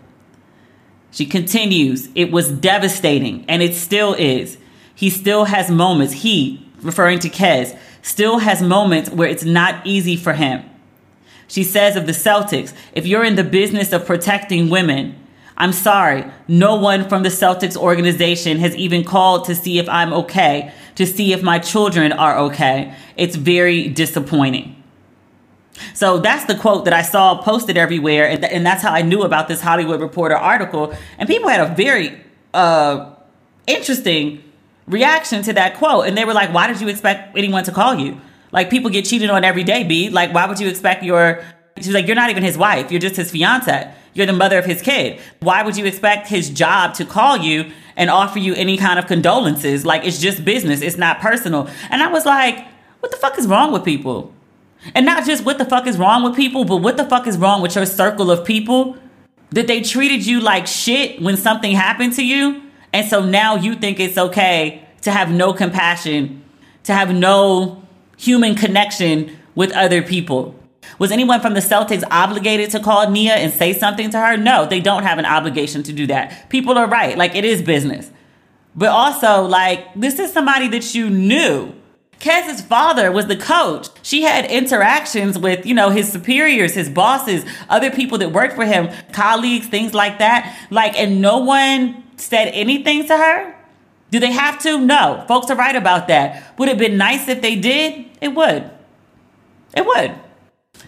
She 1.10 1.26
continues, 1.26 2.08
it 2.14 2.30
was 2.30 2.52
devastating, 2.52 3.44
and 3.48 3.62
it 3.64 3.74
still 3.74 4.14
is. 4.14 4.58
He 4.94 5.10
still 5.10 5.46
has 5.46 5.72
moments, 5.72 6.14
he, 6.14 6.64
referring 6.80 7.18
to 7.20 7.28
Kez, 7.28 7.76
still 8.02 8.38
has 8.38 8.62
moments 8.62 9.10
where 9.10 9.28
it's 9.28 9.44
not 9.44 9.86
easy 9.86 10.16
for 10.16 10.32
him. 10.32 10.64
She 11.48 11.64
says 11.64 11.96
of 11.96 12.06
the 12.06 12.12
Celtics, 12.12 12.72
if 12.92 13.06
you're 13.06 13.24
in 13.24 13.34
the 13.34 13.44
business 13.44 13.92
of 13.92 14.06
protecting 14.06 14.70
women, 14.70 15.16
I'm 15.56 15.72
sorry, 15.72 16.24
no 16.48 16.76
one 16.76 17.08
from 17.08 17.22
the 17.22 17.28
Celtics 17.28 17.76
organization 17.76 18.58
has 18.58 18.74
even 18.76 19.04
called 19.04 19.44
to 19.46 19.54
see 19.54 19.78
if 19.78 19.88
I'm 19.88 20.12
okay, 20.12 20.72
to 20.94 21.04
see 21.04 21.32
if 21.32 21.42
my 21.42 21.58
children 21.58 22.12
are 22.12 22.38
okay. 22.38 22.94
It's 23.16 23.36
very 23.36 23.88
disappointing. 23.88 24.76
So 25.92 26.18
that's 26.18 26.44
the 26.44 26.54
quote 26.54 26.84
that 26.84 26.94
I 26.94 27.02
saw 27.02 27.42
posted 27.42 27.76
everywhere, 27.76 28.28
and, 28.28 28.40
th- 28.40 28.52
and 28.52 28.64
that's 28.64 28.82
how 28.82 28.92
I 28.92 29.02
knew 29.02 29.22
about 29.22 29.48
this 29.48 29.60
Hollywood 29.60 30.00
Reporter 30.00 30.36
article. 30.36 30.94
And 31.18 31.28
people 31.28 31.48
had 31.48 31.60
a 31.60 31.74
very 31.74 32.22
uh, 32.54 33.14
interesting 33.66 34.42
reaction 34.90 35.42
to 35.42 35.52
that 35.54 35.76
quote, 35.76 36.06
and 36.06 36.16
they 36.16 36.24
were 36.24 36.34
like, 36.34 36.52
"Why 36.52 36.66
did 36.66 36.80
you 36.80 36.88
expect 36.88 37.36
anyone 37.36 37.64
to 37.64 37.72
call 37.72 37.94
you? 37.94 38.20
Like 38.52 38.68
people 38.68 38.90
get 38.90 39.04
cheated 39.04 39.30
on 39.30 39.44
every 39.44 39.64
day, 39.64 39.84
B. 39.84 40.10
Like 40.10 40.34
why 40.34 40.46
would 40.46 40.60
you 40.60 40.68
expect 40.68 41.02
your?" 41.02 41.42
She's 41.78 41.94
like, 41.94 42.06
"You're 42.06 42.16
not 42.16 42.30
even 42.30 42.42
his 42.42 42.58
wife. 42.58 42.90
You're 42.90 43.00
just 43.00 43.16
his 43.16 43.30
fiance." 43.30 43.94
You're 44.12 44.26
the 44.26 44.32
mother 44.32 44.58
of 44.58 44.64
his 44.64 44.82
kid. 44.82 45.20
Why 45.40 45.62
would 45.62 45.76
you 45.76 45.86
expect 45.86 46.28
his 46.28 46.50
job 46.50 46.94
to 46.94 47.04
call 47.04 47.36
you 47.36 47.70
and 47.96 48.10
offer 48.10 48.38
you 48.38 48.54
any 48.54 48.76
kind 48.76 48.98
of 48.98 49.06
condolences? 49.06 49.86
Like 49.86 50.04
it's 50.04 50.18
just 50.18 50.44
business, 50.44 50.82
it's 50.82 50.96
not 50.96 51.20
personal. 51.20 51.68
And 51.90 52.02
I 52.02 52.10
was 52.10 52.26
like, 52.26 52.66
what 53.00 53.12
the 53.12 53.16
fuck 53.16 53.38
is 53.38 53.46
wrong 53.46 53.72
with 53.72 53.84
people? 53.84 54.32
And 54.94 55.06
not 55.06 55.26
just 55.26 55.44
what 55.44 55.58
the 55.58 55.64
fuck 55.64 55.86
is 55.86 55.98
wrong 55.98 56.24
with 56.24 56.34
people, 56.34 56.64
but 56.64 56.78
what 56.78 56.96
the 56.96 57.04
fuck 57.04 57.26
is 57.26 57.36
wrong 57.38 57.62
with 57.62 57.76
your 57.76 57.86
circle 57.86 58.30
of 58.30 58.44
people? 58.44 58.96
That 59.50 59.66
they 59.66 59.80
treated 59.82 60.26
you 60.26 60.40
like 60.40 60.66
shit 60.66 61.20
when 61.20 61.36
something 61.36 61.72
happened 61.72 62.14
to 62.14 62.24
you. 62.24 62.62
And 62.92 63.08
so 63.08 63.24
now 63.24 63.56
you 63.56 63.74
think 63.74 64.00
it's 64.00 64.18
okay 64.18 64.86
to 65.02 65.10
have 65.10 65.30
no 65.30 65.52
compassion, 65.52 66.42
to 66.84 66.92
have 66.92 67.14
no 67.14 67.82
human 68.16 68.54
connection 68.54 69.36
with 69.54 69.72
other 69.72 70.02
people. 70.02 70.54
Was 70.98 71.12
anyone 71.12 71.40
from 71.40 71.54
the 71.54 71.60
Celtics 71.60 72.02
obligated 72.10 72.70
to 72.70 72.80
call 72.80 73.10
Nia 73.10 73.34
and 73.34 73.52
say 73.52 73.72
something 73.72 74.10
to 74.10 74.18
her? 74.18 74.36
No, 74.36 74.66
they 74.66 74.80
don't 74.80 75.02
have 75.02 75.18
an 75.18 75.24
obligation 75.24 75.82
to 75.84 75.92
do 75.92 76.06
that. 76.08 76.50
People 76.50 76.76
are 76.76 76.88
right. 76.88 77.16
Like, 77.16 77.34
it 77.34 77.44
is 77.44 77.62
business. 77.62 78.10
But 78.74 78.90
also, 78.90 79.42
like, 79.42 79.94
this 79.94 80.18
is 80.18 80.32
somebody 80.32 80.68
that 80.68 80.94
you 80.94 81.10
knew. 81.10 81.74
Kez's 82.18 82.60
father 82.60 83.10
was 83.10 83.26
the 83.26 83.36
coach. 83.36 83.88
She 84.02 84.22
had 84.22 84.44
interactions 84.44 85.38
with, 85.38 85.64
you 85.64 85.74
know, 85.74 85.88
his 85.88 86.12
superiors, 86.12 86.74
his 86.74 86.90
bosses, 86.90 87.44
other 87.70 87.90
people 87.90 88.18
that 88.18 88.30
worked 88.30 88.54
for 88.54 88.66
him, 88.66 88.90
colleagues, 89.12 89.66
things 89.68 89.94
like 89.94 90.18
that. 90.18 90.54
Like, 90.70 90.98
and 90.98 91.22
no 91.22 91.38
one 91.38 92.04
said 92.20 92.46
anything 92.48 93.06
to 93.06 93.16
her? 93.16 93.54
Do 94.10 94.18
they 94.18 94.32
have 94.32 94.58
to? 94.62 94.78
No. 94.78 95.24
Folks 95.28 95.50
are 95.50 95.56
right 95.56 95.76
about 95.76 96.08
that. 96.08 96.58
Would 96.58 96.68
it 96.68 96.72
have 96.72 96.78
been 96.78 96.98
nice 96.98 97.28
if 97.28 97.42
they 97.42 97.56
did? 97.56 98.06
It 98.20 98.34
would. 98.34 98.70
It 99.76 99.86
would. 99.86 100.14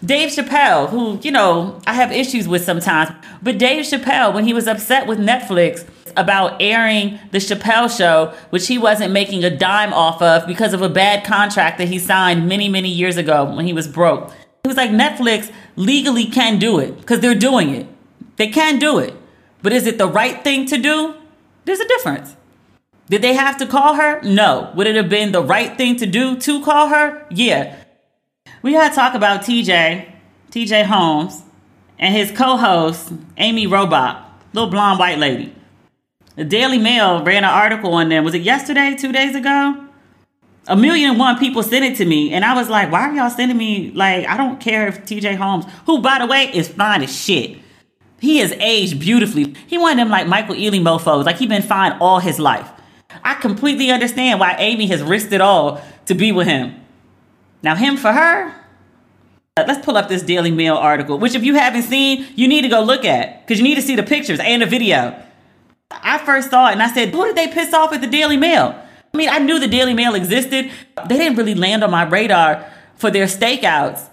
Dave 0.03 0.31
Chappelle, 0.31 0.89
who, 0.89 1.19
you 1.21 1.31
know, 1.31 1.79
I 1.87 1.93
have 1.93 2.11
issues 2.11 2.47
with 2.47 2.65
sometimes, 2.65 3.11
but 3.41 3.57
Dave 3.57 3.85
Chappelle, 3.85 4.33
when 4.33 4.43
he 4.43 4.53
was 4.53 4.67
upset 4.67 5.07
with 5.07 5.17
Netflix 5.17 5.87
about 6.17 6.61
airing 6.61 7.19
the 7.31 7.37
Chappelle 7.37 7.95
show, 7.95 8.33
which 8.49 8.67
he 8.67 8.77
wasn't 8.77 9.13
making 9.13 9.45
a 9.45 9.49
dime 9.49 9.93
off 9.93 10.21
of 10.21 10.45
because 10.45 10.73
of 10.73 10.81
a 10.81 10.89
bad 10.89 11.23
contract 11.23 11.77
that 11.77 11.87
he 11.87 11.99
signed 11.99 12.49
many, 12.49 12.67
many 12.67 12.89
years 12.89 13.15
ago 13.15 13.45
when 13.55 13.65
he 13.65 13.71
was 13.73 13.87
broke. 13.87 14.31
He 14.63 14.67
was 14.67 14.77
like, 14.77 14.91
Netflix 14.91 15.51
legally 15.75 16.25
can 16.25 16.59
do 16.59 16.79
it 16.79 16.97
because 16.97 17.21
they're 17.21 17.35
doing 17.35 17.69
it. 17.69 17.87
They 18.35 18.47
can 18.47 18.79
do 18.79 18.99
it. 18.99 19.13
But 19.61 19.71
is 19.71 19.87
it 19.87 19.97
the 19.97 20.07
right 20.07 20.43
thing 20.43 20.65
to 20.67 20.77
do? 20.77 21.15
There's 21.65 21.79
a 21.79 21.87
difference. 21.87 22.35
Did 23.09 23.21
they 23.21 23.33
have 23.33 23.57
to 23.57 23.65
call 23.65 23.95
her? 23.95 24.21
No. 24.21 24.71
Would 24.75 24.87
it 24.87 24.95
have 24.95 25.09
been 25.09 25.31
the 25.31 25.43
right 25.43 25.77
thing 25.77 25.97
to 25.97 26.05
do 26.05 26.37
to 26.37 26.63
call 26.63 26.87
her? 26.87 27.25
Yeah 27.29 27.83
we 28.63 28.71
got 28.71 28.89
to 28.89 28.95
talk 28.95 29.13
about 29.13 29.41
TJ, 29.41 30.11
TJ 30.49 30.85
Holmes, 30.85 31.43
and 31.99 32.15
his 32.15 32.31
co 32.31 32.57
host, 32.57 33.13
Amy 33.37 33.67
Robach, 33.67 34.23
little 34.53 34.69
blonde 34.69 34.97
white 34.97 35.19
lady. 35.19 35.53
The 36.35 36.45
Daily 36.45 36.79
Mail 36.79 37.23
ran 37.23 37.43
an 37.43 37.51
article 37.51 37.93
on 37.93 38.09
them. 38.09 38.23
Was 38.23 38.33
it 38.33 38.41
yesterday, 38.41 38.95
two 38.95 39.11
days 39.11 39.35
ago? 39.35 39.85
A 40.67 40.77
million 40.77 41.11
and 41.11 41.19
one 41.19 41.37
people 41.37 41.61
sent 41.61 41.83
it 41.83 41.97
to 41.97 42.05
me, 42.05 42.33
and 42.33 42.45
I 42.45 42.55
was 42.55 42.69
like, 42.69 42.89
why 42.89 43.09
are 43.09 43.13
y'all 43.13 43.29
sending 43.29 43.57
me? 43.57 43.91
Like, 43.91 44.25
I 44.25 44.37
don't 44.37 44.61
care 44.61 44.87
if 44.87 45.03
TJ 45.03 45.35
Holmes, 45.35 45.65
who, 45.85 46.01
by 46.01 46.19
the 46.19 46.25
way, 46.25 46.45
is 46.53 46.69
fine 46.69 47.03
as 47.03 47.13
shit. 47.13 47.59
He 48.23 48.37
has 48.37 48.53
aged 48.53 49.01
beautifully. 49.01 49.53
He 49.67 49.77
one 49.77 49.91
of 49.91 49.97
them 49.97 50.07
like 50.07 50.27
Michael 50.27 50.55
Ealy 50.55 50.79
mofos. 50.79 51.25
Like 51.25 51.39
he 51.39 51.45
been 51.45 51.61
fine 51.61 51.97
all 51.99 52.19
his 52.19 52.39
life. 52.39 52.69
I 53.21 53.33
completely 53.33 53.91
understand 53.91 54.39
why 54.39 54.55
Amy 54.59 54.87
has 54.87 55.03
risked 55.03 55.33
it 55.33 55.41
all 55.41 55.83
to 56.05 56.15
be 56.15 56.31
with 56.31 56.47
him. 56.47 56.73
Now, 57.63 57.75
him 57.75 57.97
for 57.97 58.13
her, 58.13 58.55
let's 59.57 59.83
pull 59.85 59.97
up 59.97 60.07
this 60.07 60.21
Daily 60.21 60.51
Mail 60.51 60.75
article, 60.75 61.19
which 61.19 61.35
if 61.35 61.43
you 61.43 61.55
haven't 61.55 61.83
seen, 61.83 62.25
you 62.37 62.47
need 62.47 62.61
to 62.61 62.69
go 62.69 62.81
look 62.81 63.03
at 63.03 63.45
because 63.45 63.59
you 63.59 63.65
need 63.65 63.75
to 63.75 63.81
see 63.81 63.97
the 63.97 64.03
pictures 64.03 64.39
and 64.39 64.61
the 64.61 64.67
video. 64.67 65.21
I 65.91 66.17
first 66.19 66.49
saw 66.49 66.69
it 66.69 66.71
and 66.71 66.81
I 66.81 66.93
said, 66.93 67.09
who 67.09 67.25
did 67.25 67.35
they 67.35 67.49
piss 67.49 67.73
off 67.73 67.91
at 67.91 67.99
the 67.99 68.07
Daily 68.07 68.37
Mail? 68.37 68.73
I 69.13 69.17
mean, 69.17 69.27
I 69.27 69.39
knew 69.39 69.59
the 69.59 69.67
Daily 69.67 69.93
Mail 69.93 70.15
existed. 70.15 70.71
They 71.09 71.17
didn't 71.17 71.35
really 71.35 71.55
land 71.55 71.83
on 71.83 71.91
my 71.91 72.03
radar 72.03 72.71
for 72.95 73.11
their 73.11 73.25
stakeouts. 73.25 74.07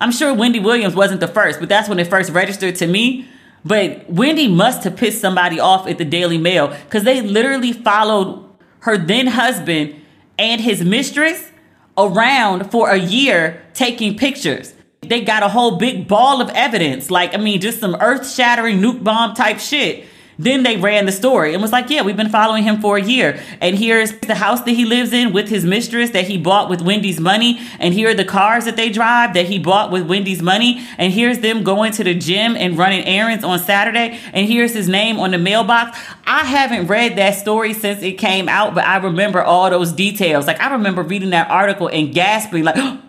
I'm 0.00 0.10
sure 0.10 0.34
Wendy 0.34 0.58
Williams 0.58 0.96
wasn't 0.96 1.20
the 1.20 1.28
first, 1.28 1.60
but 1.60 1.68
that's 1.68 1.88
when 1.88 2.00
it 2.00 2.08
first 2.08 2.32
registered 2.32 2.74
to 2.74 2.88
me. 2.88 3.28
But 3.66 4.08
Wendy 4.08 4.46
must 4.46 4.84
have 4.84 4.96
pissed 4.96 5.20
somebody 5.20 5.58
off 5.58 5.88
at 5.88 5.98
the 5.98 6.04
Daily 6.04 6.38
Mail 6.38 6.68
because 6.68 7.02
they 7.02 7.20
literally 7.20 7.72
followed 7.72 8.48
her 8.80 8.96
then 8.96 9.26
husband 9.26 10.00
and 10.38 10.60
his 10.60 10.84
mistress 10.84 11.50
around 11.98 12.70
for 12.70 12.90
a 12.90 12.96
year 12.96 13.60
taking 13.74 14.16
pictures. 14.16 14.72
They 15.00 15.22
got 15.22 15.42
a 15.42 15.48
whole 15.48 15.78
big 15.78 16.06
ball 16.06 16.40
of 16.40 16.48
evidence. 16.50 17.10
Like, 17.10 17.34
I 17.34 17.38
mean, 17.38 17.60
just 17.60 17.80
some 17.80 17.96
earth 17.96 18.30
shattering 18.30 18.80
nuke 18.80 19.02
bomb 19.02 19.34
type 19.34 19.58
shit. 19.58 20.04
Then 20.38 20.62
they 20.62 20.76
ran 20.76 21.06
the 21.06 21.12
story 21.12 21.54
and 21.54 21.62
was 21.62 21.72
like, 21.72 21.88
yeah, 21.88 22.02
we've 22.02 22.16
been 22.16 22.28
following 22.28 22.62
him 22.62 22.80
for 22.80 22.96
a 22.96 23.02
year. 23.02 23.42
And 23.60 23.76
here's 23.76 24.12
the 24.18 24.34
house 24.34 24.60
that 24.62 24.72
he 24.72 24.84
lives 24.84 25.12
in 25.12 25.32
with 25.32 25.48
his 25.48 25.64
mistress 25.64 26.10
that 26.10 26.26
he 26.26 26.36
bought 26.36 26.68
with 26.68 26.82
Wendy's 26.82 27.18
money. 27.18 27.58
And 27.78 27.94
here 27.94 28.10
are 28.10 28.14
the 28.14 28.24
cars 28.24 28.66
that 28.66 28.76
they 28.76 28.90
drive 28.90 29.34
that 29.34 29.46
he 29.46 29.58
bought 29.58 29.90
with 29.90 30.06
Wendy's 30.06 30.42
money. 30.42 30.86
And 30.98 31.12
here's 31.12 31.38
them 31.38 31.64
going 31.64 31.92
to 31.92 32.04
the 32.04 32.14
gym 32.14 32.54
and 32.56 32.76
running 32.76 33.04
errands 33.04 33.44
on 33.44 33.58
Saturday. 33.58 34.20
And 34.32 34.46
here's 34.46 34.74
his 34.74 34.88
name 34.88 35.18
on 35.18 35.30
the 35.30 35.38
mailbox. 35.38 35.98
I 36.26 36.44
haven't 36.44 36.88
read 36.88 37.16
that 37.16 37.36
story 37.36 37.72
since 37.72 38.02
it 38.02 38.18
came 38.18 38.48
out, 38.48 38.74
but 38.74 38.84
I 38.84 38.98
remember 38.98 39.42
all 39.42 39.70
those 39.70 39.92
details. 39.92 40.46
Like, 40.46 40.60
I 40.60 40.72
remember 40.72 41.02
reading 41.02 41.30
that 41.30 41.50
article 41.50 41.88
and 41.88 42.12
gasping, 42.12 42.62
like, 42.62 42.76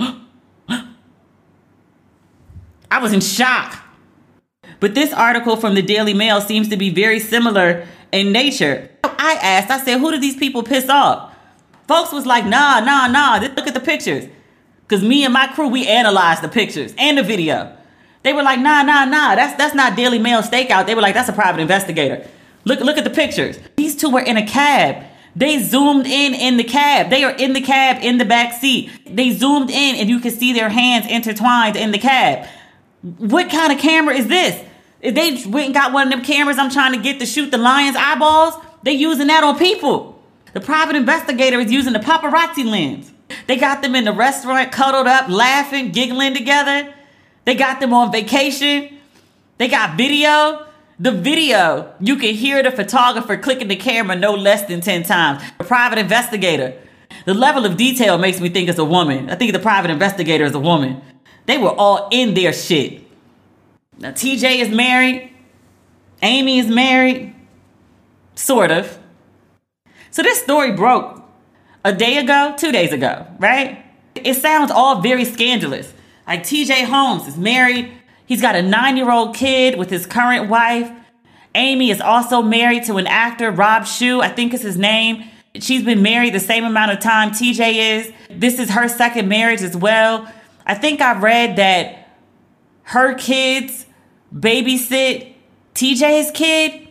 I 2.90 2.98
was 2.98 3.12
in 3.12 3.20
shock. 3.20 3.84
But 4.80 4.94
this 4.94 5.12
article 5.12 5.56
from 5.56 5.74
the 5.74 5.82
Daily 5.82 6.14
Mail 6.14 6.40
seems 6.40 6.68
to 6.68 6.76
be 6.76 6.90
very 6.90 7.20
similar 7.20 7.86
in 8.12 8.32
nature. 8.32 8.90
I 9.04 9.34
asked, 9.34 9.70
I 9.70 9.78
said, 9.84 9.98
who 9.98 10.10
do 10.10 10.18
these 10.18 10.36
people 10.36 10.62
piss 10.62 10.88
off? 10.88 11.34
Folks 11.86 12.12
was 12.12 12.26
like, 12.26 12.46
nah, 12.46 12.80
nah, 12.80 13.06
nah, 13.06 13.38
look 13.38 13.66
at 13.66 13.74
the 13.74 13.80
pictures. 13.80 14.28
Because 14.82 15.04
me 15.04 15.24
and 15.24 15.32
my 15.32 15.46
crew, 15.48 15.68
we 15.68 15.86
analyzed 15.86 16.42
the 16.42 16.48
pictures 16.48 16.94
and 16.98 17.18
the 17.18 17.22
video. 17.22 17.76
They 18.22 18.32
were 18.32 18.42
like, 18.42 18.60
nah, 18.60 18.82
nah, 18.82 19.04
nah, 19.04 19.34
that's 19.34 19.56
that's 19.56 19.74
not 19.74 19.96
Daily 19.96 20.18
Mail 20.18 20.42
stakeout. 20.42 20.86
They 20.86 20.94
were 20.94 21.00
like, 21.00 21.14
that's 21.14 21.28
a 21.28 21.32
private 21.32 21.60
investigator. 21.60 22.26
Look, 22.64 22.80
look 22.80 22.98
at 22.98 23.04
the 23.04 23.10
pictures. 23.10 23.58
These 23.76 23.96
two 23.96 24.10
were 24.10 24.20
in 24.20 24.36
a 24.36 24.46
cab. 24.46 25.04
They 25.36 25.62
zoomed 25.62 26.06
in 26.06 26.34
in 26.34 26.56
the 26.56 26.64
cab. 26.64 27.08
They 27.08 27.24
are 27.24 27.30
in 27.30 27.52
the 27.52 27.60
cab 27.60 28.02
in 28.02 28.18
the 28.18 28.24
back 28.24 28.60
seat. 28.60 28.90
They 29.06 29.30
zoomed 29.30 29.70
in 29.70 29.96
and 29.96 30.08
you 30.08 30.18
can 30.20 30.32
see 30.32 30.52
their 30.52 30.68
hands 30.68 31.06
intertwined 31.06 31.76
in 31.76 31.92
the 31.92 31.98
cab. 31.98 32.46
What 33.02 33.48
kind 33.48 33.72
of 33.72 33.78
camera 33.78 34.14
is 34.14 34.26
this? 34.26 34.60
If 35.00 35.14
they 35.14 35.30
went 35.48 35.66
and 35.66 35.74
got 35.74 35.92
one 35.92 36.08
of 36.08 36.12
them 36.12 36.24
cameras 36.24 36.58
I'm 36.58 36.70
trying 36.70 36.92
to 36.92 37.00
get 37.00 37.18
to 37.20 37.26
shoot 37.26 37.50
the 37.50 37.58
lion's 37.58 37.96
eyeballs, 37.96 38.54
they 38.82 38.92
using 38.92 39.28
that 39.28 39.44
on 39.44 39.58
people. 39.58 40.22
The 40.52 40.60
private 40.60 40.96
investigator 40.96 41.58
is 41.60 41.70
using 41.72 41.92
the 41.92 42.00
paparazzi 42.00 42.64
lens. 42.64 43.12
They 43.46 43.56
got 43.56 43.82
them 43.82 43.94
in 43.94 44.04
the 44.04 44.12
restaurant, 44.12 44.72
cuddled 44.72 45.06
up, 45.06 45.28
laughing, 45.28 45.92
giggling 45.92 46.34
together. 46.34 46.92
They 47.44 47.54
got 47.54 47.80
them 47.80 47.92
on 47.92 48.12
vacation. 48.12 48.98
They 49.58 49.68
got 49.68 49.96
video. 49.96 50.66
The 50.98 51.12
video, 51.12 51.94
you 51.98 52.16
can 52.16 52.34
hear 52.34 52.62
the 52.62 52.70
photographer 52.70 53.36
clicking 53.38 53.68
the 53.68 53.76
camera 53.76 54.16
no 54.16 54.34
less 54.34 54.66
than 54.66 54.82
10 54.82 55.04
times. 55.04 55.42
The 55.56 55.64
private 55.64 55.98
investigator. 55.98 56.74
The 57.24 57.32
level 57.32 57.64
of 57.64 57.76
detail 57.76 58.18
makes 58.18 58.40
me 58.40 58.50
think 58.50 58.68
it's 58.68 58.78
a 58.78 58.84
woman. 58.84 59.30
I 59.30 59.34
think 59.34 59.52
the 59.52 59.58
private 59.58 59.90
investigator 59.90 60.44
is 60.44 60.54
a 60.54 60.58
woman. 60.58 61.00
They 61.46 61.56
were 61.56 61.70
all 61.70 62.08
in 62.10 62.34
their 62.34 62.52
shit. 62.52 63.02
Now, 64.00 64.12
TJ 64.12 64.60
is 64.60 64.70
married. 64.70 65.30
Amy 66.22 66.58
is 66.58 66.68
married. 66.68 67.34
Sort 68.34 68.70
of. 68.70 68.98
So 70.10 70.22
this 70.22 70.42
story 70.42 70.72
broke 70.72 71.22
a 71.84 71.92
day 71.92 72.16
ago, 72.16 72.54
two 72.56 72.72
days 72.72 72.92
ago, 72.92 73.26
right? 73.38 73.84
It 74.14 74.34
sounds 74.34 74.70
all 74.70 75.00
very 75.02 75.24
scandalous. 75.24 75.92
Like 76.26 76.42
TJ 76.42 76.84
Holmes 76.84 77.28
is 77.28 77.36
married. 77.36 77.92
He's 78.24 78.40
got 78.40 78.56
a 78.56 78.62
nine 78.62 78.96
year 78.96 79.10
old 79.10 79.36
kid 79.36 79.78
with 79.78 79.90
his 79.90 80.06
current 80.06 80.48
wife. 80.48 80.90
Amy 81.54 81.90
is 81.90 82.00
also 82.00 82.42
married 82.42 82.84
to 82.84 82.96
an 82.96 83.06
actor, 83.06 83.50
Rob 83.50 83.86
Shue, 83.86 84.20
I 84.20 84.28
think 84.28 84.54
is 84.54 84.62
his 84.62 84.78
name. 84.78 85.24
She's 85.56 85.82
been 85.84 86.00
married 86.00 86.32
the 86.32 86.40
same 86.40 86.64
amount 86.64 86.92
of 86.92 87.00
time 87.00 87.32
TJ 87.32 87.98
is. 87.98 88.12
This 88.30 88.58
is 88.60 88.70
her 88.70 88.88
second 88.88 89.28
marriage 89.28 89.62
as 89.62 89.76
well. 89.76 90.32
I 90.64 90.74
think 90.74 91.00
I 91.00 91.18
read 91.18 91.56
that 91.56 92.08
her 92.84 93.14
kids 93.14 93.86
babysit 94.34 95.34
TJ's 95.74 96.30
kid. 96.32 96.88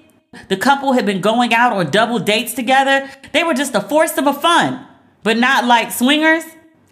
The 0.47 0.57
couple 0.57 0.93
had 0.93 1.05
been 1.05 1.21
going 1.21 1.53
out 1.53 1.73
on 1.73 1.89
double 1.89 2.19
dates 2.19 2.53
together. 2.53 3.09
They 3.33 3.43
were 3.43 3.53
just 3.53 3.73
a 3.73 3.81
force 3.81 4.17
of 4.17 4.27
a 4.27 4.33
fun, 4.33 4.85
but 5.23 5.37
not 5.37 5.65
like 5.65 5.91
swingers. 5.91 6.43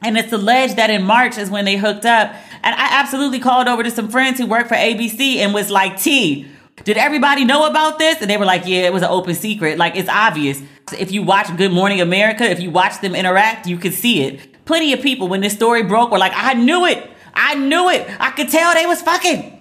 And 0.02 0.18
it's 0.18 0.32
alleged 0.32 0.76
that 0.78 0.90
in 0.90 1.04
March 1.04 1.38
is 1.38 1.50
when 1.50 1.66
they 1.66 1.76
hooked 1.76 2.06
up. 2.06 2.34
And 2.64 2.76
I 2.76 3.00
absolutely 3.00 3.40
called 3.40 3.68
over 3.68 3.84
to 3.84 3.92
some 3.92 4.10
friends 4.10 4.40
who 4.40 4.46
work 4.46 4.68
for 4.68 4.76
ABC 4.76 5.38
and 5.38 5.54
was 5.54 5.70
like, 5.70 6.00
T, 6.00 6.48
did 6.84 6.98
everybody 6.98 7.46
know 7.46 7.68
about 7.68 7.98
this? 7.98 8.22
And 8.22 8.30
they 8.30 8.38
were 8.38 8.46
like, 8.46 8.68
yeah, 8.68 8.86
it 8.86 8.94
was 8.94 9.02
an 9.02 9.10
open 9.10 9.36
secret. 9.36 9.78
Like, 9.78 9.96
it's 9.96 10.10
obvious. 10.10 10.62
If 10.98 11.12
you 11.12 11.24
watch 11.24 11.56
Good 11.58 11.72
Morning 11.72 12.00
America, 12.00 12.44
if 12.44 12.60
you 12.60 12.70
watch 12.70 13.02
them 13.02 13.16
interact, 13.16 13.68
you 13.68 13.78
could 13.78 13.94
see 13.94 14.24
it. 14.24 14.66
Plenty 14.66 14.94
of 14.94 15.02
people, 15.02 15.28
when 15.28 15.42
this 15.42 15.54
story 15.54 15.84
broke, 15.84 16.12
were 16.12 16.20
like, 16.20 16.34
I 16.36 16.54
knew 16.54 16.86
it. 16.86 17.10
I 17.34 17.56
knew 17.56 17.90
it. 17.90 18.08
I 18.20 18.32
could 18.32 18.50
tell 18.50 18.74
they 18.74 18.86
was 18.86 19.02
fucking. 19.02 19.57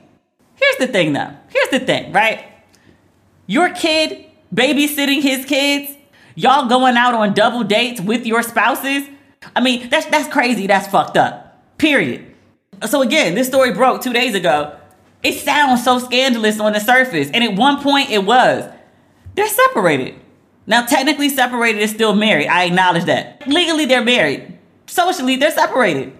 Here's 0.66 0.88
the 0.88 0.92
thing 0.92 1.12
though. 1.12 1.30
Here's 1.48 1.68
the 1.68 1.80
thing, 1.80 2.12
right? 2.12 2.44
Your 3.46 3.70
kid 3.70 4.26
babysitting 4.52 5.22
his 5.22 5.44
kids, 5.44 5.96
y'all 6.34 6.68
going 6.68 6.96
out 6.96 7.14
on 7.14 7.34
double 7.34 7.62
dates 7.62 8.00
with 8.00 8.26
your 8.26 8.42
spouses. 8.42 9.08
I 9.54 9.60
mean, 9.60 9.88
that's 9.88 10.06
that's 10.06 10.28
crazy. 10.28 10.66
That's 10.66 10.88
fucked 10.88 11.16
up. 11.16 11.78
Period. 11.78 12.34
So 12.86 13.02
again, 13.02 13.34
this 13.34 13.46
story 13.46 13.72
broke 13.72 14.02
2 14.02 14.12
days 14.12 14.34
ago. 14.34 14.76
It 15.22 15.34
sounds 15.34 15.84
so 15.84 15.98
scandalous 15.98 16.58
on 16.58 16.72
the 16.72 16.80
surface, 16.80 17.30
and 17.32 17.44
at 17.44 17.54
one 17.54 17.80
point 17.82 18.10
it 18.10 18.24
was. 18.24 18.68
They're 19.34 19.48
separated. 19.48 20.14
Now, 20.66 20.84
technically 20.84 21.28
separated 21.28 21.80
is 21.80 21.90
still 21.90 22.14
married. 22.14 22.48
I 22.48 22.64
acknowledge 22.64 23.04
that. 23.04 23.46
Legally 23.46 23.84
they're 23.84 24.04
married. 24.04 24.58
Socially 24.86 25.36
they're 25.36 25.52
separated. 25.52 26.12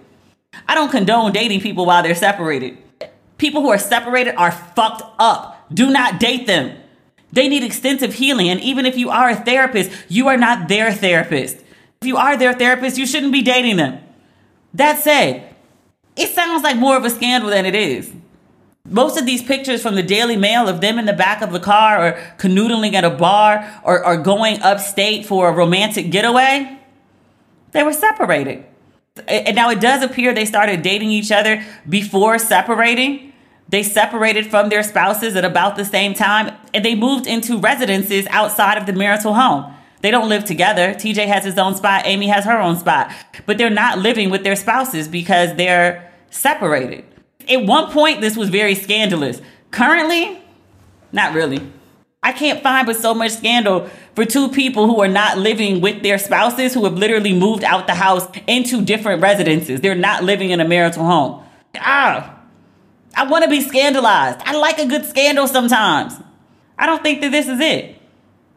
I 0.68 0.74
don't 0.74 0.90
condone 0.90 1.32
dating 1.32 1.60
people 1.62 1.84
while 1.84 2.02
they're 2.02 2.14
separated. 2.14 2.78
People 3.38 3.62
who 3.62 3.68
are 3.68 3.78
separated 3.78 4.34
are 4.36 4.50
fucked 4.50 5.02
up. 5.18 5.66
Do 5.72 5.90
not 5.90 6.20
date 6.20 6.46
them. 6.46 6.76
They 7.32 7.48
need 7.48 7.62
extensive 7.62 8.14
healing. 8.14 8.48
And 8.48 8.60
even 8.60 8.86
if 8.86 8.96
you 8.96 9.10
are 9.10 9.30
a 9.30 9.36
therapist, 9.36 9.90
you 10.08 10.28
are 10.28 10.36
not 10.36 10.68
their 10.68 10.92
therapist. 10.92 11.56
If 12.00 12.06
you 12.06 12.16
are 12.16 12.36
their 12.36 12.54
therapist, 12.54 12.98
you 12.98 13.06
shouldn't 13.06 13.32
be 13.32 13.42
dating 13.42 13.76
them. 13.76 14.02
That 14.72 14.98
said, 14.98 15.54
it 16.16 16.28
sounds 16.28 16.62
like 16.62 16.76
more 16.76 16.96
of 16.96 17.04
a 17.04 17.10
scandal 17.10 17.50
than 17.50 17.66
it 17.66 17.74
is. 17.74 18.12
Most 18.88 19.18
of 19.18 19.26
these 19.26 19.42
pictures 19.42 19.82
from 19.82 19.96
the 19.96 20.02
Daily 20.02 20.36
Mail 20.36 20.68
of 20.68 20.80
them 20.80 20.98
in 20.98 21.06
the 21.06 21.12
back 21.12 21.42
of 21.42 21.52
the 21.52 21.60
car 21.60 22.06
or 22.06 22.12
canoodling 22.38 22.94
at 22.94 23.04
a 23.04 23.10
bar 23.10 23.80
or, 23.82 24.04
or 24.06 24.16
going 24.16 24.62
upstate 24.62 25.26
for 25.26 25.48
a 25.48 25.52
romantic 25.52 26.10
getaway, 26.10 26.78
they 27.72 27.82
were 27.82 27.92
separated. 27.92 28.64
And 29.28 29.56
now 29.56 29.70
it 29.70 29.80
does 29.80 30.02
appear 30.02 30.34
they 30.34 30.44
started 30.44 30.82
dating 30.82 31.10
each 31.10 31.32
other 31.32 31.64
before 31.88 32.38
separating. 32.38 33.32
They 33.68 33.82
separated 33.82 34.46
from 34.46 34.68
their 34.68 34.82
spouses 34.82 35.34
at 35.34 35.44
about 35.44 35.76
the 35.76 35.84
same 35.84 36.14
time 36.14 36.54
and 36.72 36.84
they 36.84 36.94
moved 36.94 37.26
into 37.26 37.58
residences 37.58 38.26
outside 38.28 38.78
of 38.78 38.86
the 38.86 38.92
marital 38.92 39.34
home. 39.34 39.72
They 40.02 40.10
don't 40.10 40.28
live 40.28 40.44
together. 40.44 40.94
TJ 40.94 41.26
has 41.26 41.44
his 41.44 41.58
own 41.58 41.74
spot, 41.74 42.02
Amy 42.04 42.28
has 42.28 42.44
her 42.44 42.60
own 42.60 42.76
spot, 42.76 43.10
but 43.44 43.58
they're 43.58 43.70
not 43.70 43.98
living 43.98 44.30
with 44.30 44.44
their 44.44 44.54
spouses 44.54 45.08
because 45.08 45.56
they're 45.56 46.12
separated. 46.30 47.04
At 47.48 47.64
one 47.64 47.90
point, 47.90 48.20
this 48.20 48.36
was 48.36 48.50
very 48.50 48.74
scandalous. 48.74 49.40
Currently, 49.70 50.42
not 51.12 51.34
really. 51.34 51.60
I 52.26 52.32
can't 52.32 52.60
find 52.60 52.88
but 52.88 52.96
so 52.96 53.14
much 53.14 53.30
scandal 53.30 53.88
for 54.16 54.24
two 54.24 54.48
people 54.48 54.88
who 54.88 55.00
are 55.00 55.06
not 55.06 55.38
living 55.38 55.80
with 55.80 56.02
their 56.02 56.18
spouses 56.18 56.74
who 56.74 56.82
have 56.82 56.94
literally 56.94 57.32
moved 57.32 57.62
out 57.62 57.86
the 57.86 57.94
house 57.94 58.26
into 58.48 58.84
different 58.84 59.22
residences. 59.22 59.80
They're 59.80 59.94
not 59.94 60.24
living 60.24 60.50
in 60.50 60.58
a 60.58 60.66
marital 60.66 61.04
home. 61.04 61.44
Ah, 61.76 62.36
I 63.14 63.28
want 63.28 63.44
to 63.44 63.48
be 63.48 63.60
scandalized. 63.60 64.40
I 64.44 64.56
like 64.56 64.80
a 64.80 64.88
good 64.88 65.04
scandal 65.04 65.46
sometimes. 65.46 66.14
I 66.76 66.86
don't 66.86 67.00
think 67.00 67.20
that 67.20 67.30
this 67.30 67.46
is 67.46 67.60
it. 67.60 67.94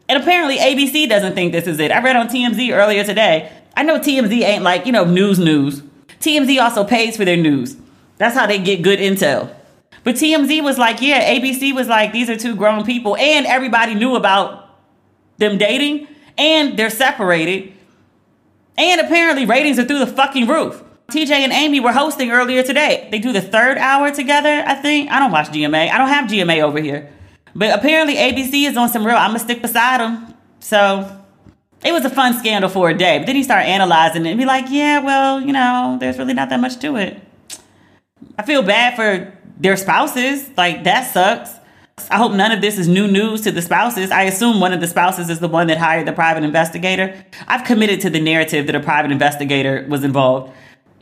And 0.08 0.20
apparently 0.20 0.56
ABC 0.56 1.08
doesn't 1.08 1.34
think 1.34 1.52
this 1.52 1.68
is 1.68 1.78
it. 1.78 1.92
I 1.92 2.02
read 2.02 2.16
on 2.16 2.26
TMZ 2.26 2.76
earlier 2.76 3.04
today. 3.04 3.52
I 3.76 3.84
know 3.84 4.00
TMZ 4.00 4.32
ain't 4.42 4.64
like, 4.64 4.84
you 4.84 4.90
know, 4.90 5.04
news 5.04 5.38
news. 5.38 5.80
TMZ 6.18 6.60
also 6.60 6.82
pays 6.82 7.16
for 7.16 7.24
their 7.24 7.36
news. 7.36 7.76
That's 8.18 8.34
how 8.34 8.48
they 8.48 8.58
get 8.58 8.82
good 8.82 8.98
intel. 8.98 9.54
But 10.02 10.14
TMZ 10.16 10.62
was 10.62 10.78
like, 10.78 11.00
yeah, 11.00 11.34
ABC 11.34 11.74
was 11.74 11.88
like, 11.88 12.12
these 12.12 12.30
are 12.30 12.36
two 12.36 12.56
grown 12.56 12.84
people, 12.84 13.16
and 13.16 13.46
everybody 13.46 13.94
knew 13.94 14.14
about 14.14 14.78
them 15.38 15.58
dating, 15.58 16.08
and 16.38 16.78
they're 16.78 16.90
separated. 16.90 17.72
And 18.78 19.00
apparently 19.00 19.44
ratings 19.44 19.78
are 19.78 19.84
through 19.84 19.98
the 19.98 20.06
fucking 20.06 20.46
roof. 20.46 20.82
TJ 21.10 21.30
and 21.30 21.52
Amy 21.52 21.80
were 21.80 21.92
hosting 21.92 22.30
earlier 22.30 22.62
today. 22.62 23.08
They 23.10 23.18
do 23.18 23.32
the 23.32 23.42
third 23.42 23.76
hour 23.78 24.10
together, 24.12 24.62
I 24.66 24.74
think. 24.74 25.10
I 25.10 25.18
don't 25.18 25.32
watch 25.32 25.48
GMA. 25.48 25.90
I 25.90 25.98
don't 25.98 26.08
have 26.08 26.30
GMA 26.30 26.62
over 26.62 26.80
here. 26.80 27.10
But 27.54 27.76
apparently 27.76 28.14
ABC 28.14 28.68
is 28.68 28.76
on 28.76 28.88
some 28.88 29.04
real, 29.04 29.16
I'm 29.16 29.30
gonna 29.30 29.40
stick 29.40 29.60
beside 29.60 30.00
them. 30.00 30.34
So 30.60 31.20
it 31.84 31.92
was 31.92 32.04
a 32.04 32.10
fun 32.10 32.34
scandal 32.34 32.70
for 32.70 32.90
a 32.90 32.96
day. 32.96 33.18
But 33.18 33.26
then 33.26 33.36
he 33.36 33.42
started 33.42 33.66
analyzing 33.66 34.24
it 34.24 34.30
and 34.30 34.38
be 34.38 34.46
like, 34.46 34.66
yeah, 34.68 35.00
well, 35.00 35.40
you 35.40 35.52
know, 35.52 35.96
there's 36.00 36.16
really 36.16 36.34
not 36.34 36.48
that 36.50 36.60
much 36.60 36.78
to 36.78 36.96
it. 36.96 37.20
I 38.38 38.42
feel 38.42 38.62
bad 38.62 38.94
for 38.94 39.36
their 39.60 39.76
spouses. 39.76 40.50
Like 40.56 40.84
that 40.84 41.12
sucks. 41.12 41.54
I 42.10 42.16
hope 42.16 42.32
none 42.32 42.50
of 42.50 42.62
this 42.62 42.78
is 42.78 42.88
new 42.88 43.06
news 43.06 43.42
to 43.42 43.52
the 43.52 43.60
spouses. 43.60 44.10
I 44.10 44.22
assume 44.22 44.58
one 44.58 44.72
of 44.72 44.80
the 44.80 44.86
spouses 44.86 45.28
is 45.28 45.38
the 45.38 45.48
one 45.48 45.66
that 45.66 45.76
hired 45.76 46.06
the 46.06 46.12
private 46.12 46.44
investigator. 46.44 47.14
I've 47.46 47.64
committed 47.64 48.00
to 48.00 48.10
the 48.10 48.20
narrative 48.20 48.66
that 48.66 48.74
a 48.74 48.80
private 48.80 49.12
investigator 49.12 49.86
was 49.88 50.02
involved. 50.02 50.52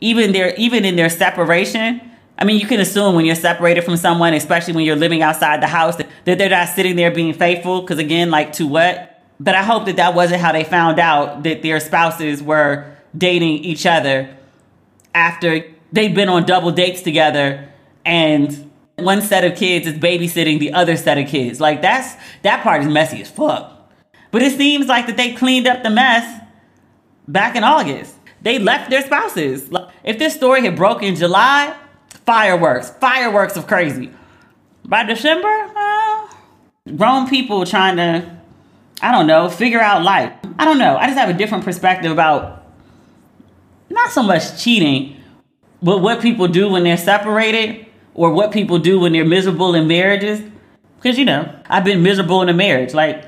Even 0.01 0.33
their 0.33 0.53
even 0.55 0.85
in 0.85 0.95
their 0.95 1.09
separation, 1.09 2.01
I 2.37 2.45
mean, 2.45 2.59
you 2.59 2.67
can 2.67 2.79
assume 2.79 3.15
when 3.15 3.25
you're 3.25 3.35
separated 3.35 3.83
from 3.83 3.97
someone, 3.97 4.33
especially 4.33 4.73
when 4.73 4.85
you're 4.85 4.95
living 4.95 5.21
outside 5.21 5.61
the 5.61 5.67
house, 5.67 5.95
that 5.97 6.07
they're 6.25 6.49
not 6.49 6.69
sitting 6.69 6.95
there 6.95 7.11
being 7.11 7.33
faithful. 7.33 7.81
Because 7.81 7.97
again, 7.97 8.29
like 8.29 8.53
to 8.53 8.67
what? 8.67 9.21
But 9.39 9.55
I 9.55 9.63
hope 9.63 9.85
that 9.85 9.95
that 9.95 10.15
wasn't 10.15 10.41
how 10.41 10.51
they 10.51 10.65
found 10.65 10.99
out 10.99 11.43
that 11.43 11.61
their 11.61 11.79
spouses 11.79 12.43
were 12.43 12.93
dating 13.17 13.63
each 13.63 13.85
other 13.85 14.35
after 15.15 15.63
they've 15.91 16.13
been 16.13 16.29
on 16.29 16.45
double 16.45 16.71
dates 16.71 17.01
together 17.01 17.69
and 18.05 18.69
one 18.95 19.21
set 19.21 19.43
of 19.43 19.57
kids 19.57 19.87
is 19.87 19.93
babysitting 19.93 20.59
the 20.59 20.73
other 20.73 20.95
set 20.95 21.17
of 21.17 21.27
kids. 21.27 21.59
Like 21.59 21.81
that's 21.81 22.15
that 22.43 22.63
part 22.63 22.81
is 22.81 22.87
messy 22.87 23.21
as 23.21 23.29
fuck. 23.29 23.75
But 24.31 24.43
it 24.43 24.53
seems 24.53 24.87
like 24.87 25.07
that 25.07 25.17
they 25.17 25.33
cleaned 25.33 25.67
up 25.67 25.83
the 25.83 25.89
mess 25.89 26.41
back 27.27 27.55
in 27.55 27.63
August. 27.63 28.15
They 28.41 28.59
left 28.59 28.89
their 28.89 29.01
spouses. 29.01 29.69
If 30.03 30.19
this 30.19 30.35
story 30.35 30.61
had 30.61 30.75
broke 30.75 31.03
in 31.03 31.15
July, 31.15 31.75
fireworks, 32.25 32.91
fireworks 32.91 33.57
of 33.57 33.67
crazy. 33.67 34.11
By 34.85 35.03
December, 35.03 35.47
uh, 35.75 36.27
grown 36.95 37.27
people 37.27 37.65
trying 37.65 37.97
to, 37.97 38.39
I 39.01 39.11
don't 39.11 39.27
know, 39.27 39.49
figure 39.49 39.79
out 39.79 40.03
life. 40.03 40.33
I 40.57 40.65
don't 40.65 40.77
know. 40.77 40.95
I 40.97 41.07
just 41.07 41.17
have 41.17 41.29
a 41.29 41.33
different 41.33 41.65
perspective 41.65 42.11
about 42.11 42.65
not 43.89 44.11
so 44.11 44.23
much 44.23 44.61
cheating, 44.61 45.17
but 45.81 45.99
what 45.99 46.21
people 46.21 46.47
do 46.47 46.69
when 46.69 46.83
they're 46.83 46.97
separated 46.97 47.87
or 48.19 48.33
what 48.33 48.51
people 48.51 48.77
do 48.79 48.99
when 48.99 49.13
they're 49.13 49.23
miserable 49.23 49.73
in 49.73 49.87
marriages. 49.87 50.41
Because, 50.97 51.17
you 51.17 51.23
know, 51.23 51.49
I've 51.69 51.85
been 51.85 52.03
miserable 52.03 52.41
in 52.41 52.49
a 52.49 52.53
marriage. 52.53 52.93
Like, 52.93 53.23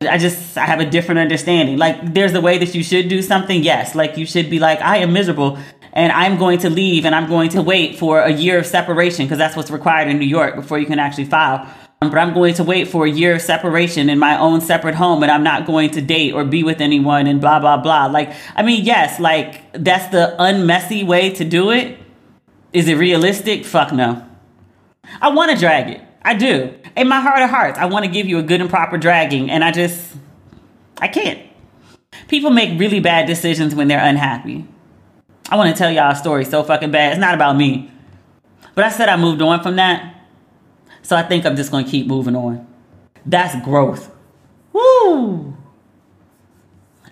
I 0.00 0.16
just, 0.16 0.56
I 0.56 0.64
have 0.64 0.78
a 0.78 0.88
different 0.88 1.18
understanding. 1.18 1.76
Like, 1.76 2.14
there's 2.14 2.32
a 2.34 2.40
way 2.40 2.56
that 2.58 2.72
you 2.72 2.84
should 2.84 3.08
do 3.08 3.20
something. 3.20 3.64
Yes. 3.64 3.96
Like, 3.96 4.16
you 4.16 4.26
should 4.26 4.48
be 4.48 4.60
like, 4.60 4.80
I 4.80 4.98
am 4.98 5.12
miserable 5.12 5.58
and 5.92 6.12
I'm 6.12 6.38
going 6.38 6.60
to 6.60 6.70
leave 6.70 7.04
and 7.04 7.16
I'm 7.16 7.28
going 7.28 7.48
to 7.50 7.62
wait 7.62 7.98
for 7.98 8.20
a 8.20 8.30
year 8.30 8.60
of 8.60 8.66
separation 8.66 9.24
because 9.24 9.38
that's 9.38 9.56
what's 9.56 9.72
required 9.72 10.06
in 10.06 10.20
New 10.20 10.26
York 10.26 10.54
before 10.54 10.78
you 10.78 10.86
can 10.86 11.00
actually 11.00 11.24
file. 11.24 11.68
Um, 12.00 12.10
but 12.10 12.20
I'm 12.20 12.32
going 12.32 12.54
to 12.54 12.62
wait 12.62 12.86
for 12.86 13.06
a 13.06 13.10
year 13.10 13.34
of 13.34 13.42
separation 13.42 14.08
in 14.08 14.20
my 14.20 14.38
own 14.38 14.60
separate 14.60 14.94
home 14.94 15.24
and 15.24 15.32
I'm 15.32 15.42
not 15.42 15.66
going 15.66 15.90
to 15.90 16.00
date 16.00 16.32
or 16.32 16.44
be 16.44 16.62
with 16.62 16.80
anyone 16.80 17.26
and 17.26 17.40
blah, 17.40 17.58
blah, 17.58 17.78
blah. 17.78 18.06
Like, 18.06 18.32
I 18.54 18.62
mean, 18.62 18.84
yes, 18.84 19.18
like 19.18 19.72
that's 19.72 20.12
the 20.12 20.36
unmessy 20.38 21.04
way 21.04 21.30
to 21.30 21.44
do 21.44 21.72
it. 21.72 21.98
Is 22.72 22.86
it 22.86 22.94
realistic? 22.94 23.64
Fuck 23.64 23.92
no. 23.92 24.27
I 25.20 25.30
want 25.30 25.50
to 25.50 25.56
drag 25.56 25.90
it. 25.90 26.00
I 26.22 26.34
do. 26.34 26.74
In 26.96 27.08
my 27.08 27.20
heart 27.20 27.42
of 27.42 27.50
hearts, 27.50 27.78
I 27.78 27.86
want 27.86 28.04
to 28.04 28.10
give 28.10 28.26
you 28.26 28.38
a 28.38 28.42
good 28.42 28.60
and 28.60 28.68
proper 28.68 28.98
dragging, 28.98 29.50
and 29.50 29.64
I 29.64 29.70
just, 29.70 30.16
I 30.98 31.08
can't. 31.08 31.40
People 32.28 32.50
make 32.50 32.78
really 32.78 33.00
bad 33.00 33.26
decisions 33.26 33.74
when 33.74 33.88
they're 33.88 34.04
unhappy. 34.04 34.66
I 35.50 35.56
want 35.56 35.74
to 35.74 35.78
tell 35.78 35.90
y'all 35.90 36.12
a 36.12 36.16
story 36.16 36.44
so 36.44 36.62
fucking 36.62 36.90
bad. 36.90 37.12
It's 37.12 37.20
not 37.20 37.34
about 37.34 37.56
me. 37.56 37.90
But 38.74 38.84
I 38.84 38.90
said 38.90 39.08
I 39.08 39.16
moved 39.16 39.40
on 39.40 39.62
from 39.62 39.76
that. 39.76 40.14
So 41.02 41.16
I 41.16 41.22
think 41.22 41.46
I'm 41.46 41.56
just 41.56 41.70
going 41.70 41.84
to 41.84 41.90
keep 41.90 42.06
moving 42.06 42.36
on. 42.36 42.66
That's 43.24 43.54
growth. 43.64 44.14
Woo! 44.72 45.56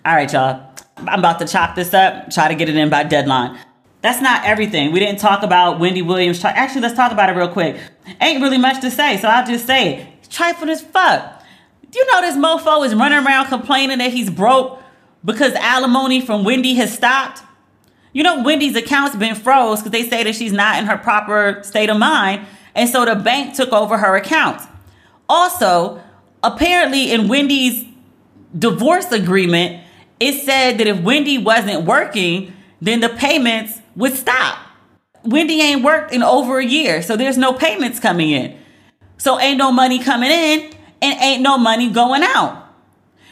All 0.05 0.15
right, 0.15 0.31
y'all. 0.31 0.71
I'm 0.99 1.19
about 1.19 1.39
to 1.41 1.47
chop 1.47 1.75
this 1.75 1.93
up, 1.93 2.31
try 2.31 2.49
to 2.49 2.55
get 2.55 2.69
it 2.69 2.77
in 2.77 2.89
by 2.89 3.03
deadline. 3.03 3.59
That's 4.07 4.23
not 4.23 4.45
everything. 4.45 4.93
We 4.93 5.01
didn't 5.01 5.19
talk 5.19 5.43
about 5.43 5.81
Wendy 5.81 6.01
Williams. 6.01 6.45
Actually, 6.45 6.83
let's 6.83 6.95
talk 6.95 7.11
about 7.11 7.29
it 7.29 7.33
real 7.33 7.49
quick. 7.49 7.77
Ain't 8.21 8.41
really 8.41 8.57
much 8.57 8.81
to 8.83 8.91
say, 8.93 9.17
so 9.17 9.27
I'll 9.27 9.45
just 9.45 9.67
say 9.67 9.95
it. 9.97 10.31
Trifling 10.31 10.71
as 10.71 10.81
fuck. 10.81 11.43
Do 11.91 11.99
you 11.99 12.07
know 12.13 12.21
this 12.21 12.37
mofo 12.37 12.87
is 12.87 12.95
running 12.95 13.27
around 13.27 13.47
complaining 13.47 13.99
that 13.99 14.13
he's 14.13 14.31
broke 14.31 14.81
because 15.25 15.55
alimony 15.55 16.21
from 16.21 16.45
Wendy 16.45 16.75
has 16.75 16.95
stopped? 16.95 17.43
You 18.13 18.23
know, 18.23 18.45
Wendy's 18.45 18.77
account's 18.77 19.17
been 19.17 19.35
froze 19.35 19.81
because 19.81 19.91
they 19.91 20.09
say 20.09 20.23
that 20.23 20.37
she's 20.37 20.53
not 20.53 20.79
in 20.79 20.87
her 20.87 20.99
proper 20.99 21.61
state 21.65 21.91
of 21.91 21.99
mind, 21.99 22.47
and 22.77 22.89
so 22.89 23.05
the 23.07 23.17
bank 23.17 23.57
took 23.57 23.73
over 23.73 23.99
her 23.99 24.15
account. 24.15 24.63
Also, 25.29 26.01
apparently 26.45 27.11
in 27.11 27.27
Wendy's 27.27 27.85
divorce 28.57 29.11
agreement, 29.11 29.83
it 30.21 30.45
said 30.45 30.79
that 30.79 30.87
if 30.87 31.01
Wendy 31.01 31.39
wasn't 31.39 31.85
working, 31.85 32.53
then 32.81 33.01
the 33.01 33.09
payments 33.09 33.81
would 33.97 34.15
stop. 34.15 34.59
Wendy 35.25 35.61
ain't 35.61 35.83
worked 35.83 36.13
in 36.13 36.23
over 36.23 36.59
a 36.59 36.65
year, 36.65 37.03
so 37.03 37.17
there's 37.17 37.37
no 37.39 37.53
payments 37.53 37.99
coming 37.99 38.31
in. 38.31 38.57
So 39.19 39.41
ain't 39.41 39.59
no 39.59 39.73
money 39.73 39.99
coming 39.99 40.31
in 40.31 40.73
and 41.03 41.21
ain't 41.21 41.43
no 41.43 41.59
money 41.59 41.91
going 41.91 42.23
out. 42.23 42.69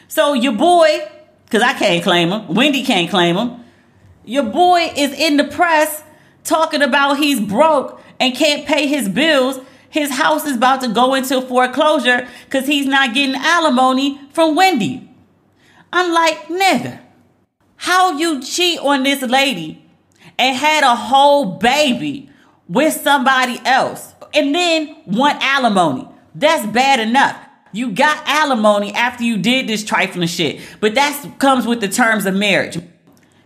So 0.09 0.33
your 0.33 0.55
boy, 0.55 1.07
because 1.45 1.63
I 1.63 1.75
can't 1.75 2.03
claim 2.03 2.31
him, 2.31 2.49
Wendy 2.49 2.83
can't 2.83 3.11
claim 3.11 3.37
him. 3.37 3.61
Your 4.25 4.45
boy 4.45 4.93
is 4.97 5.13
in 5.13 5.37
the 5.37 5.45
press 5.45 6.03
talking 6.43 6.83
about 6.83 7.19
he's 7.19 7.41
broke 7.41 8.01
and 8.19 8.35
can't 8.35 8.67
pay 8.67 8.87
his 8.87 9.09
bills. 9.09 9.61
His 9.91 10.11
house 10.11 10.47
is 10.47 10.57
about 10.57 10.81
to 10.81 10.89
go 10.89 11.15
into 11.15 11.41
foreclosure 11.43 12.27
because 12.47 12.67
he's 12.67 12.87
not 12.87 13.15
getting 13.15 13.37
alimony 13.37 14.21
from 14.33 14.57
Wendy. 14.57 15.09
I'm 15.93 16.13
like, 16.13 16.47
nigga, 16.47 17.01
how 17.77 18.19
you 18.19 18.43
cheat 18.43 18.81
on 18.81 19.05
this 19.05 19.23
lady 19.23 19.84
and 20.39 20.57
had 20.57 20.85
a 20.85 20.95
whole 20.95 21.57
baby 21.57 22.31
with 22.69 22.95
somebody 22.95 23.61
else 23.65 24.15
and 24.33 24.55
then 24.55 24.97
want 25.07 25.43
alimony. 25.43 26.09
That's 26.35 26.67
bad 26.67 27.01
enough. 27.01 27.37
You 27.73 27.91
got 27.91 28.27
alimony 28.27 28.93
after 28.93 29.25
you 29.25 29.37
did 29.37 29.67
this 29.67 29.85
trifling 29.85 30.29
shit, 30.29 30.61
but 30.81 30.95
that 30.95 31.39
comes 31.39 31.67
with 31.67 31.81
the 31.81 31.89
terms 31.89 32.27
of 32.27 32.35
marriage. 32.35 32.79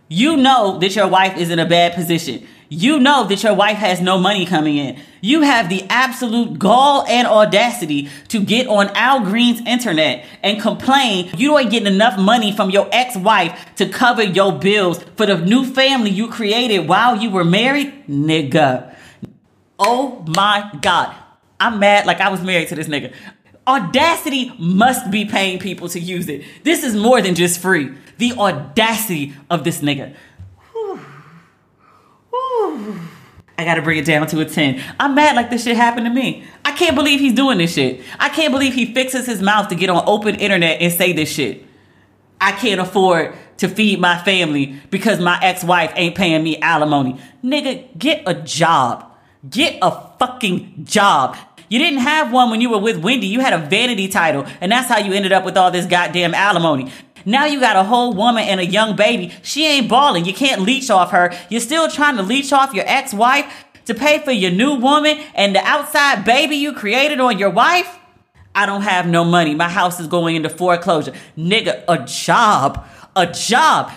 You 0.07 0.37
know 0.37 0.77
that 0.79 0.95
your 0.95 1.07
wife 1.07 1.37
is 1.37 1.49
in 1.49 1.59
a 1.59 1.67
bad 1.67 1.93
position. 1.93 2.47
You 2.71 2.99
know 2.99 3.25
that 3.25 3.41
your 3.41 3.55
wife 3.55 3.77
has 3.77 3.99
no 3.99 4.19
money 4.19 4.45
coming 4.45 4.77
in. 4.77 5.01
You 5.21 5.41
have 5.41 5.69
the 5.69 5.83
absolute 5.89 6.59
gall 6.59 7.03
and 7.07 7.27
audacity 7.27 8.09
to 8.27 8.43
get 8.43 8.67
on 8.67 8.89
Al 8.89 9.21
Green's 9.21 9.59
internet 9.65 10.23
and 10.43 10.61
complain 10.61 11.31
you 11.35 11.57
ain't 11.57 11.71
getting 11.71 11.91
enough 11.91 12.19
money 12.19 12.51
from 12.51 12.69
your 12.69 12.87
ex-wife 12.91 13.75
to 13.77 13.89
cover 13.89 14.21
your 14.21 14.59
bills 14.59 15.03
for 15.17 15.25
the 15.25 15.37
new 15.37 15.65
family 15.65 16.11
you 16.11 16.29
created 16.29 16.87
while 16.87 17.17
you 17.17 17.31
were 17.31 17.43
married? 17.43 18.07
Nigga. 18.07 18.95
Oh 19.79 20.23
my 20.37 20.69
God. 20.79 21.15
I'm 21.59 21.79
mad 21.79 22.05
like 22.05 22.21
I 22.21 22.29
was 22.29 22.41
married 22.41 22.67
to 22.67 22.75
this 22.75 22.87
nigga. 22.87 23.13
Audacity 23.67 24.53
must 24.59 25.09
be 25.09 25.25
paying 25.25 25.57
people 25.57 25.89
to 25.89 25.99
use 25.99 26.29
it. 26.29 26.43
This 26.63 26.83
is 26.83 26.95
more 26.95 27.19
than 27.21 27.33
just 27.33 27.59
free. 27.59 27.93
The 28.19 28.33
audacity 28.33 29.33
of 29.49 29.63
this 29.63 29.81
nigga. 29.81 30.15
I 33.57 33.65
gotta 33.65 33.81
bring 33.81 33.97
it 33.97 34.05
down 34.05 34.25
to 34.27 34.39
a 34.39 34.45
10. 34.45 34.81
I'm 34.99 35.15
mad 35.15 35.35
like 35.35 35.49
this 35.49 35.65
shit 35.65 35.75
happened 35.75 36.05
to 36.05 36.13
me. 36.13 36.45
I 36.63 36.71
can't 36.71 36.95
believe 36.95 37.19
he's 37.19 37.33
doing 37.33 37.57
this 37.57 37.73
shit. 37.73 38.01
I 38.17 38.29
can't 38.29 38.53
believe 38.53 38.73
he 38.73 38.93
fixes 38.93 39.25
his 39.25 39.41
mouth 39.41 39.67
to 39.67 39.75
get 39.75 39.89
on 39.89 40.03
open 40.07 40.35
internet 40.35 40.81
and 40.81 40.93
say 40.93 41.11
this 41.11 41.29
shit. 41.29 41.65
I 42.39 42.53
can't 42.53 42.79
afford 42.79 43.35
to 43.57 43.67
feed 43.67 43.99
my 43.99 44.17
family 44.19 44.79
because 44.89 45.19
my 45.19 45.37
ex-wife 45.41 45.91
ain't 45.95 46.15
paying 46.15 46.41
me 46.41 46.57
alimony. 46.59 47.19
Nigga, 47.43 47.97
get 47.97 48.23
a 48.25 48.33
job. 48.33 49.05
Get 49.49 49.77
a 49.81 49.91
fucking 50.19 50.85
job. 50.85 51.35
You 51.67 51.77
didn't 51.79 51.99
have 51.99 52.31
one 52.31 52.49
when 52.49 52.61
you 52.61 52.69
were 52.69 52.79
with 52.79 52.97
Wendy. 52.97 53.27
You 53.27 53.41
had 53.41 53.53
a 53.53 53.59
vanity 53.59 54.07
title, 54.07 54.45
and 54.59 54.71
that's 54.71 54.87
how 54.87 54.97
you 54.97 55.13
ended 55.13 55.31
up 55.31 55.45
with 55.45 55.55
all 55.55 55.69
this 55.69 55.85
goddamn 55.85 56.33
alimony. 56.33 56.91
Now 57.25 57.45
you 57.45 57.59
got 57.59 57.75
a 57.75 57.83
whole 57.83 58.13
woman 58.13 58.43
and 58.43 58.59
a 58.59 58.65
young 58.65 58.95
baby. 58.95 59.33
She 59.41 59.65
ain't 59.65 59.89
balling. 59.89 60.25
You 60.25 60.33
can't 60.33 60.61
leech 60.61 60.89
off 60.89 61.11
her. 61.11 61.33
You're 61.49 61.61
still 61.61 61.89
trying 61.89 62.17
to 62.17 62.23
leech 62.23 62.51
off 62.53 62.73
your 62.73 62.85
ex 62.87 63.13
wife 63.13 63.51
to 63.89 63.93
pay 63.93 64.19
for 64.19 64.31
your 64.31 64.51
new 64.51 64.75
woman 64.75 65.19
and 65.33 65.55
the 65.55 65.59
outside 65.65 66.23
baby 66.23 66.55
you 66.55 66.73
created 66.73 67.19
on 67.19 67.39
your 67.39 67.49
wife? 67.49 67.97
I 68.53 68.65
don't 68.65 68.83
have 68.83 69.07
no 69.07 69.23
money. 69.25 69.55
My 69.55 69.69
house 69.69 69.99
is 69.99 70.07
going 70.07 70.35
into 70.35 70.49
foreclosure. 70.49 71.13
Nigga, 71.37 71.83
a 71.87 72.05
job. 72.05 72.87
A 73.15 73.25
job. 73.27 73.91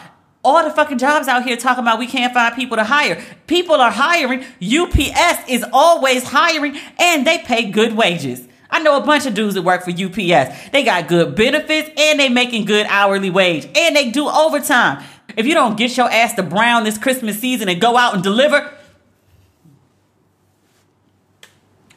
All 0.45 0.65
the 0.65 0.71
fucking 0.71 0.99
jobs 0.99 1.29
out 1.29 1.45
here 1.45 1.57
talking 1.57 1.85
about 1.85 1.99
we 1.99 2.07
can't 2.07 2.35
find 2.35 2.55
people 2.55 2.77
to 2.77 2.85
hire. 2.85 3.23
People 3.47 3.77
are 3.77 3.91
hiring. 3.91 4.45
UPS 4.61 5.49
is 5.49 5.65
always 5.73 6.25
hiring 6.25 6.77
and 6.99 7.27
they 7.27 7.39
pay 7.39 7.71
good 7.71 7.95
wages. 7.95 8.49
I 8.73 8.81
know 8.81 8.97
a 8.97 9.05
bunch 9.05 9.27
of 9.27 9.35
dudes 9.35 9.55
that 9.55 9.63
work 9.63 9.85
for 9.85 9.91
UPS. 9.91 10.71
They 10.71 10.83
got 10.83 11.07
good 11.07 11.37
benefits 11.37 11.91
and 11.97 12.19
they 12.19 12.31
making 12.31 12.65
good 12.65 12.87
hourly 12.89 13.29
wage 13.29 13.69
and 13.77 13.95
they 13.95 14.11
do 14.11 14.29
overtime. 14.29 15.05
If 15.37 15.47
you 15.47 15.53
don't 15.53 15.77
get 15.77 15.95
your 15.97 16.11
ass 16.11 16.35
to 16.35 16.43
Brown 16.43 16.85
this 16.85 16.97
Christmas 16.97 17.39
season 17.39 17.69
and 17.69 17.81
go 17.81 17.99
out 17.99 18.15
and 18.15 18.23
deliver, 18.23 18.73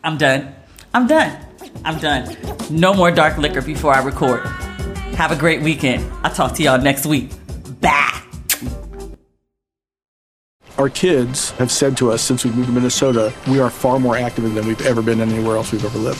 I'm 0.04 0.18
done. 0.18 0.54
I'm 0.94 1.08
done. 1.08 1.46
I'm 1.86 1.98
done. 1.98 2.36
No 2.70 2.94
more 2.94 3.10
dark 3.10 3.38
liquor 3.38 3.62
before 3.62 3.94
I 3.94 4.04
record. 4.04 4.46
Have 5.16 5.32
a 5.32 5.36
great 5.36 5.62
weekend. 5.62 6.12
I'll 6.24 6.34
talk 6.34 6.54
to 6.56 6.64
y'all 6.64 6.80
next 6.80 7.06
week. 7.06 7.32
Bye. 7.80 8.22
Our 10.78 10.90
kids 10.90 11.52
have 11.52 11.72
said 11.72 11.96
to 11.98 12.12
us 12.12 12.22
since 12.22 12.44
we 12.44 12.52
moved 12.52 12.68
to 12.68 12.74
Minnesota, 12.74 13.34
we 13.48 13.62
are 13.62 13.70
far 13.70 13.98
more 13.98 14.18
active 14.18 14.54
than 14.54 14.68
we've 14.68 14.86
ever 14.86 15.02
been 15.02 15.22
anywhere 15.22 15.56
else 15.56 15.72
we've 15.72 15.86
ever 15.86 15.98
lived. 15.98 16.20